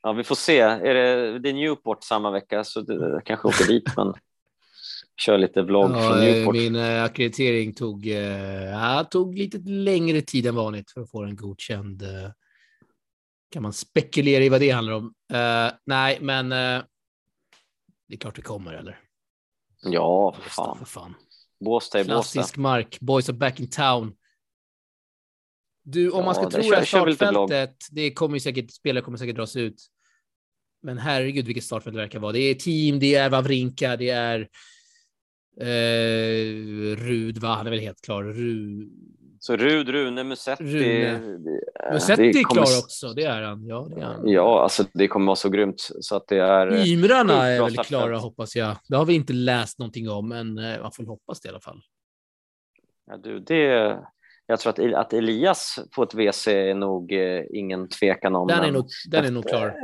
Ja, 0.01 0.13
vi 0.13 0.23
får 0.23 0.35
se. 0.35 0.59
Är 0.59 0.93
det, 0.93 1.39
det 1.39 1.49
är 1.49 1.53
Newport 1.53 2.03
samma 2.03 2.31
vecka 2.31 2.63
så 2.63 2.81
det, 2.81 3.21
kanske 3.25 3.47
åker 3.47 3.67
dit, 3.67 3.83
men 3.97 4.13
kör 5.21 5.37
lite 5.37 5.61
vlogg 5.61 5.91
ja, 5.91 6.09
från 6.09 6.19
Newport. 6.19 6.55
Min 6.55 6.75
äh, 6.75 7.03
akkreditering 7.03 7.73
tog, 7.73 8.07
äh, 8.07 8.69
ja, 8.69 9.03
tog 9.03 9.37
lite 9.37 9.57
längre 9.57 10.21
tid 10.21 10.45
än 10.45 10.55
vanligt 10.55 10.91
för 10.91 11.01
att 11.01 11.11
få 11.11 11.23
den 11.23 11.35
godkänd. 11.35 12.01
Äh, 12.01 12.31
kan 13.51 13.63
man 13.63 13.73
spekulera 13.73 14.43
i 14.43 14.49
vad 14.49 14.61
det 14.61 14.69
handlar 14.69 14.93
om? 14.93 15.13
nej, 15.85 16.17
men 16.21 16.49
det 16.49 18.15
är 18.15 18.17
klart 18.17 18.37
vi 18.37 18.41
kommer, 18.41 18.73
eller? 18.73 18.99
Ja, 19.81 20.35
för 20.41 20.49
fan. 20.49 20.77
För 20.77 20.85
fan. 20.85 21.15
Båstad 21.59 21.99
är 21.99 22.03
Klassisk 22.03 22.57
mark. 22.57 22.99
Boys 22.99 23.29
are 23.29 23.37
back 23.37 23.59
in 23.59 23.69
town. 23.69 24.15
Du, 25.83 26.11
om 26.11 26.19
ja, 26.19 26.25
man 26.25 26.35
ska 26.35 26.49
tro 26.49 26.73
att 26.73 26.87
startfältet, 26.87 27.75
det 27.91 28.13
kommer 28.13 28.39
säkert, 28.39 28.71
spelare 28.71 29.03
kommer 29.03 29.17
säkert 29.17 29.35
dras 29.35 29.55
ut. 29.55 29.87
Men 30.81 30.97
herregud 30.97 31.45
vilket 31.45 31.63
startfält 31.63 31.93
det 31.93 32.01
verkar 32.01 32.19
vara. 32.19 32.31
Det 32.31 32.39
är 32.39 32.55
team, 32.55 32.99
det 32.99 33.15
är 33.15 33.29
Wawrinka, 33.29 33.95
det 33.97 34.09
är 34.09 34.39
eh, 35.61 36.95
Rud, 36.95 37.37
va? 37.37 37.55
Han 37.55 37.67
är 37.67 37.71
väl 37.71 37.79
helt 37.79 38.01
klar. 38.01 38.23
Rud. 38.23 38.91
Så 39.39 39.55
Rud, 39.55 39.89
Rune, 39.89 40.23
Musetti. 40.23 40.63
Rune. 40.63 41.19
Musetti 41.93 42.29
är 42.29 42.43
klar 42.43 42.79
också, 42.83 43.13
det 43.13 43.23
är 43.23 43.41
han. 43.41 43.65
Ja, 43.65 43.87
det 43.89 44.01
är 44.01 44.05
han. 44.05 44.27
ja 44.27 44.63
alltså 44.63 44.83
det 44.93 45.07
kommer 45.07 45.25
vara 45.25 45.35
så 45.35 45.49
grymt 45.49 45.89
så 45.99 46.15
att 46.15 46.27
det 46.27 46.37
är. 46.37 46.87
Ymrarna 46.87 47.47
är 47.47 47.61
väl 47.61 47.77
klara 47.77 48.17
hoppas 48.17 48.55
jag. 48.55 48.75
Det 48.87 48.95
har 48.95 49.05
vi 49.05 49.13
inte 49.13 49.33
läst 49.33 49.79
någonting 49.79 50.09
om, 50.09 50.29
men 50.29 50.57
eh, 50.57 50.81
man 50.81 50.91
får 50.91 51.03
hoppas 51.03 51.41
det 51.41 51.47
i 51.47 51.49
alla 51.49 51.59
fall. 51.59 51.81
Ja, 53.07 53.17
du, 53.17 53.39
det, 53.39 53.97
jag 54.45 54.59
tror 54.59 54.69
att, 54.69 54.93
att 54.93 55.13
Elias 55.13 55.79
på 55.95 56.03
ett 56.03 56.13
WC 56.13 56.47
är 56.47 56.73
nog 56.73 57.11
eh, 57.11 57.43
ingen 57.49 57.87
tvekan 57.89 58.35
om. 58.35 58.47
Den 58.47 58.63
är 58.63 58.71
nog, 58.71 58.87
den 59.11 59.25
är 59.25 59.31
nog 59.31 59.47
klar. 59.47 59.75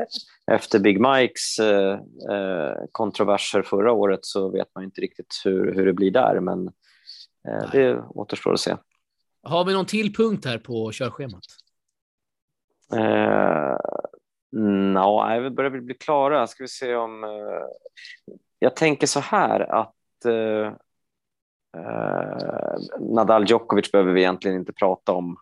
Efter 0.51 0.80
Big 0.80 1.01
Mikes 1.01 1.60
eh, 1.60 1.93
eh, 2.32 2.76
kontroverser 2.91 3.62
förra 3.62 3.91
året 3.91 4.20
så 4.22 4.49
vet 4.49 4.68
man 4.76 4.84
inte 4.84 5.01
riktigt 5.01 5.41
hur, 5.43 5.76
hur 5.76 5.86
det 5.86 5.93
blir 5.93 6.12
där, 6.12 6.39
men 6.39 6.68
eh, 7.47 7.72
det 7.72 8.03
återstår 8.10 8.53
att 8.53 8.60
se. 8.60 8.76
Har 9.45 9.65
vi 9.65 9.73
någon 9.73 9.85
till 9.85 10.13
punkt 10.13 10.45
här 10.45 10.57
på 10.57 10.91
körschemat? 10.91 11.45
Eh, 12.93 13.77
Nej, 14.93 15.41
vi 15.41 15.49
börjar 15.49 15.69
bli 15.69 15.93
klara. 15.93 16.47
Ska 16.47 16.63
vi 16.63 16.67
se 16.67 16.95
om... 16.95 17.23
Eh, 17.23 17.29
jag 18.59 18.75
tänker 18.75 19.07
så 19.07 19.19
här 19.19 19.59
att 19.59 19.95
Eh, 21.77 22.77
Nadal 22.99 23.45
Djokovic 23.49 23.91
behöver 23.91 24.13
vi 24.13 24.21
egentligen 24.21 24.57
inte 24.57 24.73
prata 24.73 25.11
om. 25.11 25.37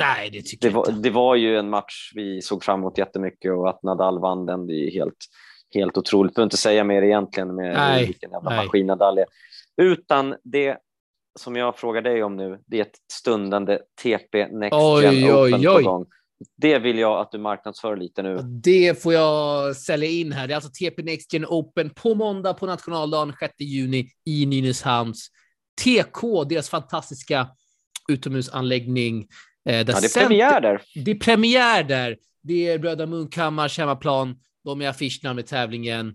Nej, 0.00 0.30
det 0.30 0.42
tycker 0.42 0.68
det 0.68 0.74
var, 0.74 0.84
jag 0.86 0.92
inte. 0.92 1.08
Det 1.08 1.14
var 1.14 1.34
ju 1.34 1.56
en 1.56 1.70
match 1.70 2.12
vi 2.14 2.42
såg 2.42 2.64
fram 2.64 2.80
emot 2.80 2.98
jättemycket 2.98 3.52
och 3.52 3.68
att 3.68 3.82
Nadal 3.82 4.20
vann 4.20 4.46
den, 4.46 4.66
det 4.66 4.74
är 4.74 4.90
helt, 4.90 5.16
helt 5.74 5.98
otroligt. 5.98 6.30
Jag 6.30 6.34
behöver 6.34 6.46
inte 6.46 6.56
säga 6.56 6.84
mer 6.84 7.02
egentligen 7.02 7.54
med 7.54 7.74
Nej. 7.74 8.06
vilken 8.06 8.30
jävla 8.30 8.50
maskin 8.50 8.86
Nadal 8.86 9.18
är. 9.18 9.26
Utan 9.76 10.36
det 10.42 10.78
som 11.36 11.56
jag 11.56 11.78
frågar 11.78 12.02
dig 12.02 12.22
om 12.22 12.36
nu, 12.36 12.58
det 12.66 12.76
är 12.78 12.82
ett 12.82 12.98
stundande 13.12 13.78
TP 14.02 14.48
Next 14.48 14.74
oj, 14.74 15.04
Gen 15.04 15.34
Open 15.34 15.54
oj, 15.54 15.68
oj. 15.68 15.84
på 15.84 15.90
gång. 15.90 16.06
Det 16.56 16.78
vill 16.78 16.98
jag 16.98 17.20
att 17.20 17.32
du 17.32 17.38
marknadsför 17.38 17.96
lite 17.96 18.22
nu. 18.22 18.38
Det 18.42 19.02
får 19.02 19.12
jag 19.12 19.76
sälja 19.76 20.08
in 20.08 20.32
här. 20.32 20.46
Det 20.46 20.52
är 20.52 20.54
alltså 20.54 20.70
TP 20.70 21.02
Next 21.02 21.32
Gen 21.32 21.46
Open 21.46 21.90
på 21.90 22.14
måndag 22.14 22.54
på 22.54 22.66
nationaldagen 22.66 23.34
6 23.40 23.54
juni 23.58 24.08
i 24.24 24.46
Nynäshamns 24.46 25.30
TK, 25.84 26.44
deras 26.48 26.68
fantastiska 26.68 27.48
utomhusanläggning. 28.08 29.26
Eh, 29.68 29.76
ja, 29.76 29.84
det 29.84 29.92
är 29.92 30.20
premiär 30.20 30.60
där. 30.60 30.82
Det 30.94 31.10
är 31.10 31.14
premiär 31.14 31.84
där. 31.84 32.16
Det 32.42 32.68
är 32.68 32.78
Bröderna 32.78 33.10
Munkhammars 33.10 33.78
hemmaplan. 33.78 34.36
De 34.64 34.82
är 34.82 34.88
affischnamn 34.88 35.36
med 35.36 35.46
tävlingen. 35.46 36.14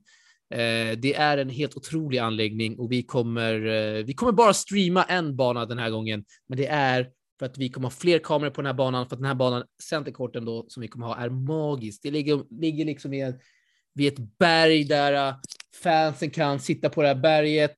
Eh, 0.51 0.97
det 0.97 1.15
är 1.15 1.37
en 1.37 1.49
helt 1.49 1.77
otrolig 1.77 2.17
anläggning 2.17 2.79
och 2.79 2.91
vi 2.91 3.03
kommer, 3.03 3.65
eh, 3.65 4.03
vi 4.03 4.13
kommer 4.13 4.31
bara 4.31 4.53
streama 4.53 5.03
en 5.03 5.35
bana 5.35 5.65
den 5.65 5.77
här 5.77 5.89
gången, 5.89 6.25
men 6.47 6.57
det 6.57 6.67
är 6.67 7.09
för 7.39 7.45
att 7.45 7.57
vi 7.57 7.69
kommer 7.69 7.85
ha 7.85 7.91
fler 7.91 8.19
kameror 8.19 8.51
på 8.51 8.61
den 8.61 8.65
här 8.65 8.73
banan, 8.73 9.09
för 9.09 9.15
att 9.15 9.19
den 9.19 9.27
här 9.27 9.35
banan, 9.35 9.63
centerkorten 9.83 10.45
då, 10.45 10.65
som 10.67 10.81
vi 10.81 10.87
kommer 10.87 11.07
ha, 11.07 11.17
är 11.17 11.29
magisk. 11.29 11.99
Det 12.03 12.11
ligger, 12.11 12.61
ligger 12.61 12.85
liksom 12.85 13.11
vid, 13.11 13.39
vid 13.93 14.13
ett 14.13 14.37
berg 14.39 14.83
där 14.83 15.13
eh, 15.13 15.35
fansen 15.83 16.29
kan 16.29 16.59
sitta 16.59 16.89
på 16.89 17.01
det 17.01 17.07
här 17.07 17.15
berget 17.15 17.77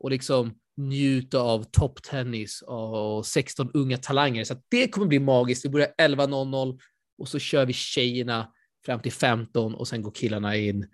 och 0.00 0.10
liksom 0.10 0.54
njuta 0.76 1.40
av 1.40 1.64
topptennis 1.64 2.62
och 2.62 3.26
16 3.26 3.70
unga 3.74 3.96
talanger. 3.96 4.44
Så 4.44 4.54
det 4.68 4.88
kommer 4.88 5.06
bli 5.06 5.18
magiskt. 5.18 5.64
Vi 5.64 5.68
börjar 5.68 5.94
11.00 5.98 6.78
och 7.18 7.28
så 7.28 7.38
kör 7.38 7.66
vi 7.66 7.72
tjejerna 7.72 8.52
fram 8.86 9.00
till 9.00 9.12
15 9.12 9.74
och 9.74 9.88
sen 9.88 10.02
går 10.02 10.10
killarna 10.10 10.56
in. 10.56 10.86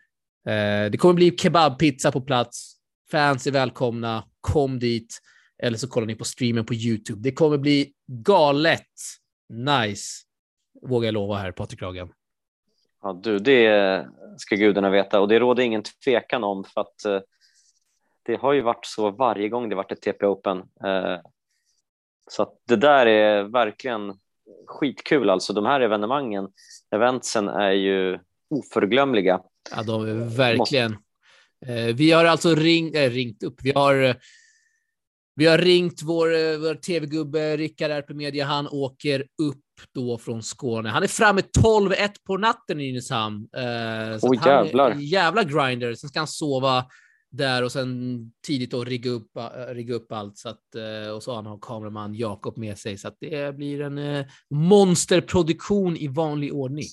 Eh, 0.49 0.90
det 0.90 0.99
kommer 0.99 1.14
bli 1.14 1.36
kebabpizza 1.36 2.12
på 2.12 2.20
plats. 2.20 2.74
Fans 3.11 3.46
är 3.46 3.51
välkomna. 3.51 4.24
Kom 4.40 4.78
dit 4.78 5.20
eller 5.62 5.78
så 5.78 5.88
kollar 5.88 6.07
ni 6.07 6.14
på 6.14 6.24
streamen 6.24 6.66
på 6.66 6.74
YouTube. 6.74 7.20
Det 7.22 7.32
kommer 7.32 7.59
bli 7.59 7.92
galet 8.07 8.86
nice, 9.49 10.24
vågar 10.82 11.07
jag 11.07 11.14
lova 11.14 11.36
här, 11.36 11.53
Patrik 11.53 11.82
Ragen. 11.82 12.09
Ja, 13.03 13.20
du, 13.22 13.38
det 13.38 14.07
ska 14.36 14.57
gudarna 14.57 14.90
veta 14.90 15.20
och 15.20 15.28
det 15.28 15.38
råder 15.38 15.62
ingen 15.62 15.82
tvekan 16.05 16.44
om 16.44 16.64
för 16.64 16.80
att 16.80 17.05
eh, 17.05 17.20
det 18.22 18.36
har 18.36 18.53
ju 18.53 18.61
varit 18.61 18.86
så 18.86 19.11
varje 19.11 19.49
gång 19.49 19.68
det 19.68 19.74
varit 19.74 19.92
ett 19.92 20.03
TP 20.03 20.26
Open. 20.26 20.59
Eh, 20.59 21.18
så 22.30 22.42
att 22.42 22.55
det 22.64 22.76
där 22.76 23.07
är 23.07 23.42
verkligen 23.42 24.18
skitkul 24.66 25.30
alltså. 25.30 25.53
De 25.53 25.66
här 25.66 25.80
evenemangen, 25.80 26.49
eventsen 26.90 27.49
är 27.49 27.70
ju 27.70 28.18
oförglömliga. 28.51 29.40
Ja, 29.70 29.82
de 29.82 30.03
är 30.03 30.36
verkligen. 30.36 30.90
Måste... 30.90 31.05
Eh, 31.74 31.94
vi 31.94 32.11
har 32.11 32.24
alltså 32.24 32.55
ring, 32.55 32.94
äh, 32.94 33.11
ringt 33.11 33.42
upp. 33.42 33.61
Vi 33.62 33.72
har 33.72 34.16
vi 35.38 35.46
har 35.46 35.59
ringt 35.59 36.03
vår, 36.03 36.34
eh, 36.34 36.59
vår 36.59 36.74
tv-gubbe 36.74 37.57
Rickard 37.57 37.90
RP 37.90 38.14
Media. 38.14 38.44
Han 38.44 38.68
åker 38.68 39.20
upp 39.42 39.64
då 39.94 40.18
från 40.18 40.42
Skåne. 40.42 40.88
Han 40.88 41.03
är 41.03 41.07
framme 41.07 41.40
12-1 41.40 42.11
på 42.26 42.36
natten 42.36 42.80
i 42.80 42.86
Nynäshamn. 42.86 43.49
Eh, 43.57 44.18
Åh 44.22 44.30
oh, 44.30 44.46
jävlar. 44.46 44.94
jävla 44.94 45.44
grinder. 45.44 45.94
Sen 45.94 46.09
ska 46.09 46.18
han 46.20 46.28
sova 46.28 46.84
där 47.30 47.64
och 47.64 47.72
sen 47.72 48.20
tidigt 48.46 48.70
då 48.70 48.84
rigga 48.84 49.11
upp, 49.11 49.30
rigga 49.68 49.94
upp 49.94 50.12
allt. 50.12 50.38
Så 50.38 50.49
att, 50.49 50.62
uh, 50.76 51.11
och 51.11 51.22
så 51.22 51.34
har 51.34 51.42
han 51.42 51.61
kameraman 51.61 52.14
Jakob 52.14 52.59
med 52.59 52.78
sig. 52.78 52.99
Så 52.99 53.09
att 53.09 53.16
det 53.20 53.57
blir 53.57 53.80
en 53.80 53.99
uh, 53.99 54.26
monsterproduktion 54.51 55.96
i 55.96 56.09
vanlig 56.09 56.55
ordning. 56.55 56.86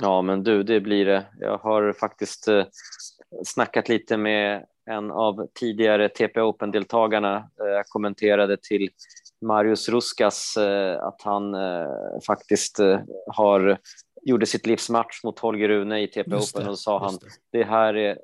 Ja, 0.00 0.22
men 0.22 0.42
du, 0.42 0.62
det 0.62 0.80
blir 0.80 1.04
det. 1.04 1.26
Jag 1.40 1.58
har 1.58 1.92
faktiskt 1.92 2.48
uh, 2.48 2.64
snackat 3.44 3.88
lite 3.88 4.16
med 4.16 4.66
en 4.90 5.10
av 5.10 5.46
tidigare 5.54 6.08
TP 6.08 6.40
Open-deltagarna 6.40 7.36
eh, 7.36 7.82
kommenterade 7.88 8.56
till 8.56 8.90
Marius 9.40 9.88
Ruskas 9.88 10.56
eh, 10.56 11.02
att 11.02 11.22
han 11.22 11.54
eh, 11.54 11.86
faktiskt 12.26 12.78
eh, 12.78 13.00
har 13.26 13.78
gjorde 14.22 14.46
sitt 14.46 14.66
livs 14.66 14.90
match 14.90 15.24
mot 15.24 15.38
Holger 15.38 15.68
Rune 15.68 16.00
i 16.00 16.08
TP 16.08 16.30
just 16.30 16.56
Open 16.56 16.68
och 16.68 16.78
sa 16.78 16.98
han 16.98 17.18
det. 17.20 17.58
det 17.58 17.64
här 17.64 17.94
är 17.94 18.18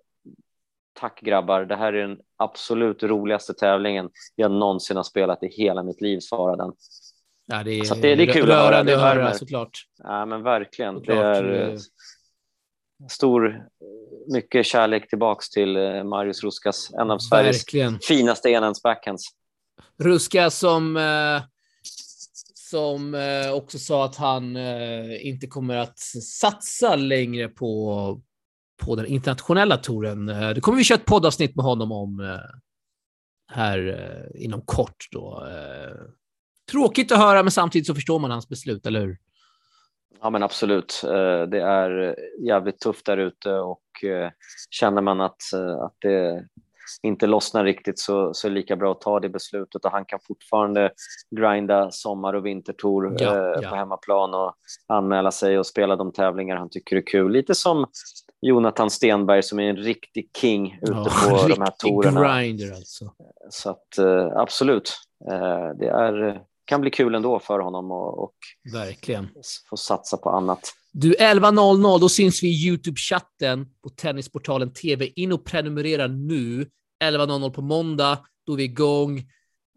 Tack 1.00 1.20
grabbar, 1.20 1.64
det 1.64 1.76
här 1.76 1.92
är 1.92 2.08
den 2.08 2.18
absolut 2.36 3.02
roligaste 3.02 3.54
tävlingen 3.54 4.10
jag 4.34 4.50
någonsin 4.50 4.96
har 4.96 5.04
spelat 5.04 5.42
i 5.42 5.48
hela 5.48 5.82
mitt 5.82 6.00
liv, 6.00 6.20
svarade 6.20 6.62
han. 6.62 6.74
Ja, 7.46 7.62
det 7.62 7.70
är, 7.70 7.84
så 7.84 7.94
det, 7.94 8.14
det 8.14 8.22
är 8.22 8.32
kul 8.32 8.50
att 8.50 8.58
höra. 8.58 8.82
Det 8.82 8.96
höra 8.96 9.32
såklart. 9.32 9.78
Ja, 10.06 10.26
men 10.26 10.42
verkligen. 10.42 11.02
Det 11.02 11.12
är 11.12 11.72
eh, 11.72 11.78
stor, 13.10 13.68
mycket 14.32 14.66
kärlek 14.66 15.08
tillbaks 15.08 15.50
till 15.50 15.76
eh, 15.76 16.04
Marius 16.04 16.42
Ruskas, 16.44 16.90
en 16.92 17.10
av 17.10 17.18
Sveriges 17.18 17.56
verkligen. 17.56 17.98
finaste 18.08 18.48
enhandsbackhands. 18.48 19.24
Ruska 19.98 20.50
som 20.50 20.98
som 22.70 23.14
också 23.54 23.78
sa 23.78 24.04
att 24.04 24.16
han 24.16 24.56
inte 25.20 25.46
kommer 25.46 25.76
att 25.76 25.98
satsa 26.38 26.96
längre 26.96 27.48
på, 27.48 28.20
på 28.82 28.96
den 28.96 29.06
internationella 29.06 29.76
touren. 29.76 30.26
Det 30.26 30.60
kommer 30.60 30.78
vi 30.78 30.84
köra 30.84 30.98
ett 30.98 31.04
poddavsnitt 31.04 31.56
med 31.56 31.64
honom 31.64 31.92
om 31.92 32.38
här 33.52 33.98
inom 34.34 34.60
kort 34.60 35.08
då. 35.10 35.46
Tråkigt 36.70 37.12
att 37.12 37.18
höra, 37.18 37.42
men 37.42 37.52
samtidigt 37.52 37.86
så 37.86 37.94
förstår 37.94 38.18
man 38.18 38.30
hans 38.30 38.48
beslut, 38.48 38.86
eller 38.86 39.00
hur? 39.00 39.18
Ja, 40.20 40.30
men 40.30 40.42
absolut. 40.42 41.02
Eh, 41.04 41.42
det 41.42 41.60
är 41.60 42.16
jävligt 42.46 42.80
tufft 42.80 43.06
där 43.06 43.16
ute 43.16 43.52
och 43.52 44.04
eh, 44.04 44.30
känner 44.70 45.02
man 45.02 45.20
att, 45.20 45.52
eh, 45.54 45.84
att 45.84 45.96
det 46.00 46.44
inte 47.02 47.26
lossnar 47.26 47.64
riktigt 47.64 47.98
så, 47.98 48.34
så 48.34 48.46
är 48.46 48.50
det 48.50 48.54
lika 48.54 48.76
bra 48.76 48.92
att 48.92 49.00
ta 49.00 49.20
det 49.20 49.28
beslutet 49.28 49.84
och 49.84 49.90
han 49.90 50.04
kan 50.04 50.18
fortfarande 50.26 50.90
grinda 51.30 51.90
sommar 51.90 52.34
och 52.34 52.46
vintertour 52.46 53.16
ja, 53.18 53.60
ja. 53.62 53.70
på 53.70 53.76
hemmaplan 53.76 54.34
och 54.34 54.54
anmäla 54.86 55.30
sig 55.30 55.58
och 55.58 55.66
spela 55.66 55.96
de 55.96 56.12
tävlingar 56.12 56.56
han 56.56 56.70
tycker 56.70 56.96
är 56.96 57.06
kul. 57.06 57.32
Lite 57.32 57.54
som 57.54 57.86
Jonathan 58.40 58.90
Stenberg 58.90 59.42
som 59.42 59.60
är 59.60 59.70
en 59.70 59.76
riktig 59.76 60.30
king 60.40 60.78
ute 60.82 60.92
ja, 60.92 61.04
på 61.30 61.48
de 61.48 61.60
här 61.60 61.72
tourerna. 61.78 62.42
Grinder 62.42 62.74
alltså. 62.74 63.12
Så 63.50 63.70
att 63.70 63.98
absolut, 64.36 64.92
det 65.78 65.88
är 65.88 66.42
kan 66.64 66.80
bli 66.80 66.90
kul 66.90 67.14
ändå 67.14 67.38
för 67.38 67.58
honom 67.58 67.90
och, 67.90 68.22
och 68.24 68.34
Verkligen. 68.72 69.28
få 69.70 69.76
satsa 69.76 70.16
på 70.16 70.30
annat. 70.30 70.74
Du, 70.92 71.14
11.00, 71.14 72.00
då 72.00 72.08
syns 72.08 72.42
vi 72.42 72.48
i 72.48 72.70
YouTube-chatten 72.70 73.66
på 73.82 73.88
Tennisportalen 73.90 74.72
TV. 74.72 75.06
In 75.06 75.32
och 75.32 75.44
prenumerera 75.44 76.06
nu. 76.06 76.70
11.00 77.04 77.50
på 77.50 77.62
måndag, 77.62 78.18
då 78.46 78.52
är 78.52 78.56
vi 78.56 78.64
igång. 78.64 79.18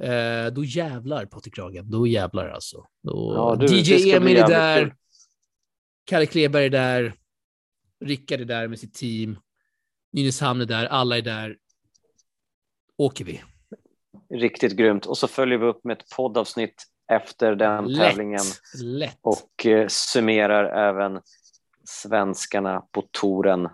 Eh, 0.04 0.48
då 0.54 0.64
jävlar, 0.64 1.26
Patrik 1.26 1.56
Kragen. 1.56 1.90
Då 1.90 2.08
jävlar 2.08 2.50
alltså. 2.50 2.86
Då, 3.04 3.34
ja, 3.36 3.56
du, 3.56 3.78
DJ 3.78 4.12
Emil 4.12 4.38
är 4.38 4.48
där. 4.48 4.82
Kul. 4.84 4.94
Kalle 6.06 6.26
Kleberg 6.26 6.66
är 6.66 6.70
där. 6.70 7.14
Rickard 8.06 8.42
är 8.42 8.46
där 8.46 8.68
med 8.68 8.80
sitt 8.80 8.94
team. 8.94 9.40
Nynäshamn 10.14 10.62
är 10.62 10.66
där. 10.66 10.86
Alla 10.86 11.18
är 11.18 11.22
där. 11.22 11.58
Åker 12.98 13.26
vi. 13.26 13.42
Riktigt 14.30 14.76
grymt. 14.76 15.06
Och 15.06 15.18
så 15.18 15.28
följer 15.28 15.58
vi 15.58 15.66
upp 15.66 15.84
med 15.84 15.98
ett 15.98 16.10
poddavsnitt 16.16 16.84
efter 17.12 17.56
den 17.56 17.86
Lätt. 17.86 18.10
tävlingen. 18.10 18.44
Lätt. 18.84 19.20
Och 19.22 19.66
eh, 19.66 19.88
summerar 19.88 20.90
även 20.90 21.22
svenskarna 21.86 22.84
på 22.92 23.02
touren 23.12 23.70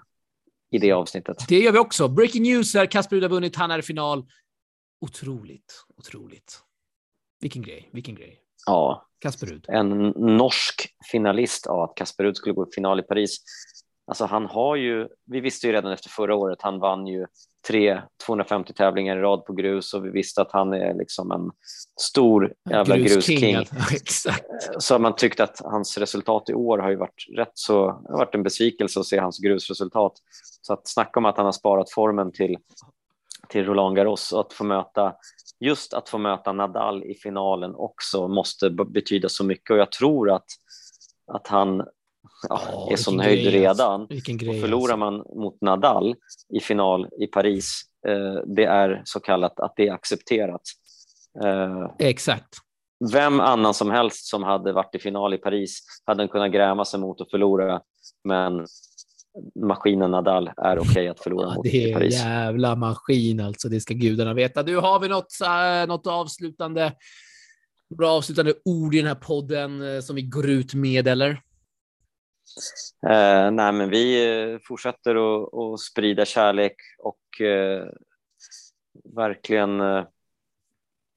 i 0.71 0.77
det 0.77 0.91
avsnittet. 0.91 1.37
Det 1.47 1.59
gör 1.59 1.71
vi 1.71 1.79
också. 1.79 2.07
Breaking 2.07 2.43
news 2.43 2.73
här. 2.73 2.85
Kasper 2.85 3.15
Rud 3.15 3.23
har 3.23 3.29
vunnit. 3.29 3.55
Han 3.55 3.71
är 3.71 3.79
i 3.79 3.81
final. 3.81 4.25
Otroligt, 5.01 5.85
otroligt. 5.97 6.59
Vilken 7.39 7.61
grej, 7.61 7.89
vilken 7.93 8.15
grej. 8.15 8.39
Ja. 8.65 9.07
Kasper 9.19 9.47
Rud. 9.47 9.65
En 9.69 9.89
norsk 10.37 10.95
finalist. 11.11 11.63
Ja, 11.65 11.83
att 11.85 11.95
Kasper 11.97 12.23
Rud 12.23 12.37
skulle 12.37 12.55
gå 12.55 12.67
i 12.67 12.71
final 12.75 12.99
i 12.99 13.03
Paris. 13.03 13.43
Alltså 14.07 14.25
han 14.25 14.45
har 14.45 14.75
ju, 14.75 15.07
vi 15.25 15.39
visste 15.39 15.67
ju 15.67 15.73
redan 15.73 15.91
efter 15.91 16.09
förra 16.09 16.35
året, 16.35 16.61
han 16.61 16.79
vann 16.79 17.07
ju 17.07 17.25
tre 17.67 18.01
250 18.25 18.73
tävlingar 18.73 19.17
i 19.17 19.19
rad 19.19 19.45
på 19.45 19.53
grus 19.53 19.93
och 19.93 20.05
vi 20.05 20.09
visste 20.09 20.41
att 20.41 20.51
han 20.51 20.73
är 20.73 20.93
liksom 20.93 21.31
en 21.31 21.51
stor 22.01 22.53
jävla 22.69 22.97
grusking. 22.97 23.55
Exakt. 23.91 24.45
Så 24.77 24.99
man 24.99 25.15
tyckte 25.15 25.43
att 25.43 25.61
hans 25.63 25.97
resultat 25.97 26.49
i 26.49 26.53
år 26.53 26.77
har 26.77 26.89
ju 26.89 26.95
varit 26.95 27.25
rätt 27.35 27.51
så, 27.53 27.85
har 27.85 28.17
varit 28.17 28.35
en 28.35 28.43
besvikelse 28.43 28.99
att 28.99 29.05
se 29.05 29.19
hans 29.19 29.39
grusresultat. 29.39 30.13
Så 30.61 30.73
att 30.73 30.87
snacka 30.87 31.19
om 31.19 31.25
att 31.25 31.37
han 31.37 31.45
har 31.45 31.51
sparat 31.51 31.91
formen 31.91 32.31
till, 32.31 32.57
till 33.49 33.65
Roland 33.65 33.95
Garros 33.95 34.31
och 34.31 34.39
att 34.39 34.53
få 34.53 34.63
möta 34.63 35.13
just 35.59 35.93
att 35.93 36.09
få 36.09 36.17
möta 36.17 36.53
Nadal 36.53 37.03
i 37.03 37.15
finalen 37.15 37.75
också 37.75 38.27
måste 38.27 38.69
betyda 38.69 39.29
så 39.29 39.43
mycket 39.43 39.71
och 39.71 39.77
jag 39.77 39.91
tror 39.91 40.31
att, 40.31 40.45
att 41.27 41.47
han 41.47 41.83
ja, 42.49 42.87
är 42.91 42.95
så 42.95 43.11
nöjd 43.11 43.43
grej, 43.43 43.61
redan. 43.61 44.01
Alltså. 44.01 44.49
och 44.49 44.61
förlorar 44.61 44.97
man 44.97 45.13
mot 45.15 45.61
Nadal 45.61 46.15
i 46.53 46.59
final 46.59 47.07
i 47.19 47.27
Paris, 47.27 47.81
eh, 48.07 48.43
det 48.45 48.65
är 48.65 49.01
så 49.05 49.19
kallat 49.19 49.59
att 49.59 49.73
det 49.75 49.87
är 49.87 49.93
accepterat. 49.93 50.61
Eh, 51.43 51.91
Exakt. 51.99 52.55
Vem 53.11 53.39
annan 53.39 53.73
som 53.73 53.91
helst 53.91 54.25
som 54.25 54.43
hade 54.43 54.73
varit 54.73 54.95
i 54.95 54.99
final 54.99 55.33
i 55.33 55.37
Paris 55.37 55.79
hade 56.05 56.27
kunnat 56.27 56.51
gräma 56.51 56.85
sig 56.85 56.99
mot 56.99 57.21
att 57.21 57.31
förlora, 57.31 57.81
men 58.23 58.65
maskinen 59.67 60.11
Nadal 60.11 60.51
är 60.57 60.79
okej 60.79 60.91
okay 60.91 61.07
att 61.07 61.19
förlora 61.19 61.49
ja, 61.49 61.55
mot 61.55 61.65
i 61.65 61.93
Paris. 61.93 62.21
Det 62.23 62.29
är 62.29 62.43
jävla 62.43 62.75
maskin 62.75 63.39
alltså, 63.39 63.69
det 63.69 63.79
ska 63.79 63.93
gudarna 63.93 64.33
veta. 64.33 64.63
Du, 64.63 64.77
har 64.77 64.99
vi 64.99 65.07
något, 65.07 65.41
äh, 65.43 65.87
något 65.87 66.07
avslutande, 66.07 66.93
bra 67.97 68.11
avslutande 68.11 68.53
ord 68.65 68.95
i 68.95 68.97
den 68.97 69.07
här 69.07 69.15
podden 69.15 70.03
som 70.03 70.15
vi 70.15 70.21
går 70.21 70.49
ut 70.49 70.73
med, 70.73 71.07
eller? 71.07 71.41
Eh, 73.09 73.51
nej, 73.51 73.71
men 73.71 73.89
vi 73.89 74.35
eh, 74.53 74.59
fortsätter 74.67 75.15
att, 75.15 75.53
att 75.53 75.79
sprida 75.79 76.25
kärlek 76.25 76.75
och 76.99 77.41
eh, 77.41 77.85
verkligen 79.15 79.81
eh, 79.81 80.05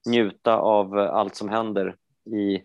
njuta 0.08 0.56
av 0.56 0.98
allt 0.98 1.36
som 1.36 1.48
händer 1.48 1.96
i, 2.24 2.62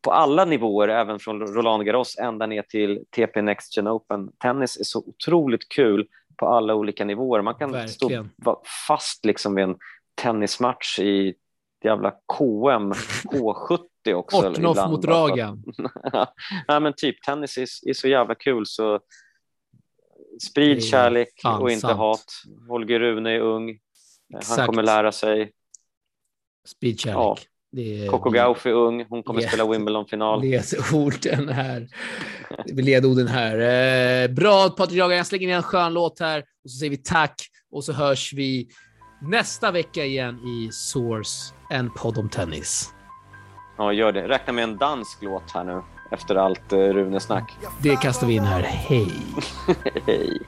på 0.00 0.12
alla 0.12 0.44
nivåer, 0.44 0.88
även 0.88 1.18
från 1.18 1.40
Roland 1.40 1.84
Garros 1.84 2.18
ända 2.18 2.46
ner 2.46 2.62
till 2.62 3.04
TP 3.10 3.42
Next 3.42 3.76
Gen 3.76 3.88
Open. 3.88 4.32
Tennis 4.38 4.76
är 4.76 4.84
så 4.84 4.98
otroligt 4.98 5.68
kul 5.68 6.08
på 6.36 6.46
alla 6.46 6.74
olika 6.74 7.04
nivåer. 7.04 7.42
Man 7.42 7.54
kan 7.54 7.72
verkligen. 7.72 8.30
stå 8.44 8.62
fast 8.88 9.24
liksom 9.24 9.54
vid 9.54 9.64
en 9.64 9.76
tennismatch 10.14 10.98
i 10.98 11.34
jävla 11.84 12.10
KM, 12.10 12.92
K70 13.32 13.78
också. 14.14 14.36
Ortnoff 14.36 14.90
mot 14.90 15.02
Dragan. 15.02 15.64
ja, 16.66 16.80
men 16.80 16.92
typ 16.96 17.22
tennis 17.22 17.58
är, 17.58 17.88
är, 17.88 17.92
så 17.92 18.08
jävla 18.08 18.34
kul 18.34 18.66
så 18.66 19.00
sprid 20.42 20.84
kärlek 20.84 21.28
fan, 21.42 21.62
och 21.62 21.70
inte 21.70 21.80
sant. 21.80 21.98
hat. 21.98 22.24
Holger 22.68 23.00
Rune 23.00 23.30
är 23.30 23.40
ung. 23.40 23.78
Exakt. 24.38 24.58
Han 24.58 24.66
kommer 24.66 24.82
lära 24.82 25.12
sig. 25.12 25.52
Sprid 26.66 27.00
kärlek. 27.00 27.16
Ja. 27.16 27.36
Är... 27.76 28.08
Coco 28.08 28.30
Gauff 28.30 28.66
är 28.66 28.70
ung, 28.70 29.06
hon 29.08 29.22
kommer 29.22 29.40
yeah. 29.40 29.52
spela 29.52 29.70
Wimbledon-final. 29.70 30.42
Ledorden 30.42 31.48
här. 31.48 31.88
Ledorden 32.66 33.28
här. 33.28 33.58
Eh, 34.24 34.30
bra 34.30 34.70
Patrik 34.70 34.98
Dragan, 34.98 35.16
jag 35.16 35.26
slänger 35.26 35.48
ner 35.48 35.56
en 35.56 35.62
skön 35.62 35.94
låt 35.94 36.20
här 36.20 36.44
och 36.64 36.70
så 36.70 36.78
säger 36.78 36.90
vi 36.90 36.96
tack 36.96 37.34
och 37.70 37.84
så 37.84 37.92
hörs 37.92 38.32
vi 38.32 38.68
nästa 39.22 39.70
vecka 39.70 40.04
igen 40.04 40.38
i 40.38 40.72
Source, 40.72 41.54
en 41.70 41.90
podd 41.90 42.18
om 42.18 42.28
tennis. 42.28 42.92
Ja, 43.78 43.92
gör 43.92 44.12
det. 44.12 44.28
Räkna 44.28 44.52
med 44.52 44.64
en 44.64 44.76
dansk 44.76 45.18
låt 45.22 45.50
här 45.50 45.64
nu 45.64 45.82
efter 46.10 46.34
allt 46.36 46.72
uh, 46.72 46.78
Rune-snack. 46.78 47.56
Det 47.78 47.96
kastar 47.96 48.26
vi 48.26 48.34
in 48.34 48.44
här. 48.44 48.62
Hej! 48.62 49.12
Hej! 50.06 50.42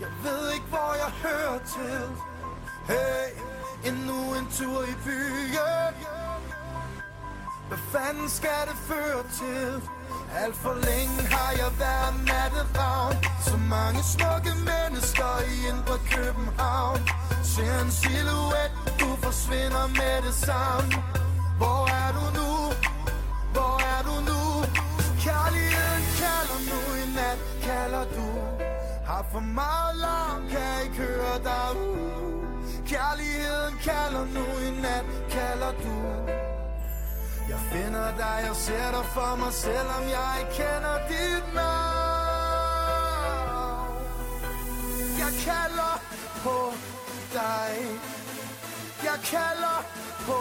Jag 0.00 0.08
vet 0.22 0.54
inte 0.54 0.66
vad 0.70 0.98
jag 0.98 1.28
hör 1.28 1.58
till 1.58 2.08
Hej, 2.86 3.34
ännu 3.84 4.38
en 4.38 4.46
tur 4.46 4.82
i 4.84 4.94
byen 5.04 5.94
Vad 7.70 7.78
fan 7.92 8.28
ska 8.28 8.48
det 8.48 8.78
föra 8.88 9.22
till? 9.22 9.80
Allt 10.44 10.56
för 10.56 10.74
länge 10.74 11.22
har 11.30 11.52
jag 11.58 11.70
varit 11.70 12.28
natteravn 12.28 13.16
Så 13.46 13.56
många 13.56 14.02
smukke 14.02 14.54
mennesker 14.70 15.36
i 15.52 15.68
indre 15.68 15.98
København 16.10 17.00
Ser 17.44 17.80
en 17.80 17.90
silhuet, 17.90 18.72
du 18.98 19.26
forsvinder 19.26 19.88
med 19.98 20.22
det 20.22 20.32
samme 20.32 20.94
Hvor 21.58 21.88
er 21.88 22.12
du 22.12 22.40
nu? 22.40 22.59
Eller 27.84 28.04
du 28.16 28.28
Har 29.06 29.26
for 29.32 29.40
meget 29.40 29.96
larm, 29.96 30.42
kan 30.48 30.84
ikke 30.84 30.96
høre 30.96 31.38
dig 31.44 31.80
ud 31.80 32.10
Kærligheden 32.90 33.74
kalder 33.82 34.24
nu 34.36 34.44
i 34.66 34.70
nat, 34.80 35.04
kalder 35.30 35.72
du. 35.84 35.96
Jeg 37.48 37.60
finder 37.72 38.16
dig, 38.16 38.38
jeg 38.46 38.56
ser 38.56 38.90
dig 38.90 39.04
for 39.14 39.36
mig, 39.36 39.52
selvom 39.52 40.02
jeg 40.16 40.30
ikke 40.40 40.52
kender 40.60 40.96
dit 41.08 41.54
navn. 41.54 41.70
Jeg 45.22 45.32
kalder 45.48 45.94
på 46.44 46.58
dig. 47.32 47.70
Jeg 49.08 49.18
kalder 49.34 49.78
på 50.26 50.40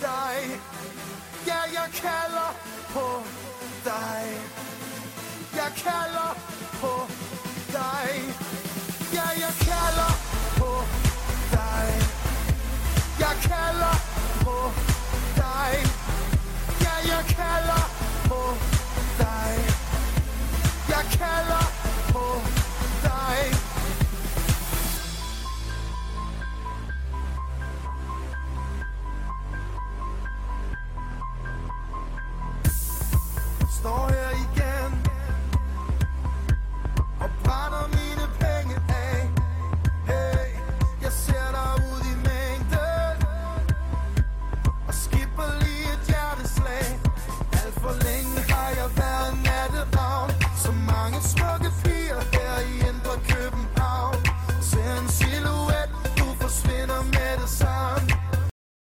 dig. 0.00 0.36
Ja, 1.46 1.60
jeg 1.78 1.88
kalder 2.04 2.50
på 2.94 3.08
dig. 3.84 4.24
Jag 5.56 5.74
kallar 5.74 6.34
på 6.80 7.06
dig. 7.72 8.22
Ja, 9.12 9.22
jag 9.40 9.54
kallar 9.66 10.14
på 10.58 10.84
dig. 11.50 12.00
Jag 13.20 13.42
kallar 13.42 13.98
på 14.44 14.70
dig. 15.36 15.84
Ja, 16.80 16.90
jag 17.08 17.26
kallar 17.36 17.86
på 18.28 18.54
dig. 19.18 19.58
Jag 20.88 21.18
kallar 21.18 21.66
på 22.12 22.40
dig. 23.02 23.52
Står 33.80 34.08
här 34.08 34.32
i 34.32 34.55
Sen 54.60 55.08
silhuett, 55.08 55.90
du 56.16 56.44
försvinner 56.44 57.02
med 57.02 57.38
detsamma 57.40 58.35